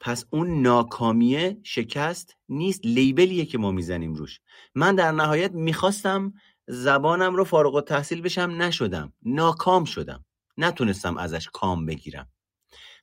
پس 0.00 0.24
اون 0.30 0.62
ناکامیه 0.62 1.60
شکست 1.62 2.36
نیست 2.48 2.80
لیبلیه 2.84 3.44
که 3.44 3.58
ما 3.58 3.70
می‌زنیم 3.70 4.14
روش. 4.14 4.40
من 4.74 4.94
در 4.94 5.12
نهایت 5.12 5.52
می‌خواستم 5.52 6.34
زبانم 6.66 7.36
رو 7.36 7.44
فارغ 7.44 7.74
و 7.74 7.80
تحصیل 7.80 8.22
بشم 8.22 8.54
نشدم. 8.58 9.12
ناکام 9.22 9.84
شدم. 9.84 10.24
نتونستم 10.56 11.16
ازش 11.16 11.48
کام 11.52 11.86
بگیرم. 11.86 12.28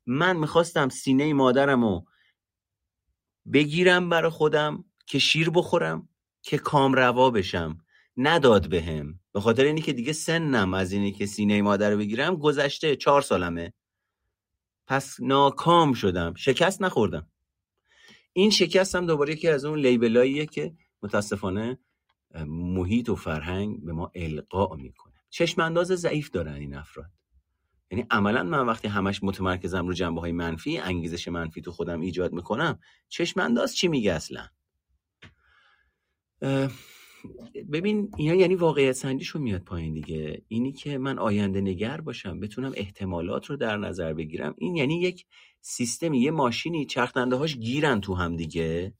من 0.05 0.37
می‌خواستم 0.37 0.89
سینه 0.89 1.33
مادرم 1.33 1.83
رو 1.83 2.05
بگیرم 3.53 4.09
برا 4.09 4.29
خودم 4.29 4.85
که 5.07 5.19
شیر 5.19 5.49
بخورم 5.49 6.09
که 6.41 6.57
کام 6.57 6.93
روا 6.93 7.29
بشم. 7.29 7.77
نداد 8.17 8.69
بهم. 8.69 9.19
به 9.33 9.41
خاطر 9.41 9.63
اینی 9.63 9.81
که 9.81 9.93
دیگه 9.93 10.13
سنم 10.13 10.73
از 10.73 10.91
اینی 10.91 11.11
که 11.11 11.25
سینه 11.25 11.61
مادر 11.61 11.91
رو 11.91 11.97
بگیرم 11.97 12.35
گذشته 12.35 12.95
چهار 12.95 13.21
سالمه. 13.21 13.73
پس 14.87 15.15
ناکام 15.19 15.93
شدم. 15.93 16.33
شکست 16.33 16.81
نخوردم. 16.81 17.27
این 18.33 18.49
شکست 18.49 18.95
هم 18.95 19.05
دوباره 19.05 19.33
یکی 19.33 19.47
از 19.47 19.65
اون 19.65 19.79
لیبلاییه 19.79 20.45
که 20.45 20.73
متاسفانه 21.03 21.79
محیط 22.47 23.09
و 23.09 23.15
فرهنگ 23.15 23.85
به 23.85 23.93
ما 23.93 24.11
القا 24.15 24.75
می‌کنه. 24.75 25.13
چشم 25.29 25.61
انداز 25.61 25.87
ضعیف 25.87 26.29
دارن 26.29 26.53
این 26.53 26.75
افراد. 26.75 27.09
یعنی 27.91 28.05
عملا 28.11 28.43
من 28.43 28.65
وقتی 28.65 28.87
همش 28.87 29.23
متمرکزم 29.23 29.87
رو 29.87 29.93
جنبه 29.93 30.21
های 30.21 30.31
منفی 30.31 30.77
انگیزش 30.77 31.27
منفی 31.27 31.61
تو 31.61 31.71
خودم 31.71 32.01
ایجاد 32.01 32.33
می‌کنم 32.33 32.79
چشم 33.09 33.39
انداز 33.39 33.75
چی 33.75 33.87
میگه 33.87 34.13
اصلا؟ 34.13 34.47
ببین 37.71 38.11
اینا 38.17 38.33
یعنی 38.33 38.55
واقعیت 38.55 38.91
سنجیشو 38.91 39.39
میاد 39.39 39.61
پایین 39.61 39.93
دیگه. 39.93 40.41
اینی 40.47 40.71
که 40.71 40.97
من 40.97 41.19
آینده 41.19 41.61
نگر 41.61 42.01
باشم 42.01 42.39
بتونم 42.39 42.71
احتمالات 42.75 43.45
رو 43.45 43.55
در 43.55 43.77
نظر 43.77 44.13
بگیرم 44.13 44.55
این 44.57 44.75
یعنی 44.75 45.01
یک 45.01 45.25
سیستمی 45.61 46.19
یه 46.21 46.31
ماشینی 46.31 46.85
چرخنده 46.85 47.35
هاش 47.35 47.57
گیرن 47.57 48.01
تو 48.01 48.13
هم 48.13 48.35
دیگه. 48.35 48.93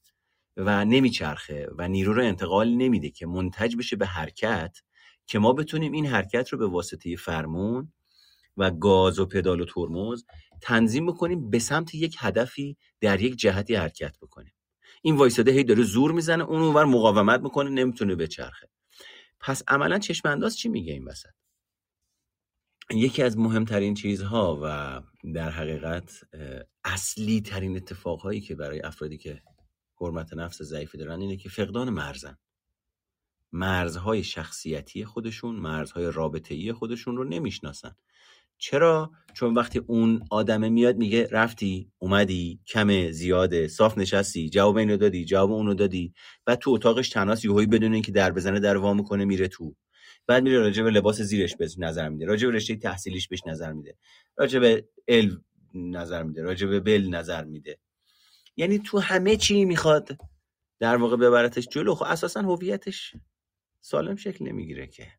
و 0.58 0.86
نمیچرخه 0.86 1.68
و 1.78 1.88
نیرو 1.88 2.14
رو 2.14 2.24
انتقال 2.24 2.70
نمیده 2.70 3.10
که 3.10 3.26
منتج 3.28 3.76
بشه 3.76 3.96
به 3.96 4.06
حرکت 4.06 4.78
که 5.26 5.40
ما 5.40 5.54
بتونیم 5.54 5.92
این 5.92 6.06
حرکت 6.06 6.50
رو 6.50 6.58
به 6.58 6.68
واسطه 6.68 7.16
فرمون 7.16 7.94
و 8.58 8.72
گاز 8.72 9.20
و 9.20 9.26
پدال 9.26 9.62
و 9.62 9.66
ترمز 9.66 10.24
تنظیم 10.62 11.06
بکنیم 11.06 11.50
به 11.50 11.60
سمت 11.60 11.96
یک 11.96 12.16
هدفی 12.20 12.78
در 13.02 13.22
یک 13.22 13.36
جهتی 13.36 13.76
حرکت 13.76 14.18
بکنیم. 14.22 14.54
این 15.02 15.16
وایساده 15.16 15.52
هی 15.52 15.64
داره 15.64 15.84
زور 15.84 16.12
می‌زنه 16.12 16.44
اون 16.44 16.62
اونور 16.62 16.86
مقاومت 16.86 17.42
می‌کنه 17.42 17.70
نمی‌تونه 17.70 18.16
بچرخه. 18.16 18.70
پس 19.40 19.64
عملا 19.68 20.00
چشم 20.00 20.28
انداز 20.28 20.58
چی 20.58 20.70
میگه 20.70 20.94
این 20.94 21.06
وسط؟ 21.06 21.30
یکی 22.92 23.24
از 23.24 23.38
مهمترین 23.38 23.94
چیزها 23.94 24.60
و 24.64 25.02
در 25.34 25.50
حقیقت 25.50 26.22
اصلی 26.84 27.42
ترین 27.42 27.76
اتفاقهایی 27.76 28.42
که 28.42 28.56
برای 28.56 28.82
افرادی 28.82 29.18
که 29.18 29.42
حرمت 30.02 30.34
نفس 30.34 30.62
ضعیفی 30.62 30.98
دارن 30.98 31.22
اینه 31.22 31.38
که 31.38 31.50
فقدان 31.50 31.90
مرزن. 31.90 32.38
مرزهای 33.52 34.24
شخصیتی 34.24 35.06
خودشون 35.06 35.56
مرزهای 35.56 36.12
رابطه 36.12 36.74
خودشون 36.74 37.18
رو 37.18 37.24
نمی‌شناسن. 37.24 37.96
چرا؟ 38.58 39.12
چون 39.34 39.54
وقتی 39.54 39.80
اون 39.80 40.24
آدمه 40.30 40.70
میاد 40.70 40.98
میگه 40.98 41.28
رفتی 41.32 41.92
اومدی 42.00 42.60
کمه 42.68 43.12
زیاده 43.12 43.68
صاف 43.68 43.98
نشستی 43.98 44.50
جواب 44.50 44.78
اینو 44.78 44.98
دادی 44.98 45.26
جواب 45.26 45.52
اونو 45.52 45.74
دادی. 45.74 46.14
بعد 46.46 46.60
تو 46.60 46.72
اتاقش 46.72 47.10
تناس 47.10 47.46
یهویی 47.46 47.68
بدون 47.68 47.94
اینکه 47.94 48.12
در 48.12 48.32
بزنه 48.32 48.60
در 48.60 48.78
وا 48.78 48.94
می‌کنه 48.94 49.26
میره 49.26 49.48
تو. 49.48 49.76
بعد 50.28 50.44
میره 50.44 50.60
راجع 50.60 50.84
به 50.84 50.92
لباس 50.92 51.22
زیرش 51.22 51.56
به 51.56 51.68
نظر 51.78 52.10
میده. 52.10 52.26
راجع 52.26 52.48
به 52.48 52.54
رشته 52.54 52.76
تحصیلیش 52.76 53.28
بهش 53.28 53.42
نظر 53.48 53.74
میده. 53.74 53.96
راجع 54.38 54.60
به 54.60 54.88
ال 55.08 55.42
نظر 55.74 56.24
میده. 56.24 56.42
راجع 56.42 56.68
به 56.68 56.80
بل 56.80 57.10
نظر 57.10 57.44
میده. 57.44 57.80
یعنی 58.56 58.80
تو 58.80 59.00
همه 59.00 59.38
چی 59.38 59.66
می‌خواد 59.66 60.18
در 60.80 60.98
واقع 60.98 61.16
ببرتش 61.16 61.68
جلو. 61.68 61.96
خب 61.96 62.04
اساسا 62.04 62.42
هویتش 62.42 63.16
سالم 63.82 64.16
شکل 64.16 64.46
نمی‌گیره 64.46 64.88
که. 64.88 65.12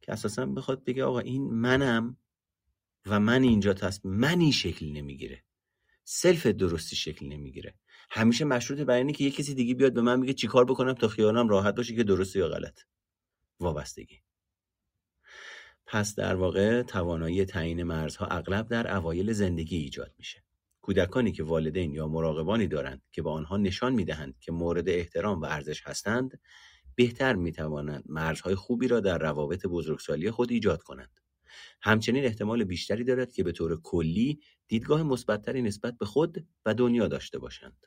که 0.00 0.12
اساسا 0.12 0.46
بخواد 0.46 0.84
بگه 0.84 1.04
آقا 1.04 1.18
این 1.18 1.42
منم 1.50 2.16
و 3.06 3.20
من 3.20 3.42
اینجا 3.42 3.74
تصمیم 3.74 4.14
من 4.14 4.40
این 4.40 4.52
شکل 4.52 4.86
نمی‌گیره. 4.86 5.44
سلف 6.04 6.46
درستی 6.46 6.96
شکل 6.96 7.26
نمی‌گیره. 7.26 7.74
همیشه 8.10 8.44
مشروط 8.44 8.80
بر 8.80 8.96
اینه 8.96 9.12
که 9.12 9.24
یه 9.24 9.30
کسی 9.30 9.54
دیگه 9.54 9.74
بیاد 9.74 9.92
به 9.92 10.02
من 10.02 10.20
میگه 10.20 10.32
چیکار 10.32 10.64
بکنم 10.64 10.92
تا 10.92 11.08
خیالم 11.08 11.48
راحت 11.48 11.74
باشه 11.74 11.96
که 11.96 12.04
درسته 12.04 12.38
یا 12.38 12.48
غلط. 12.48 12.80
وابستگی. 13.60 14.22
پس 15.86 16.14
در 16.14 16.34
واقع 16.34 16.82
توانایی 16.82 17.44
تعیین 17.44 17.82
مرزها 17.82 18.26
اغلب 18.26 18.68
در 18.68 18.96
اوایل 18.96 19.32
زندگی 19.32 19.76
ایجاد 19.76 20.14
میشه. 20.18 20.44
کودکانی 20.88 21.32
که 21.32 21.42
والدین 21.42 21.94
یا 21.94 22.08
مراقبانی 22.08 22.66
دارند 22.66 23.02
که 23.12 23.22
با 23.22 23.32
آنها 23.32 23.56
نشان 23.56 23.94
می‌دهند 23.94 24.38
که 24.40 24.52
مورد 24.52 24.88
احترام 24.88 25.40
و 25.40 25.44
ارزش 25.44 25.82
هستند 25.86 26.40
بهتر 26.94 27.34
می‌توانند 27.34 28.04
مرزهای 28.06 28.54
خوبی 28.54 28.88
را 28.88 29.00
در 29.00 29.18
روابط 29.18 29.66
بزرگسالی 29.66 30.30
خود 30.30 30.50
ایجاد 30.50 30.82
کنند. 30.82 31.20
همچنین 31.82 32.24
احتمال 32.24 32.64
بیشتری 32.64 33.04
دارد 33.04 33.32
که 33.32 33.42
به 33.42 33.52
طور 33.52 33.80
کلی 33.82 34.40
دیدگاه 34.68 35.02
مثبتتری 35.02 35.62
نسبت 35.62 35.98
به 35.98 36.06
خود 36.06 36.46
و 36.66 36.74
دنیا 36.74 37.08
داشته 37.08 37.38
باشند. 37.38 37.86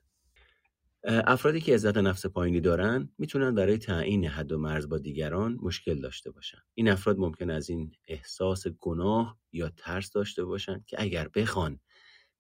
افرادی 1.03 1.61
که 1.61 1.73
عزت 1.73 1.97
نفس 1.97 2.25
پایینی 2.25 2.61
دارند 2.61 3.13
می‌تونن 3.17 3.55
برای 3.55 3.77
تعیین 3.77 4.25
حد 4.25 4.51
و 4.51 4.57
مرز 4.57 4.89
با 4.89 4.97
دیگران 4.97 5.59
مشکل 5.61 6.01
داشته 6.01 6.31
باشند. 6.31 6.63
این 6.73 6.89
افراد 6.89 7.17
ممکن 7.19 7.49
از 7.49 7.69
این 7.69 7.91
احساس 8.07 8.67
گناه 8.67 9.37
یا 9.51 9.71
ترس 9.77 10.11
داشته 10.11 10.45
باشند 10.45 10.85
که 10.85 11.01
اگر 11.01 11.27
بخوان 11.27 11.79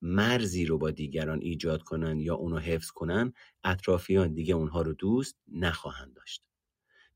مرزی 0.01 0.65
رو 0.65 0.77
با 0.77 0.91
دیگران 0.91 1.41
ایجاد 1.41 1.83
کنن 1.83 2.19
یا 2.19 2.35
اونو 2.35 2.57
حفظ 2.57 2.91
کنن 2.91 3.33
اطرافیان 3.63 4.33
دیگه 4.33 4.53
اونها 4.53 4.81
رو 4.81 4.93
دوست 4.93 5.37
نخواهند 5.47 6.13
داشت. 6.13 6.43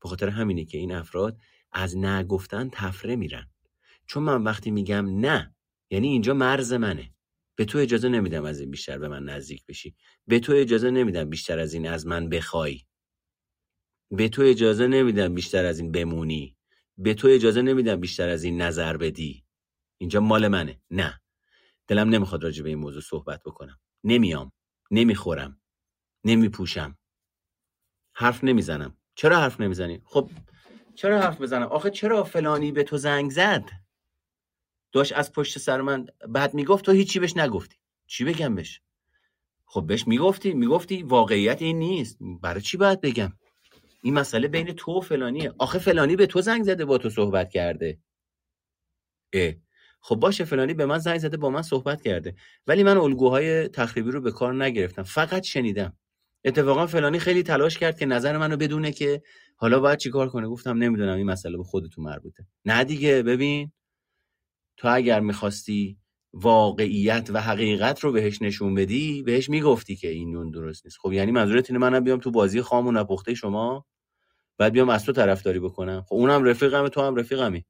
به 0.02 0.08
خاطر 0.08 0.28
همینه 0.28 0.64
که 0.64 0.78
این 0.78 0.92
افراد 0.92 1.38
از 1.72 1.96
نگفتن 1.96 2.68
تفره 2.72 3.16
میرن. 3.16 3.50
چون 4.06 4.22
من 4.22 4.44
وقتی 4.44 4.70
میگم 4.70 5.20
نه 5.20 5.54
یعنی 5.90 6.08
اینجا 6.08 6.34
مرز 6.34 6.72
منه. 6.72 7.14
به 7.56 7.64
تو 7.64 7.78
اجازه 7.78 8.08
نمیدم 8.08 8.44
از 8.44 8.60
این 8.60 8.70
بیشتر 8.70 8.98
به 8.98 9.08
من 9.08 9.24
نزدیک 9.24 9.66
بشی. 9.66 9.96
به 10.26 10.40
تو 10.40 10.52
اجازه 10.56 10.90
نمیدم 10.90 11.30
بیشتر 11.30 11.58
از 11.58 11.74
این 11.74 11.88
از 11.88 12.06
من 12.06 12.28
بخوای. 12.28 12.82
به 14.10 14.28
تو 14.28 14.42
اجازه 14.42 14.86
نمیدم 14.86 15.34
بیشتر 15.34 15.64
از 15.64 15.78
این 15.78 15.92
بمونی. 15.92 16.56
به 16.98 17.14
تو 17.14 17.28
اجازه 17.28 17.62
نمیدم 17.62 17.96
بیشتر 17.96 18.28
از 18.28 18.44
این 18.44 18.62
نظر 18.62 18.96
بدی. 18.96 19.44
اینجا 19.98 20.20
مال 20.20 20.48
منه. 20.48 20.80
نه. 20.90 21.20
دلم 21.86 22.08
نمی‌خواد 22.08 22.44
راجع 22.44 22.62
به 22.62 22.68
این 22.68 22.78
موضوع 22.78 23.02
صحبت 23.02 23.42
بکنم. 23.42 23.80
نمیام 24.04 24.52
نمی‌خورم 24.90 25.60
نمیپوشم. 26.24 26.98
حرف 28.12 28.44
نمی‌زنم. 28.44 28.96
چرا 29.14 29.40
حرف 29.40 29.60
نمی‌زنی؟ 29.60 30.02
خب 30.04 30.30
چرا 30.94 31.20
حرف 31.20 31.40
بزنم؟ 31.40 31.66
آخه 31.66 31.90
چرا 31.90 32.24
فلانی 32.24 32.72
به 32.72 32.82
تو 32.82 32.96
زنگ 32.96 33.30
زد؟ 33.30 33.70
داشت 34.92 35.12
از 35.12 35.32
پشت 35.32 35.58
سر 35.58 35.80
من 35.80 36.06
بعد 36.28 36.54
می‌گفت 36.54 36.84
تو 36.84 36.92
هیچی 36.92 37.18
بهش 37.18 37.36
نگفتی. 37.36 37.76
چی 38.06 38.24
بگم 38.24 38.54
بهش؟ 38.54 38.80
خب 39.66 39.86
بهش 39.86 40.06
می‌گفتی 40.06 40.54
می‌گفتی 40.54 41.02
واقعیت 41.02 41.62
این 41.62 41.78
نیست. 41.78 42.18
برای 42.42 42.60
چی 42.60 42.76
باید 42.76 43.00
بگم؟ 43.00 43.32
این 44.02 44.14
مسئله 44.14 44.48
بین 44.48 44.72
تو 44.72 44.98
و 44.98 45.00
فلانیه. 45.00 45.54
آخه 45.58 45.78
فلانی 45.78 46.16
به 46.16 46.26
تو 46.26 46.40
زنگ 46.40 46.64
زده 46.64 46.84
با 46.84 46.98
تو 46.98 47.10
صحبت 47.10 47.50
کرده. 47.50 47.98
اه. 49.32 49.54
خب 50.08 50.16
باشه 50.16 50.44
فلانی 50.44 50.74
به 50.74 50.86
من 50.86 50.98
زنگ 50.98 51.18
زده 51.18 51.36
با 51.36 51.50
من 51.50 51.62
صحبت 51.62 52.02
کرده. 52.02 52.34
ولی 52.66 52.82
من 52.82 52.96
الگوهای 52.96 53.68
تخریبی 53.68 54.10
رو 54.10 54.20
به 54.20 54.30
کار 54.32 54.64
نگرفتم. 54.64 55.02
فقط 55.02 55.44
شنیدم. 55.44 55.96
اتفاقا 56.44 56.86
فلانی 56.86 57.18
خیلی 57.18 57.42
تلاش 57.42 57.78
کرد 57.78 57.98
که 57.98 58.06
نظر 58.06 58.38
منو 58.38 58.56
بدونه 58.56 58.92
که 58.92 59.22
حالا 59.56 59.80
باید 59.80 59.98
چیکار 59.98 60.28
کنه. 60.28 60.48
گفتم 60.48 60.78
نمی‌دونم 60.78 61.16
این 61.16 61.26
مسئله 61.26 61.56
به 61.56 61.62
خودتون 61.62 62.04
مربوطه. 62.04 62.46
نه 62.64 62.84
دیگه 62.84 63.22
ببین. 63.22 63.72
تو 64.76 64.88
اگر 64.94 65.20
می‌خواستی 65.20 65.98
واقعیت 66.32 67.30
و 67.32 67.40
حقیقت 67.40 68.00
رو 68.00 68.12
بهش 68.12 68.42
نشون 68.42 68.74
بدی 68.74 69.22
بهش 69.22 69.50
می‌گفتی 69.50 69.96
که 69.96 70.08
این 70.08 70.30
نون 70.30 70.50
درست 70.50 70.86
نیست. 70.86 70.98
خب 71.00 71.12
یعنی 71.12 71.32
منظورت 71.32 71.70
اینه 71.70 71.80
منم 71.80 72.04
بیام 72.04 72.18
تو 72.18 72.30
بازی 72.30 72.62
خام 72.62 72.86
و 72.86 72.92
نپخته 72.92 73.34
شما 73.34 73.86
بعد 74.58 74.72
بیام 74.72 74.88
از 74.88 75.04
تو 75.04 75.12
طرفداری 75.12 75.60
بکنم. 75.60 76.04
خب 76.08 76.14
اونم 76.14 76.44
رفیقمه 76.44 76.88
تو 76.88 77.02
هم 77.02 77.16
رفیقمی. 77.16 77.64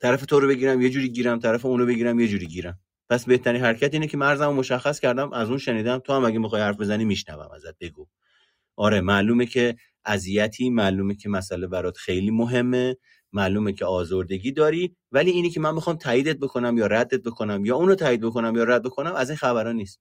طرف 0.00 0.26
تو 0.26 0.40
رو 0.40 0.48
بگیرم 0.48 0.80
یه 0.82 0.90
جوری 0.90 1.08
گیرم 1.08 1.38
طرف 1.38 1.66
اونو 1.66 1.86
بگیرم 1.86 2.20
یه 2.20 2.28
جوری 2.28 2.46
گیرم. 2.46 2.80
پس 3.10 3.24
بهترین 3.24 3.62
حرکت 3.62 3.94
اینه 3.94 4.06
که 4.06 4.16
مرزمو 4.16 4.52
مشخص 4.52 5.00
کردم 5.00 5.32
از 5.32 5.48
اون 5.48 5.58
شنیدم 5.58 5.98
تو 5.98 6.12
هم 6.12 6.24
اگه 6.24 6.38
می‌خوای 6.38 6.62
حرف 6.62 6.76
بزنی 6.80 7.04
میشنوم 7.04 7.50
ازت 7.54 7.78
بگو. 7.80 8.06
آره 8.76 9.00
معلومه 9.00 9.46
که 9.46 9.76
اذیتی 10.04 10.70
معلومه 10.70 11.14
که 11.14 11.28
مسئله 11.28 11.66
برات 11.66 11.96
خیلی 11.96 12.30
مهمه 12.30 12.96
معلومه 13.32 13.72
که 13.72 13.84
آزردگی 13.84 14.52
داری 14.52 14.96
ولی 15.12 15.30
اینی 15.30 15.50
که 15.50 15.60
من 15.60 15.74
می‌خوام 15.74 15.96
تاییدت 15.96 16.38
بکنم 16.38 16.78
یا 16.78 16.86
ردت 16.86 17.22
بکنم 17.22 17.64
یا 17.64 17.76
اونو 17.76 17.94
تایید 17.94 18.20
بکنم 18.20 18.56
یا 18.56 18.64
رد 18.64 18.82
بکنم 18.82 19.14
از 19.14 19.30
این 19.30 19.36
خبرا 19.38 19.72
نیست. 19.72 20.00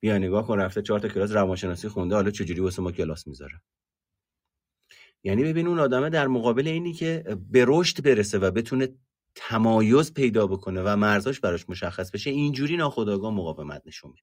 بیا 0.00 0.18
نگاه 0.18 0.46
کن 0.46 0.58
رفته 0.58 0.82
چهار 0.82 1.00
تا 1.00 1.08
کلاس 1.08 1.32
روانشناسی 1.32 1.88
خونده 1.88 2.14
حالا 2.14 2.30
چجوری 2.30 2.60
واسه 2.60 2.82
ما 2.82 2.92
کلاس 2.92 3.26
می‌ذاره؟ 3.26 3.60
یعنی 5.24 5.44
ببین 5.44 5.66
اون 5.66 5.78
آدمه 5.78 6.10
در 6.10 6.26
مقابل 6.26 6.68
اینی 6.68 6.92
که 6.92 7.24
به 7.50 7.64
رشد 7.68 8.02
برسه 8.02 8.38
و 8.38 8.50
بتونه 8.50 8.88
تمایز 9.34 10.14
پیدا 10.14 10.46
بکنه 10.46 10.82
و 10.82 10.96
مرزاش 10.96 11.40
براش 11.40 11.68
مشخص 11.68 12.10
بشه 12.10 12.30
اینجوری 12.30 12.76
ناخودآگاه 12.76 13.34
مقاومت 13.34 13.82
نشون 13.86 14.10
میده. 14.10 14.22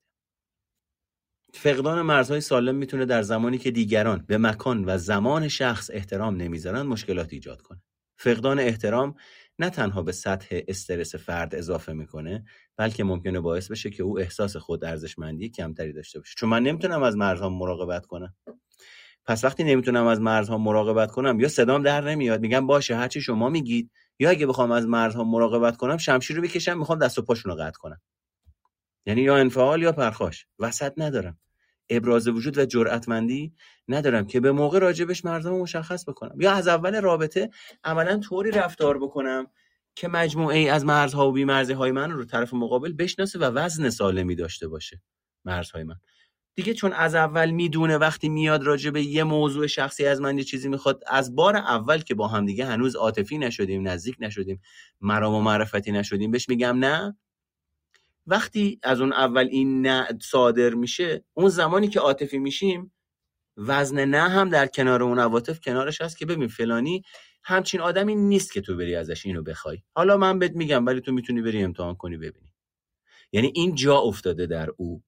فقدان 1.53 2.01
مرزهای 2.01 2.41
سالم 2.41 2.75
می‌تونه 2.75 3.05
در 3.05 3.21
زمانی 3.21 3.57
که 3.57 3.71
دیگران 3.71 4.25
به 4.27 4.37
مکان 4.37 4.85
و 4.85 4.97
زمان 4.97 5.47
شخص 5.47 5.89
احترام 5.93 6.35
نمی‌ذارن 6.35 6.81
مشکلات 6.81 7.33
ایجاد 7.33 7.61
کنه. 7.61 7.81
فقدان 8.17 8.59
احترام 8.59 9.15
نه 9.59 9.69
تنها 9.69 10.01
به 10.01 10.11
سطح 10.11 10.59
استرس 10.67 11.15
فرد 11.15 11.55
اضافه 11.55 11.93
می‌کنه 11.93 12.45
بلکه 12.77 13.03
ممکنه 13.03 13.39
باعث 13.39 13.71
بشه 13.71 13.89
که 13.89 14.03
او 14.03 14.19
احساس 14.19 14.55
خود 14.55 14.85
ارزشمندی 14.85 15.49
کمتری 15.49 15.93
داشته 15.93 16.19
باشه. 16.19 16.33
چون 16.37 16.49
من 16.49 16.63
نمی‌تونم 16.63 17.03
از 17.03 17.17
مرزها 17.17 17.49
مراقبت 17.49 18.05
کنم. 18.05 18.35
پس 19.25 19.43
وقتی 19.43 19.63
نمی‌تونم 19.63 20.05
از 20.05 20.21
مرزها 20.21 20.57
مراقبت 20.57 21.11
کنم 21.11 21.39
یا 21.39 21.47
صدام 21.47 21.83
در 21.83 22.01
نمیاد 22.01 22.41
میگم 22.41 22.67
باشه 22.67 22.95
هرچی 22.95 23.21
شما 23.21 23.49
میگید 23.49 23.91
یا 24.19 24.29
اگه 24.29 24.47
بخوام 24.47 24.71
از 24.71 24.87
مرزها 24.87 25.23
مراقبت 25.23 25.77
کنم 25.77 25.97
شمشیر 25.97 26.35
رو 26.35 26.41
بکشم 26.41 26.77
می‌خوام 26.77 26.99
دست 26.99 27.19
و 27.19 27.21
پاشون 27.21 27.51
رو 27.51 27.57
قطع 27.57 27.79
کنم. 27.79 28.01
یعنی 29.05 29.21
یا 29.21 29.37
انفعال 29.37 29.81
یا 29.81 29.91
پرخاش. 29.91 30.47
وسط 30.59 30.93
ندارم. 30.97 31.37
ابراز 31.89 32.27
وجود 32.27 32.57
و 32.57 32.65
جرأتمندی 32.65 33.53
ندارم 33.87 34.27
که 34.27 34.39
به 34.39 34.51
موقع 34.51 34.79
راجبش 34.79 35.25
مرزم 35.25 35.51
مشخص 35.51 36.09
بکنم. 36.09 36.41
یا 36.41 36.51
از 36.51 36.67
اول 36.67 37.01
رابطه 37.01 37.49
عملا 37.83 38.17
طوری 38.19 38.51
رفتار 38.51 38.97
بکنم 38.97 39.47
که 39.95 40.07
مجموعه 40.07 40.57
ای 40.57 40.69
از 40.69 40.85
مرزها 40.85 41.29
و 41.29 41.31
بیمرزی 41.31 41.73
های 41.73 41.91
من 41.91 42.11
رو 42.11 42.25
طرف 42.25 42.53
مقابل 42.53 42.93
بشناسه 42.93 43.39
و 43.39 43.43
وزن 43.43 43.89
سالمی 43.89 44.35
داشته 44.35 44.67
باشه. 44.67 45.01
مرزهای 45.45 45.83
من. 45.83 45.95
دیگه 46.55 46.73
چون 46.73 46.93
از 46.93 47.15
اول 47.15 47.51
می‌دونه 47.51 47.97
وقتی 47.97 48.29
میاد 48.29 48.63
راجع 48.63 48.89
به 48.91 49.01
یه 49.03 49.23
موضوع 49.23 49.67
شخصی 49.67 50.05
از 50.05 50.21
من 50.21 50.37
یه 50.37 50.43
چیزی 50.43 50.69
می‌خواد 50.69 51.03
از 51.07 51.35
بار 51.35 51.55
اول 51.55 51.97
که 51.97 52.15
با 52.15 52.27
هم 52.27 52.45
دیگه 52.45 52.65
هنوز 52.65 52.95
عاطفی 52.95 53.37
نشدیم 53.37 53.87
نزدیک 53.87 54.15
نشدیم 54.19 54.61
مرام 55.01 55.33
و 55.33 55.41
معرفتی 55.41 55.91
نشدیم 55.91 56.31
بهش 56.31 56.49
میگم 56.49 56.77
نه. 56.85 57.17
وقتی 58.27 58.79
از 58.83 59.01
اون 59.01 59.13
اول 59.13 59.47
این 59.51 59.81
نه 59.87 60.07
صادر 60.21 60.73
میشه 60.73 61.23
اون 61.33 61.49
زمانی 61.49 61.87
که 61.87 61.99
عاطفی 61.99 62.37
میشیم 62.37 62.93
وزن 63.57 64.05
نه 64.05 64.29
هم 64.29 64.49
در 64.49 64.67
کنار 64.67 65.03
اون 65.03 65.19
عواطف 65.19 65.59
کنارش 65.59 66.01
هست 66.01 66.17
که 66.17 66.25
ببین 66.25 66.47
فلانی 66.47 67.03
همچین 67.43 67.81
آدمی 67.81 68.15
نیست 68.15 68.53
که 68.53 68.61
تو 68.61 68.77
بری 68.77 68.95
ازش 68.95 69.25
اینو 69.25 69.43
بخوای. 69.43 69.77
حالا 69.95 70.17
من 70.17 70.39
بهت 70.39 70.51
میگم 70.51 70.85
ولی 70.85 71.01
تو 71.01 71.11
می‌تونی 71.11 71.41
بری 71.41 71.63
امتحان 71.63 71.95
کنی 71.95 72.17
ببینی. 72.17 72.53
یعنی 73.31 73.51
این 73.55 73.75
جا 73.75 73.97
افتاده 73.97 74.45
در 74.45 74.69
او. 74.77 75.03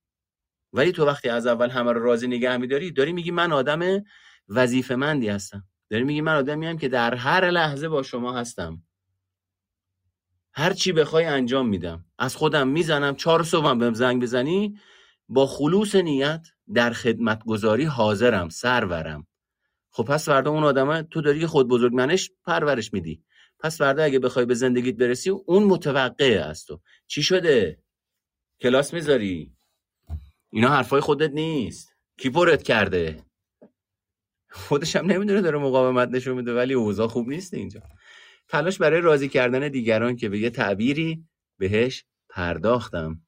ولی 0.78 0.91
تو 0.91 1.05
وقتی 1.05 1.30
از 1.30 1.47
اول 1.47 1.69
همه 1.69 1.91
رو 1.91 2.03
راضی 2.03 2.28
نگه 2.28 2.57
میداری 2.57 2.91
داری 2.91 3.13
میگی 3.13 3.32
من 3.32 3.51
آدم 3.51 4.03
وظیفه 4.49 4.95
مندی 4.95 5.30
هستم. 5.30 5.63
داری 5.89 6.03
میگی 6.03 6.21
من 6.21 6.36
آدمی 6.36 6.65
هم 6.65 6.78
که 6.78 6.88
در 6.89 7.15
هر 7.15 7.49
لحظه 7.49 7.89
با 7.89 8.03
شما 8.03 8.38
هستم. 8.38 8.84
هر 10.53 10.73
چی 10.73 10.91
بخوای 10.91 11.25
انجام 11.25 11.67
میدم. 11.67 12.05
از 12.17 12.36
خودم 12.36 12.67
می‌زنم 12.67 13.15
چهار 13.15 13.43
صبحم 13.43 13.80
بهم 13.80 13.93
زنگ 13.93 14.21
بزنی 14.21 14.80
با 15.30 15.47
خلوص 15.47 15.95
نیت 15.95 16.47
در 16.73 16.93
خدمت 16.93 17.43
گذاری 17.43 17.84
حاضرم 17.84 18.49
سرورم. 18.49 19.28
خب 19.91 20.03
پس 20.03 20.25
فردا 20.25 20.51
اون 20.51 20.63
آدمه 20.63 21.03
تو 21.03 21.21
داری 21.21 21.45
خود 21.45 21.67
بزرگ 21.67 21.93
منش 21.93 22.32
پرورش 22.45 22.93
میدی. 22.93 23.23
پس 23.59 23.78
فردا 23.78 24.03
اگه 24.03 24.19
بخوای 24.19 24.45
به 24.45 24.53
زندگیت 24.53 24.95
برسی 24.95 25.30
اون 25.30 25.63
متوقعه 25.63 26.39
از 26.39 26.65
تو. 26.65 26.82
چی 27.07 27.23
شده؟ 27.23 27.80
کلاس 28.61 28.93
می‌ذاری؟ 28.93 29.57
اینا 30.49 30.69
حرفای 30.69 31.01
خودت 31.01 31.31
نیست. 31.31 31.95
کی 32.17 32.29
پرت 32.29 32.63
کرده؟ 32.63 33.23
خودش 34.49 34.95
هم 34.95 35.05
نمی‌دونه 35.05 35.41
داره 35.41 35.57
مقاومت 35.57 36.09
نشون 36.09 36.37
میده 36.37 36.55
ولی 36.55 36.73
اوضاع 36.73 37.07
خوب 37.07 37.29
نیست 37.29 37.53
اینجا. 37.53 37.81
تلاش 38.47 38.77
برای 38.77 39.01
راضی 39.01 39.29
کردن 39.29 39.69
دیگران 39.69 40.15
که 40.15 40.29
به 40.29 40.39
یه 40.39 40.49
تعبیری 40.49 41.25
بهش 41.57 42.05
پرداختم. 42.29 43.21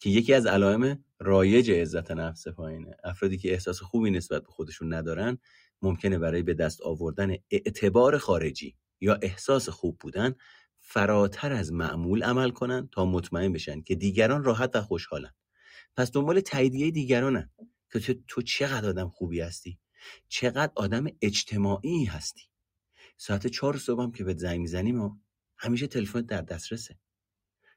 که 0.00 0.10
یکی 0.10 0.34
از 0.34 0.46
علائم 0.46 1.04
رایج 1.18 1.70
عزت 1.70 2.10
نفس 2.10 2.48
پایینه. 2.48 2.96
افرادی 3.04 3.38
که 3.38 3.52
احساس 3.52 3.82
خوبی 3.82 4.10
نسبت 4.10 4.42
به 4.42 4.48
خودشون 4.48 4.94
ندارن 4.94 5.38
ممکنه 5.82 6.18
برای 6.18 6.42
به 6.42 6.54
دست 6.54 6.82
آوردن 6.82 7.36
اعتبار 7.50 8.18
خارجی 8.18 8.76
یا 9.00 9.18
احساس 9.22 9.68
خوب 9.68 9.98
بودن 9.98 10.34
فراتر 10.80 11.52
از 11.52 11.72
معمول 11.72 12.22
عمل 12.22 12.50
کنن 12.50 12.88
تا 12.92 13.04
مطمئن 13.06 13.52
بشن 13.52 13.80
که 13.80 13.94
دیگران 13.94 14.44
راحت 14.44 14.76
و 14.76 14.80
خوشحالن. 14.80 15.32
پس 15.96 16.12
دنبال 16.12 16.40
تاییدیه 16.40 16.90
دیگرانن 16.90 17.50
که 17.92 18.14
تو, 18.28 18.42
چقدر 18.42 18.88
آدم 18.88 19.08
خوبی 19.08 19.40
هستی؟ 19.40 19.78
چقدر 20.28 20.72
آدم 20.74 21.06
اجتماعی 21.22 22.04
هستی؟ 22.04 22.42
ساعت 23.16 23.46
چهار 23.46 23.78
صبح 23.78 24.02
هم 24.02 24.12
که 24.12 24.24
به 24.24 24.34
زنگ 24.34 24.60
می‌زنیم 24.60 25.00
و 25.00 25.16
همیشه 25.56 25.86
تلفن 25.86 26.20
در 26.20 26.42
دسترسه. 26.42 26.98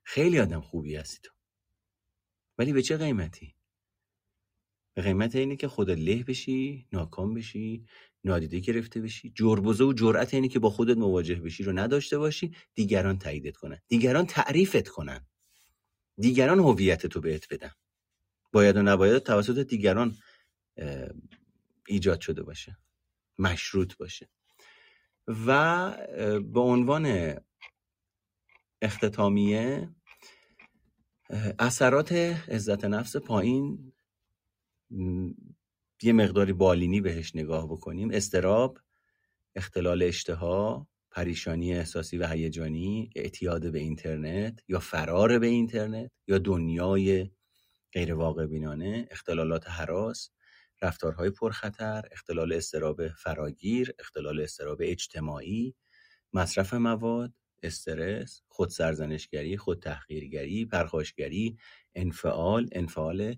خیلی 0.04 0.40
آدم 0.40 0.62
خوبی 0.62 0.96
هستی 0.96 1.20
تو. 1.24 1.34
ولی 2.58 2.74
به 2.74 2.82
چه 2.82 2.98
قیمتی؟ 2.98 3.56
به 4.94 5.02
قیمت 5.02 5.36
اینه 5.36 5.56
که 5.56 5.68
خودت 5.68 5.98
له 5.98 6.24
بشی 6.24 6.88
ناکام 6.94 7.34
بشی 7.34 7.86
نادیده 8.24 8.60
گرفته 8.60 9.02
بشی. 9.02 9.34
جربزه 9.36 9.84
و 9.84 9.94
جرأت 9.94 10.34
اینه 10.34 10.48
که 10.48 10.60
با 10.60 10.70
خودت 10.70 10.98
مواجه 10.98 11.36
بشی 11.36 11.64
رو 11.64 11.80
نداشته 11.80 12.18
باشی 12.18 12.56
دیگران 12.76 13.20
تاییدت 13.20 13.58
کنن. 13.58 13.82
دیگران 13.88 14.26
تعریفت 14.26 14.88
کنن. 14.88 15.28
دیگران 16.18 16.60
هویت 16.60 17.06
تو 17.06 17.22
بهت 17.22 17.54
بدن. 17.54 17.72
باید 18.52 18.78
و 18.78 18.82
نباید 18.82 19.24
توسط 19.24 19.60
دیگران 19.60 20.18
ایجاد 21.88 22.22
شده 22.22 22.44
باشه 22.44 22.78
مشروط 23.40 23.98
باشه. 23.98 24.30
و 25.28 25.92
به 26.40 26.60
عنوان 26.60 27.36
اختتامیه 28.82 29.90
اثرات 31.60 32.12
عزت 32.12 32.86
نفس 32.86 33.16
پایین 33.16 33.94
یه 36.04 36.14
مقداری 36.14 36.54
بالینی 36.54 37.02
بهش 37.02 37.36
نگاه 37.36 37.66
بکنیم. 37.66 38.12
استراب 38.12 38.80
اختلال 39.56 40.04
اشتها 40.04 40.88
پریشانی 41.12 41.74
احساسی 41.74 42.18
و 42.18 42.28
هیجانی 42.28 43.10
اعتیاد 43.16 43.72
به 43.72 43.80
اینترنت 43.80 44.64
یا 44.68 44.80
فرار 44.80 45.40
به 45.40 45.48
اینترنت 45.48 46.12
یا 46.28 46.38
دنیای 46.38 47.30
غیر 47.94 48.14
واقع 48.14 48.46
بینانه 48.46 49.08
اختلالات 49.12 49.70
حراس 49.70 50.30
رفتارهای 50.82 51.30
پرخطر 51.30 52.04
اختلال 52.12 52.54
استراب 52.54 53.08
فراگیر 53.08 53.94
اختلال 54.00 54.42
استراب 54.42 54.78
اجتماعی 54.82 55.76
مصرف 56.34 56.74
مواد 56.74 57.34
استرس 57.64 58.42
خود 58.48 58.70
سرزنشگری 58.70 59.58
خود 59.58 59.82
تحقیرگری 59.82 60.66
پرخاشگری 60.66 61.58
انفعال 61.96 62.70
انفعال 62.72 63.36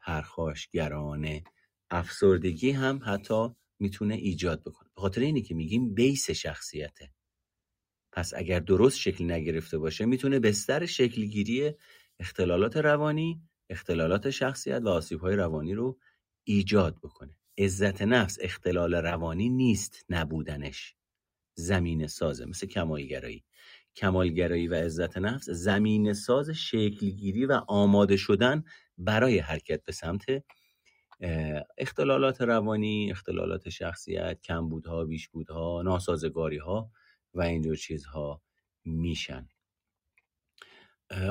پرخاشگرانه. 0.00 1.44
افسردگی 1.90 2.70
هم 2.70 3.00
حتی 3.04 3.48
می‌تونه 3.78 4.14
ایجاد 4.14 4.62
بکنه. 4.62 4.88
به 4.94 5.00
خاطر 5.00 5.20
اینه 5.20 5.40
که 5.40 5.54
میگیم 5.54 5.94
بیس 5.94 6.30
شخصیته. 6.30 7.10
پس 8.12 8.34
اگر 8.36 8.60
درست 8.60 8.98
شکل 8.98 9.30
نگرفته 9.30 9.78
باشه 9.78 10.04
می‌تونه 10.04 10.38
بستر 10.38 10.86
شکلگیری 10.86 11.72
اختلالات 12.18 12.76
روانی 12.76 13.42
اختلالات 13.70 14.30
شخصیت 14.30 14.82
و 14.82 14.88
آسیب 14.88 15.20
های 15.20 15.36
روانی 15.36 15.74
رو 15.74 15.98
ایجاد 16.44 16.96
بکنه. 17.02 17.36
عزت 17.58 18.02
نفس 18.02 18.38
اختلال 18.40 18.94
روانی 18.94 19.48
نیست 19.48 20.04
نبودنش. 20.08 20.94
زمین 21.54 22.06
سازه 22.06 22.44
مثل 22.44 22.66
کمالگرایی. 22.66 23.44
کمالگرایی 23.96 24.68
و 24.68 24.74
عزت 24.74 25.18
نفس 25.18 25.50
زمین 25.50 26.12
ساز 26.12 26.50
شکلگیری 26.50 27.46
و 27.46 27.52
آماده 27.68 28.16
شدن 28.16 28.64
برای 28.98 29.38
حرکت 29.38 29.84
به 29.84 29.92
سمت 29.92 30.24
اختلالات 31.78 32.40
روانی 32.40 33.10
اختلالات 33.10 33.68
شخصیت 33.68 34.40
کمبودها 34.40 35.04
بیشبودها 35.04 35.82
ناسازگاری 35.82 36.58
ها 36.58 36.90
و 37.34 37.42
اینجور 37.42 37.76
چیزها 37.76 38.42
میشن. 38.84 39.48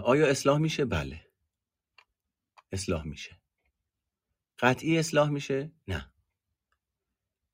آیا 0.04 0.28
اصلاح 0.28 0.58
میشه؟ 0.58 0.86
بله. 0.86 1.29
اصلاح 2.72 3.06
میشه. 3.08 3.40
قطعی 4.60 4.98
اصلاح 4.98 5.30
میشه؟ 5.30 5.72
نه. 5.88 6.12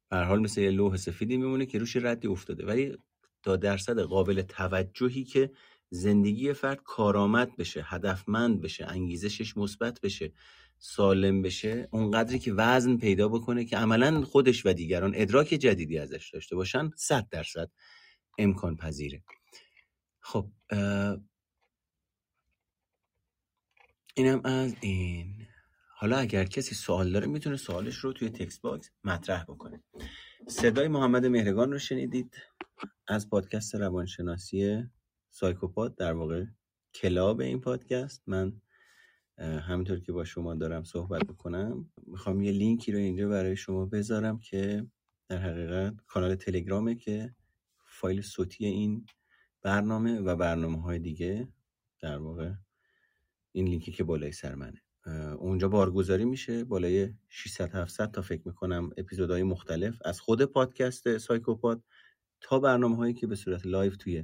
به 0.09 0.18
حال 0.18 0.39
مثل 0.39 0.61
یه 0.61 0.72
لوح 0.72 0.97
سفیدی 0.97 1.38
میمونه 1.38 1.66
که 1.66 1.80
روش 1.80 1.95
ردی 1.95 2.28
افتاده. 2.28 2.66
ولی 2.66 2.97
تا 3.43 3.55
درصد 3.55 3.99
قابل 3.99 4.41
توجهی 4.41 5.24
که 5.24 5.51
زندگی 5.89 6.53
فرد 6.53 6.84
کارآمد 6.84 7.55
بشه 7.55 7.84
هدفمند 7.86 8.61
بشه 8.61 8.86
انگیزشش 8.86 9.57
مثبت 9.57 10.01
بشه 10.01 10.34
سالم 10.78 11.41
بشه 11.41 11.88
اونقدری 11.91 12.39
که 12.39 12.53
وزن 12.53 12.97
پیدا 12.97 13.30
بکنه 13.30 13.66
که 13.66 13.78
عملا 13.78 14.22
خودش 14.22 14.66
و 14.66 14.74
دیگران 14.74 15.13
ادراک 15.16 15.47
جدیدی 15.47 15.97
ازش 15.97 16.30
داشته 16.34 16.55
باشن 16.55 16.91
صد 16.95 17.28
درصد 17.30 17.72
امکان 18.38 18.76
پذیره 18.76 19.24
خب 20.20 20.51
اینم 24.18 24.41
از 24.43 24.76
این. 24.82 25.47
حالا 25.89 26.18
اگر 26.18 26.43
کسی 26.43 26.76
سوال 26.76 27.11
داره 27.11 27.28
می‌تونه 27.28 27.57
سوالش 27.57 27.95
رو 27.95 28.13
توی 28.13 28.30
text 28.30 28.62
box 28.62 28.91
مطرح 29.03 29.43
بکنه. 29.43 29.84
صدای 30.47 30.88
محمد 30.88 31.26
مهرگان 31.26 31.72
رو 31.72 31.80
شنیدید. 31.80 32.36
از 33.07 33.30
پادکست 33.30 33.76
روانشناسی 33.76 34.84
سایکوپاد 35.30 35.96
در 35.95 36.13
واقع 36.13 36.45
club 36.93 37.41
این 37.41 37.61
پادکست. 37.61 38.24
من 38.28 38.61
همینطور 39.39 39.99
که 39.99 40.11
با 40.11 40.24
شما 40.24 40.55
دارم 40.55 40.84
صحبت 40.84 41.24
بکنم 41.28 41.91
می‌خوام 42.07 42.41
یه 42.41 42.51
لینکی 42.51 42.91
رو 42.91 42.97
اینجا 42.97 43.30
برای 43.30 43.55
شما 43.55 43.86
بذارم 43.86 44.39
که 44.39 44.88
در 45.30 45.38
حقیقت 45.38 45.93
کانال 46.07 46.36
تلگرامه 46.36 46.95
که 46.95 47.36
فایل 47.86 48.22
صوتی 48.22 48.66
این 48.66 49.05
برنامه 49.61 50.20
و 50.20 50.36
برنامه 50.36 50.82
های 50.82 50.99
دیگه 50.99 51.47
در 52.01 52.18
واقع 52.18 52.51
این 53.56 53.68
لینکی 53.68 53.91
که 53.91 54.03
بالای 54.03 54.32
سر 54.32 54.56
منه. 54.56 54.82
اونجا 55.39 55.68
بارگذاری 55.70 56.26
میشه 56.26 56.64
بالای 56.64 57.14
600 57.30 57.76
700 57.76 58.12
تا 58.12 58.22
فکر 58.22 58.41
می‌کنم 58.45 58.89
اپیزودهای 58.97 59.43
مختلف 59.43 60.01
از 60.06 60.20
خود 60.20 60.41
پادکست 60.41 61.18
سایکوپاد 61.18 61.84
تا 62.41 62.60
برنامه 62.60 62.95
هایی 62.95 63.14
که 63.14 63.28
به 63.28 63.36
صورت 63.36 63.66
live 63.66 63.96
توی 63.95 64.24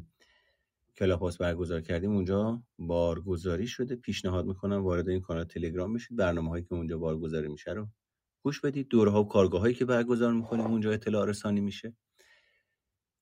Clubhouse 0.97 1.38
برگزار 1.38 1.82
کردیم 1.82 2.11
اونجا 2.11 2.63
بارگذاری 2.79 3.67
شده. 3.67 3.95
پیشنهاد 3.95 4.45
می‌کنم 4.45 4.84
وارد 4.84 5.09
این 5.09 5.21
کانال 5.21 5.43
تلگرام 5.43 5.93
بشید. 5.93 6.17
برنامه 6.17 6.49
هایی 6.49 6.63
که 6.63 6.73
اونجا 6.73 6.97
بارگذاری 6.97 7.47
میشه 7.47 7.71
رو 7.71 7.88
گوش 8.43 8.61
بدید. 8.61 8.88
دوره 8.88 9.11
ها 9.11 9.23
و 9.23 9.27
کارگاه 9.27 9.61
هایی 9.61 9.75
که 9.75 9.86
برگزار 9.86 10.34
می‌کنیم 10.34 10.65
اونجا 10.65 10.91
اطلاع 10.91 11.25
رسانی 11.25 11.61
میشه. 11.61 11.93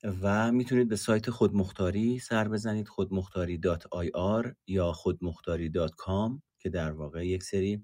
و 0.03 0.51
می‌تونید 0.51 0.89
به 0.89 0.95
سایت 0.95 1.29
خودمختاری 1.29 2.19
سر 2.19 2.47
بزنید 2.47 2.87
خودمختاری 2.87 3.61
.ir 3.63 4.53
یا 4.67 4.91
خودمختاری 4.91 5.71
.com 5.87 6.41
که 6.59 6.69
در 6.69 6.91
واقع 6.91 7.27
یک 7.27 7.43
سری 7.43 7.83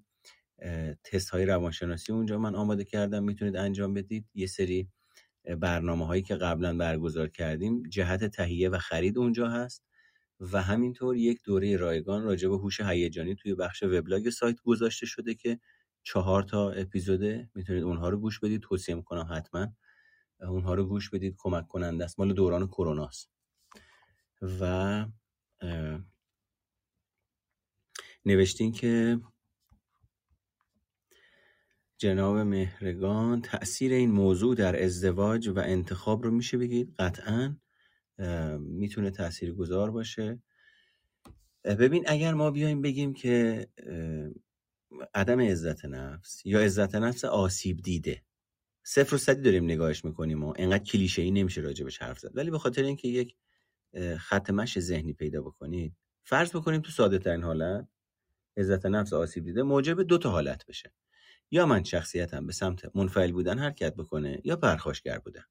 تست 1.03 1.30
های 1.30 1.45
روانشناسی 1.45 2.11
اونجا 2.11 2.38
من 2.38 2.55
آماده 2.55 2.84
کردم 2.84 3.24
می‌تونید 3.24 3.55
انجام 3.55 3.93
بدید. 3.93 4.26
یه 4.34 4.47
سری 4.47 4.89
برنامه 5.59 6.05
هایی 6.07 6.22
که 6.22 6.36
قبلا 6.36 6.78
برگزار 6.78 7.30
کردیم 7.30 7.84
جهت 7.89 8.26
تهیه 8.26 8.70
و 8.70 8.78
خرید 8.78 9.18
اونجا 9.18 9.49
هست 9.49 9.84
و 10.39 10.61
همینطور 10.61 11.16
یک 11.18 11.39
دوره 11.43 11.78
رایگان 11.78 12.24
راجع 12.24 12.49
به 12.49 12.57
هوش 12.57 12.82
هیجانی 12.82 13.36
توی 13.36 13.55
بخش 13.55 13.84
وبلاگ 13.84 14.30
سایت 14.30 14.61
گذاشته 14.61 15.05
شده 15.05 15.34
که 15.36 15.59
چهار 16.03 16.43
تا 16.43 16.72
اپیزوده 16.72 17.49
می‌تونید 17.55 17.84
اونها 17.84 18.09
رو 18.09 18.18
گوش 18.18 18.39
بدید. 18.39 18.61
توصیه 18.61 18.95
می‌کنم 18.95 19.28
حتما 19.32 19.68
اونها 20.41 20.73
رو 20.73 20.86
گوش 20.86 21.09
بدید 21.09 21.36
کمک 21.38 21.67
کننده 21.67 22.03
است. 22.03 22.19
مال 22.19 22.33
دوران 22.33 22.67
کروناست. 22.67 23.31
و 24.41 25.05
نوشتین 28.25 28.71
که 28.71 29.19
جناب 31.97 32.38
مهرگان 32.38 33.41
تاثیر 33.41 33.93
این 33.93 34.11
موضوع 34.11 34.55
در 34.55 34.83
ازدواج 34.83 35.47
و 35.47 35.59
انتخاب 35.59 36.23
رو 36.23 36.31
میشه 36.31 36.57
بگید؟ 36.57 36.95
قطعا 36.99 37.57
می‌تونه 38.59 39.11
تأثیر 39.11 39.53
گذار 39.53 39.91
باشه 39.91 40.39
ببین 41.63 42.03
اگر 42.07 42.33
ما 42.33 42.51
بیایم 42.51 42.81
بگیم 42.81 43.13
که 43.13 43.67
عدم 45.13 45.39
عزت 45.39 45.86
نفس 45.86 46.45
یا 46.45 46.59
عزت 46.59 46.95
نفس 46.95 47.25
آسیب 47.25 47.77
دیده 47.77 48.23
صفر 48.88 49.15
و 49.15 49.17
صدی 49.17 49.41
داریم 49.41 49.63
نگاهش 49.63 50.05
می‌کنیم 50.05 50.43
و 50.43 50.53
انقدر 50.57 50.83
کلیشه 50.83 51.21
ای 51.21 51.31
نمیشه 51.31 51.61
راجبش 51.61 52.01
حرف 52.01 52.19
زد. 52.19 52.38
ولی 52.38 52.51
به 52.51 52.59
خاطر 52.59 52.83
اینکه 52.83 53.07
یک 53.07 53.36
خط 54.17 54.49
مش 54.49 54.79
ذهنی 54.79 55.13
پیدا 55.13 55.41
بکنید 55.41 55.93
فرض 56.23 56.55
بکنیم 56.55 56.81
تو 56.81 56.91
ساده 56.91 57.19
ترین 57.19 57.43
حالت 57.43 57.88
عزت 58.57 58.86
نفس 58.86 59.13
آسیب 59.13 59.45
دیده 59.45 59.63
موجب 59.63 60.03
دو 60.03 60.17
تا 60.17 60.29
حالت 60.29 60.65
بشه. 60.65 60.93
یا 61.51 61.65
من 61.65 61.83
شخصیتم 61.83 62.47
به 62.47 62.53
سمت 62.53 62.95
منفعل 62.95 63.31
بودن 63.31 63.59
حرکت 63.59 63.95
بکنه 63.95 64.41
یا 64.43 64.55
پرخاشگر 64.55 65.19
بودن. 65.19 65.43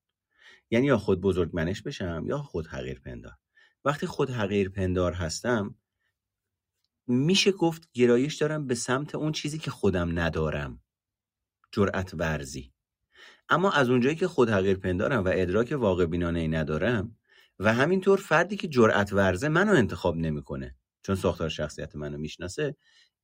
یعنی 0.71 0.87
یا 0.87 0.99
خود 0.99 1.21
بزرگ 1.21 1.51
منش 1.53 1.83
بشم 1.83 2.25
یا 2.27 2.39
خود 2.39 2.67
حقیر 2.67 3.01
پندار. 3.01 3.37
وقتی 3.85 4.07
خود 4.07 4.31
حقیر 4.31 4.69
پندار 4.69 5.13
هستم 5.13 5.75
میشه 7.07 7.53
گفت 7.53 7.89
گرایش 7.93 8.35
دارم 8.35 8.67
به 8.67 8.75
سمت 8.75 9.15
اون 9.15 9.33
چیزی 9.33 9.59
که 9.59 9.71
خودم 9.71 10.19
ندارم. 10.19 10.83
جرأت 11.73 12.15
ورزی. 12.15 12.74
اما 13.49 13.71
از 13.71 13.91
اونجایی 13.91 14.17
که 14.17 14.29
خود 14.29 14.51
حقیر 14.51 14.77
پندارم 14.77 15.25
و 15.25 15.31
ادراک 15.35 15.75
واقع 15.79 16.07
بینانه 16.07 16.41
ای 16.41 16.49
ندارم 16.49 17.17
و 17.59 17.75
همینطور 17.75 18.19
فردی 18.19 18.57
که 18.57 18.69
جرأت 18.69 19.13
ورزه 19.13 19.49
منو 19.49 19.73
انتخاب 19.73 20.17
نمی‌کنه 20.17 20.77
چون 21.03 21.17
ساختار 21.17 21.49
شخصیت 21.49 21.97
منو 21.97 22.19
می‌شناسه 22.19 22.77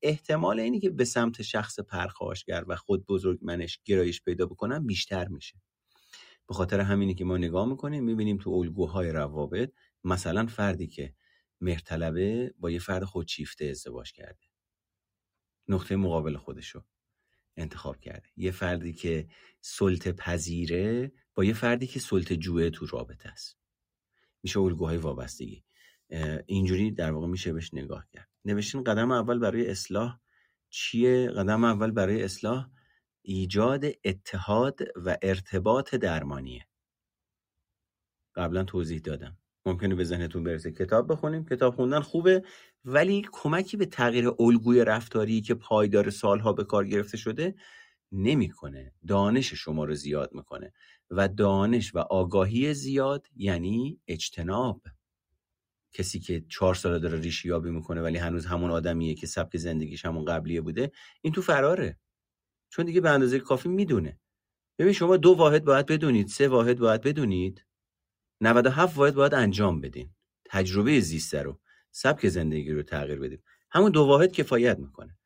احتمال 0.03 0.61
اینی 0.61 0.81
که 0.81 0.91
به 0.91 1.05
سمت 1.05 1.43
شخص 1.43 1.81
پرخاشگر 1.81 2.65
و 2.69 2.77
خود 2.77 3.07
بزرگ 3.07 3.39
منش 3.43 3.81
گرایش 3.85 4.23
پیدا 4.23 4.47
بکنم 4.47 4.87
بیشتر 4.87 5.29
میشه. 5.29 5.63
به 6.49 6.55
خاطر 6.55 6.81
همینی 6.81 7.15
که 7.15 7.25
ما 7.25 7.37
نگاه 7.37 7.69
می‌کنیم 7.69 8.05
می‌بینیم 8.05 8.39
تو 8.39 8.51
الگوهای 8.51 9.13
روابط 9.13 9.73
مثلا 10.05 10.47
فردی 10.47 10.87
که 10.87 11.15
مهرطلبه 11.61 12.55
با 12.59 12.71
یه 12.71 12.79
فرد 12.79 13.05
خودشیفته 13.05 13.65
ازدواج 13.65 14.13
کرده. 14.13 14.47
نقطه 15.69 15.97
مقابل 15.97 16.37
خودشو. 16.37 16.85
انتخاب 17.57 18.01
کرده. 18.01 18.29
یه 18.37 18.51
فردی 18.51 18.93
که 18.93 19.29
سلطه 19.61 20.13
پذیره 20.13 21.13
با 21.35 21.45
یه 21.45 21.53
فردی 21.53 21.87
که 21.87 22.01
سلطه 22.01 22.37
جوه 22.37 22.71
تو 22.71 22.87
رابطه 22.87 23.29
است. 23.29 23.59
میشه 24.43 24.61
الگوهای 24.61 24.97
وابستگی. 24.97 25.65
اینجوری 26.47 26.91
در 26.91 27.13
واقع 27.13 27.27
میشه 27.27 27.53
بهش 27.53 27.75
نگاه 27.75 28.07
کرد. 28.13 28.29
نوشتین 28.45 28.85
قدم 28.85 29.11
اول 29.11 29.39
برای 29.39 29.71
اصلاح 29.71 30.19
چیه؟ 30.71 31.31
قدم 31.31 31.65
اول 31.65 31.91
برای 31.91 32.23
اصلاح 32.23 32.71
ایجاد 33.23 33.85
اتحاد 34.05 34.81
و 34.97 35.17
ارتباط 35.23 35.95
درمانیه. 35.95 36.67
قبلا 38.35 38.65
توضیح 38.65 38.99
دادم. 38.99 39.39
ممکنه 39.67 39.95
به 39.95 40.05
ذهنتون 40.05 40.45
برسه. 40.45 40.73
کتاب 40.73 41.13
بخونیم. 41.13 41.45
کتاب 41.45 41.75
خوندن 41.75 42.01
خوبه. 42.01 42.43
ولی 42.85 43.27
کمکی 43.33 43.77
به 43.77 43.87
تغییر 43.87 44.31
الگوی 44.39 44.85
رفتاری 44.85 45.41
که 45.41 45.55
پایدار 45.55 46.11
سالها 46.11 46.53
به 46.53 46.65
کار 46.65 46.87
گرفته 46.87 47.17
شده 47.17 47.55
نمی‌کنه. 48.13 48.93
دانش 49.09 49.55
شما 49.55 49.85
رو 49.85 49.95
زیاد 49.95 50.35
می‌کنه 50.35 50.73
و 51.11 51.29
دانش 51.29 51.95
و 51.95 51.99
آگاهی 51.99 52.75
زیاد 52.75 53.27
یعنی 53.37 54.01
اجتناب. 54.09 54.83
کسی 55.93 56.21
که 56.21 56.45
چهار 56.49 56.75
ساله 56.75 56.99
داره 56.99 57.21
ریشی 57.21 57.49
یابی 57.49 57.71
می‌کنه 57.71 58.03
ولی 58.03 58.19
هنوز 58.19 58.47
همون 58.47 58.71
آدمیه 58.71 59.15
که 59.15 59.27
سبک 59.27 59.57
زندگیش 59.57 60.05
همون 60.05 60.25
قبلیه 60.25 60.61
بوده 60.61 60.93
این 61.23 61.33
تو 61.33 61.43
فراره. 61.43 61.99
چون 62.71 62.87
دیگه 62.87 63.01
به 63.01 63.11
اندازه 63.11 63.39
کافی 63.39 63.69
می‌دونه. 63.69 64.19
ببین 64.79 64.93
شما 64.93 65.17
دو 65.17 65.31
واحد 65.35 65.65
باید 65.65 65.87
بدونید 65.87 66.29
سه 66.29 66.49
واحد 66.49 66.79
باید 66.79 67.01
بدونید. 67.01 67.67
97 68.41 68.97
واحد 68.97 69.15
باید 69.15 69.35
انجام 69.35 69.81
بدین. 69.81 70.15
تجربه 70.45 71.01
زیسته 71.01 71.43
رو. 71.43 71.60
سبک 71.91 72.29
زندگی 72.29 72.73
رو 72.73 72.83
تغییر 72.83 73.19
بدیم. 73.19 73.43
همون 73.71 73.91
دو 73.91 74.05
واحد 74.05 74.33
کفایت 74.33 74.79
می‌کنه. 74.79 75.19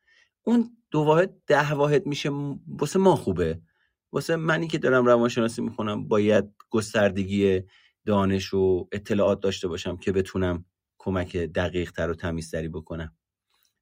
اون 0.42 0.76
دو 0.90 1.00
واحد 1.00 1.42
ده 1.46 1.72
واحد 1.72 2.06
میشه 2.06 2.30
واسه 2.68 2.98
ما 2.98 3.16
خوبه. 3.16 3.60
واسه 4.12 4.36
منی 4.36 4.68
که 4.68 4.78
دارم 4.78 5.06
روانشناسی 5.06 5.62
می‌خونم 5.62 6.08
باید 6.08 6.44
گستردگی 6.70 7.62
دانش 8.06 8.54
و 8.54 8.88
اطلاعات 8.92 9.40
داشته 9.40 9.68
باشم 9.68 9.96
که 9.96 10.12
بتونم 10.12 10.64
کمک 10.98 11.36
دقیق 11.36 11.92
تر 11.92 12.10
و 12.10 12.14
تمیزتری 12.14 12.68
بکنم. 12.68 13.16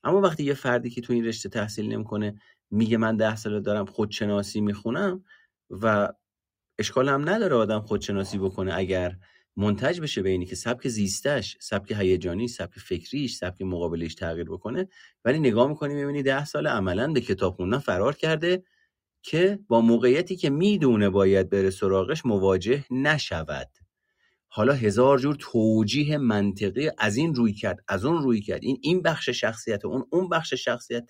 اما 0.05 0.20
وقتی 0.20 0.45
یه 0.45 0.55
فردی 0.55 0.91
که 0.91 1.01
تو 1.01 1.12
این 1.12 1.24
رشته 1.24 1.49
تحصیل 1.49 1.93
نمی‌کنه 1.93 2.41
میگه 2.70 2.97
من 2.97 3.16
ده 3.16 3.37
ساله 3.37 3.61
دارم 3.61 3.87
خودشناسی 3.87 4.61
می‌خونم 4.61 5.24
و 5.70 6.12
اشکال 6.78 7.09
هم 7.09 7.28
نداره 7.28 7.57
آدم 7.57 7.80
خودشناسی 7.80 8.39
بکنه 8.39 8.72
اگر 8.74 9.16
منتج 9.57 10.00
بشه 10.00 10.22
به 10.22 10.28
اینی 10.28 10.46
که 10.46 10.57
سبک 10.57 10.88
زیستش 10.88 11.57
سبک 11.61 11.92
هیجانی 11.92 12.48
سبک 12.48 12.78
فکریش 12.78 13.34
سبک 13.36 13.62
مقابلش 13.62 14.14
تغییر 14.14 14.50
بکنه. 14.50 14.88
ولی 15.24 15.38
نگاه 15.38 15.68
می‌کنی 15.68 15.94
می‌بینی 15.94 16.22
ده 16.22 16.44
سال 16.44 16.66
عملا 16.66 17.12
به 17.12 17.20
کتاب 17.20 17.55
خوندن 17.55 17.78
فرار 17.78 18.14
کرده 18.16 18.62
که 19.22 19.59
با 19.68 19.80
موقعیتی 19.80 20.36
که 20.36 20.50
می‌دونه 20.50 21.11
باید 21.11 21.50
بره 21.50 21.70
سراغش 21.70 22.26
مواجه 22.26 22.84
نشود. 22.90 23.68
حالا 24.48 24.72
هزار 24.72 25.18
جور 25.18 25.36
توجیه 25.40 26.18
منطقی 26.18 26.90
از 26.98 27.16
این 27.16 27.34
رویکرد 27.35 27.85
از 27.88 28.05
اون 28.05 28.22
رویکرد. 28.22 28.64
این 28.64 28.78
این 28.82 29.03
بخش 29.03 29.28
شخصیت 29.28 29.84
اون 29.84 30.07
اون 30.11 30.28
بخش 30.28 30.55
شخصیت. 30.55 31.09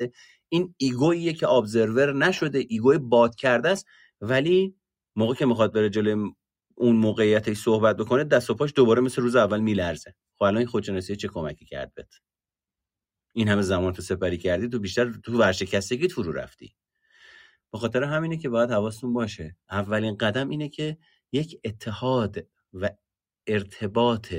این 0.48 0.74
ego 0.76 1.04
ییه 1.04 1.32
که 1.32 1.48
observe 1.48 2.12
نشده 2.12 2.64
ego 2.68 2.91
ی 2.91 2.98
باد 2.98 3.34
کرده 3.34 3.68
است. 3.68 3.86
ولی 4.20 4.74
موقع 5.16 5.34
که 5.34 5.46
می‌خواد 5.46 5.72
بره 5.74 5.90
جلوی 5.90 6.32
اون 6.74 6.96
موقعیتش 6.96 7.56
صحبت 7.56 7.96
بکنه 7.96 8.24
دست 8.24 8.50
و 8.50 8.54
پاش 8.54 8.72
دوباره 8.76 9.00
مثل 9.00 9.22
روز 9.22 9.36
اول 9.36 9.60
میلرزه. 9.60 10.14
خب 10.38 10.42
الان 10.42 10.56
این 10.56 10.66
خودشناسی 10.66 11.16
چه 11.16 11.28
کمکی 11.28 11.64
کرد 11.64 11.94
بهت؟ 11.94 12.14
این 13.34 13.48
همه 13.48 13.62
زمان 13.62 13.92
تو 13.92 14.02
سپری 14.02 14.38
کردی 14.38 14.68
تو 14.68 14.78
بیشتر 14.78 15.12
تو 15.12 15.38
ورشکستگیت 15.38 16.12
فرو 16.12 16.32
رفتی. 16.32 16.76
به 17.72 17.78
خاطر 17.78 18.02
همینه 18.02 18.36
که 18.36 18.48
باید 18.48 18.70
حواستون 18.70 19.12
باشه. 19.12 19.56
اولین 19.70 20.16
قدم 20.16 20.48
اینه 20.48 20.68
که 20.68 20.98
یک 21.32 21.60
اتحاد 21.64 22.46
و 22.72 22.90
ارتباط 23.46 24.34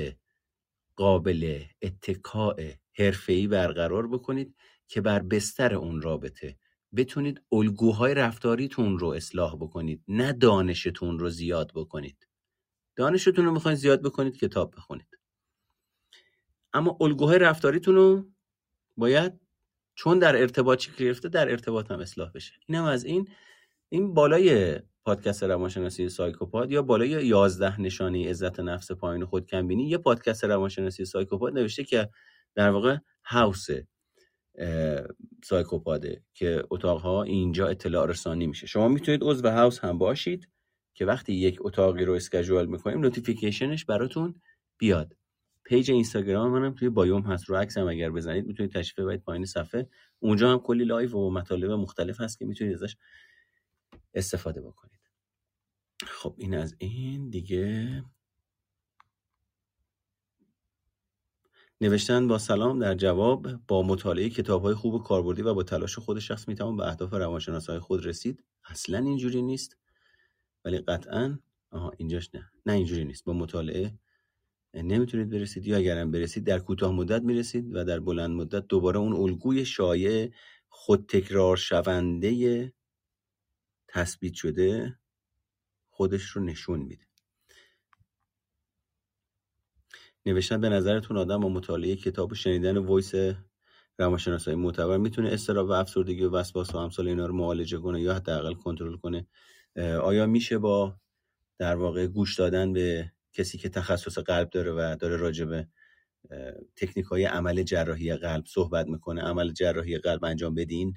قابل 0.96 1.62
اتکاع 1.82 2.72
حرفه‌ای 2.98 3.46
برقرار 3.46 4.08
بکنید 4.08 4.56
که 4.88 5.00
بر 5.00 5.18
بستر 5.18 5.74
اون 5.74 6.02
رابطه 6.02 6.56
بتونید 6.96 7.42
الگوهای 7.52 8.14
رفتاریتون 8.14 8.98
رو 8.98 9.08
اصلاح 9.08 9.56
بکنید 9.56 10.02
نه 10.08 10.32
دانشتون 10.32 11.18
رو 11.18 11.30
زیاد 11.30 11.72
بکنید. 11.74 12.28
دانشتون 12.96 13.44
رو 13.44 13.52
می‌خواین 13.52 13.76
زیاد 13.76 14.02
بکنید 14.02 14.36
کتاب 14.36 14.74
بخونید. 14.76 15.08
اما 16.72 16.98
الگوهای 17.00 17.38
رفتاریتون 17.38 17.94
رو 17.94 18.26
باید 18.96 19.40
چون 19.94 20.18
در 20.18 20.36
ارتباط 20.36 20.78
چی 20.78 20.92
گرفته 20.98 21.28
در 21.28 21.50
ارتباط 21.50 21.90
هم 21.90 22.00
اصلاح 22.00 22.30
بشه. 22.34 22.52
اینم 22.66 22.84
از 22.84 23.04
این 23.04 23.28
این 23.88 24.14
بالای 24.14 24.78
پادکست 25.04 25.42
روانشناسی 25.42 26.08
سایکوپاد 26.08 26.70
یا 26.72 26.82
بالای 26.82 27.26
11 27.26 27.80
نشانه 27.80 28.28
عزت 28.28 28.60
نفس 28.60 28.92
پایین 28.92 29.24
خودکم‌بینی 29.24 29.88
یه 29.88 29.98
پادکست 29.98 30.44
روانشناسی 30.44 31.04
سایکوپاد 31.04 31.52
نوشته 31.52 31.84
که 31.84 32.10
در 32.54 32.70
واقع 32.70 32.96
house 33.24 33.66
سایکوپاده 35.44 36.22
که 36.34 36.64
اتاقها 36.70 37.22
اینجا 37.22 37.66
اطلاع 37.66 38.06
رسانی 38.06 38.46
میشه. 38.46 38.66
شما 38.66 38.88
می‌تونید 38.88 39.20
عضو 39.22 39.48
house 39.48 39.78
هم 39.78 39.98
باشید 39.98 40.48
که 40.94 41.06
وقتی 41.06 41.32
یک 41.32 41.58
اتاقی 41.60 42.04
رو 42.04 42.12
schedule 42.12 42.66
می‌کنیم 42.66 43.00
notification 43.00 43.72
ش 43.72 43.84
براتون 43.84 44.40
بیاد. 44.78 45.16
page 45.64 45.90
اینستاگرام 45.90 46.50
منم 46.50 46.74
توی 46.74 46.88
bio 46.88 47.13
م 47.13 47.22
هست 47.22 47.44
رو 47.44 47.56
عکسم 47.56 47.86
اگر 47.86 48.10
بزنید 48.10 48.46
می‌تونید 48.46 48.72
تشریف 48.72 48.98
ببرید 48.98 49.22
پایین 49.22 49.44
صفحه. 49.44 49.88
اونجا 50.18 50.52
هم 50.52 50.58
کلی 50.58 50.84
live 50.84 51.10
و 51.10 51.30
مطالب 51.30 51.70
مختلف 51.70 52.20
هست 52.20 52.38
که 52.38 52.44
می‌تونید 52.44 52.74
ازش 52.74 52.96
استفاده 54.14 54.60
بکنید. 54.60 55.00
خب 56.06 56.34
این 56.38 56.54
از 56.54 56.74
این. 56.78 57.30
دیگه 57.30 58.04
نوشتن 61.80 62.28
با 62.28 62.38
سلام 62.38 62.78
در 62.78 62.94
جواب 62.94 63.46
با 63.68 63.82
مطالعه 63.82 64.30
کتاب 64.30 64.62
های 64.62 64.74
خوب 64.74 64.94
و 64.94 64.98
کاربردی 64.98 65.42
و 65.42 65.54
با 65.54 65.62
تلاش 65.62 65.98
خود 65.98 66.18
شخص 66.18 66.48
می‌توان 66.48 66.76
به 66.76 66.86
اهداف 66.88 67.12
های 67.68 67.78
خود 67.78 68.06
رسید. 68.06 68.44
اصلا 68.64 68.98
اینجوری 68.98 69.42
نیست. 69.42 69.76
ولی 70.64 70.78
قطعا 70.78 71.38
آها 71.70 71.92
اینجاش 71.98 72.30
نه. 72.34 72.50
نه 72.66 72.72
اینجوری 72.72 73.04
نیست. 73.04 73.24
با 73.24 73.32
مطالعه 73.32 73.98
نمی‌تونید 74.74 75.30
برسید 75.30 75.66
یا 75.66 75.76
اگرم 75.76 76.10
برسید 76.10 76.44
در 76.44 76.58
کوتاه 76.58 76.92
مدت 76.92 77.22
می‌رسید 77.22 77.74
و 77.74 77.84
در 77.84 78.00
بلند 78.00 78.30
مدت 78.30 78.66
دوباره 78.66 78.98
اون 78.98 79.12
الگوی 79.12 79.64
شایع 79.64 80.32
خود 80.68 81.06
تکرار 81.08 81.56
شونده 81.56 82.72
تثبیت 83.88 84.34
شده 84.34 84.98
خودش 85.90 86.22
رو 86.22 86.44
نشون 86.44 86.80
میده. 86.80 87.06
نوشتن 90.26 90.60
به 90.60 90.68
نظرتون 90.68 91.16
آدم 91.16 91.40
با 91.40 91.48
مطالعه 91.48 91.96
کتاب 91.96 92.32
و 92.32 92.34
شنیدن 92.34 92.78
وایس 92.78 93.12
روانشناسای 93.98 94.54
معتبر 94.54 94.96
می‌تونه 94.96 95.32
استراب 95.32 95.68
و 95.68 95.72
افسردگی 95.72 96.24
و 96.24 96.30
وسواس 96.30 96.74
و 96.74 96.78
امثال 96.78 97.08
اینا 97.08 97.26
رو 97.26 97.34
معالجه 97.34 97.78
کنه 97.78 98.00
یا 98.00 98.14
حداقل 98.14 98.54
کنترل 98.54 98.96
کنه؟ 98.96 99.26
آیا 100.02 100.26
میشه 100.26 100.58
با 100.58 100.96
در 101.58 101.76
واقع 101.76 102.06
گوش 102.06 102.38
دادن 102.38 102.72
به 102.72 103.12
کسی 103.32 103.58
که 103.58 103.68
تخصص 103.68 104.18
قلب 104.18 104.50
داره 104.50 104.72
و 104.72 104.96
داره 105.00 105.16
راجع 105.16 105.44
به 105.44 105.68
تکنیک 106.76 107.06
های 107.06 107.24
عمل 107.24 107.62
جراحی 107.62 108.16
قلب 108.16 108.44
صحبت 108.46 108.86
می‌کنه 108.86 109.22
عمل 109.22 109.52
جراحی 109.52 109.98
قلب 109.98 110.24
انجام 110.24 110.54
بدین؟ 110.54 110.94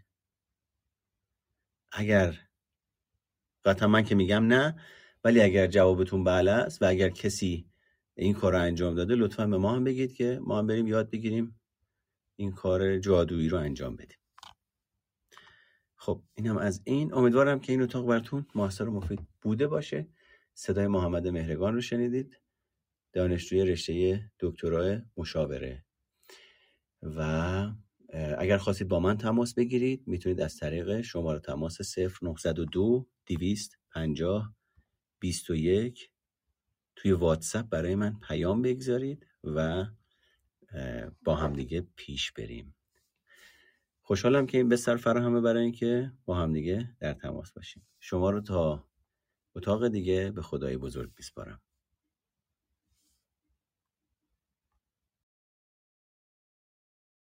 اگر 1.92 2.40
قطعا 3.66 3.88
من 3.88 4.04
که 4.04 4.16
میگم 4.16 4.48
نه 4.48 4.76
ولی 5.24 5.42
اگر 5.42 5.68
جوابتون 5.68 6.24
بله 6.24 6.52
است 6.52 6.82
و 6.82 6.86
اگر 6.86 7.10
کسی 7.10 7.66
این 8.18 8.34
کار 8.34 8.52
رو 8.52 8.62
انجام 8.62 8.96
داده 8.96 9.16
لطفا 9.16 9.48
به 9.48 9.58
ما 9.58 9.76
هم 9.76 9.84
بگید 9.84 10.14
که 10.14 10.40
ما 10.44 10.60
هم 10.60 10.68
بریم 10.68 10.88
یاد 10.88 11.10
بگیریم 11.10 11.60
این 12.36 12.52
کار 12.52 13.00
جادویی 13.00 13.50
رو 13.50 13.58
انجام 13.58 13.96
بدیم. 13.96 14.18
خب 15.96 16.24
اینم 16.34 16.58
از 16.58 16.82
این. 16.86 17.14
امیدوارم 17.14 17.60
که 17.60 17.74
این 17.74 17.82
اتاق 17.82 18.08
براتون 18.08 18.46
موثر 18.56 18.90
و 18.90 18.92
مفید 18.92 19.20
بوده 19.42 19.68
باشه. 19.68 20.08
صدای 20.54 20.88
محمد 20.88 21.28
مهرگان 21.28 21.74
رو 21.74 21.82
شنیدید. 21.82 22.42
دانشجوی 23.14 23.66
رشته 23.66 24.32
دکترای 24.40 25.02
مشاوره. 25.18 25.86
و 27.02 27.22
اگر 28.38 28.58
خواستید 28.58 28.88
با 28.88 29.00
من 29.00 29.18
تماس 29.18 29.54
بگیرید 29.54 30.08
می‌تونید 30.08 30.42
از 30.42 30.58
طریق 30.58 31.02
شماره 31.02 31.40
تماس 31.40 31.98
0902 31.98 33.08
250 33.26 34.56
21 35.20 36.12
توی 37.00 37.12
واتساپ 37.12 37.70
برای 37.70 37.96
من 37.96 38.20
پیام 38.28 38.62
بگذارید 38.62 39.28
و 39.44 39.86
با 41.24 41.36
همدیگه 41.36 41.88
پیش 41.96 42.32
بریم. 42.32 42.76
خوشحالم 44.02 44.46
که 44.46 44.58
این 44.58 44.70
بستر 44.70 44.98
فراهمه 44.98 45.42
برای 45.42 45.64
اینکه 45.64 46.12
با 46.26 46.36
همدیگه 46.36 46.96
در 47.00 47.14
تماس 47.14 47.52
باشیم. 47.52 47.88
شما 48.00 48.30
رو 48.30 48.42
تا 48.42 48.88
اتاق 49.56 49.88
دیگه 49.88 50.32
به 50.32 50.42
خدای 50.42 50.78
بزرگ 50.78 51.12
میسپارم. 51.18 51.62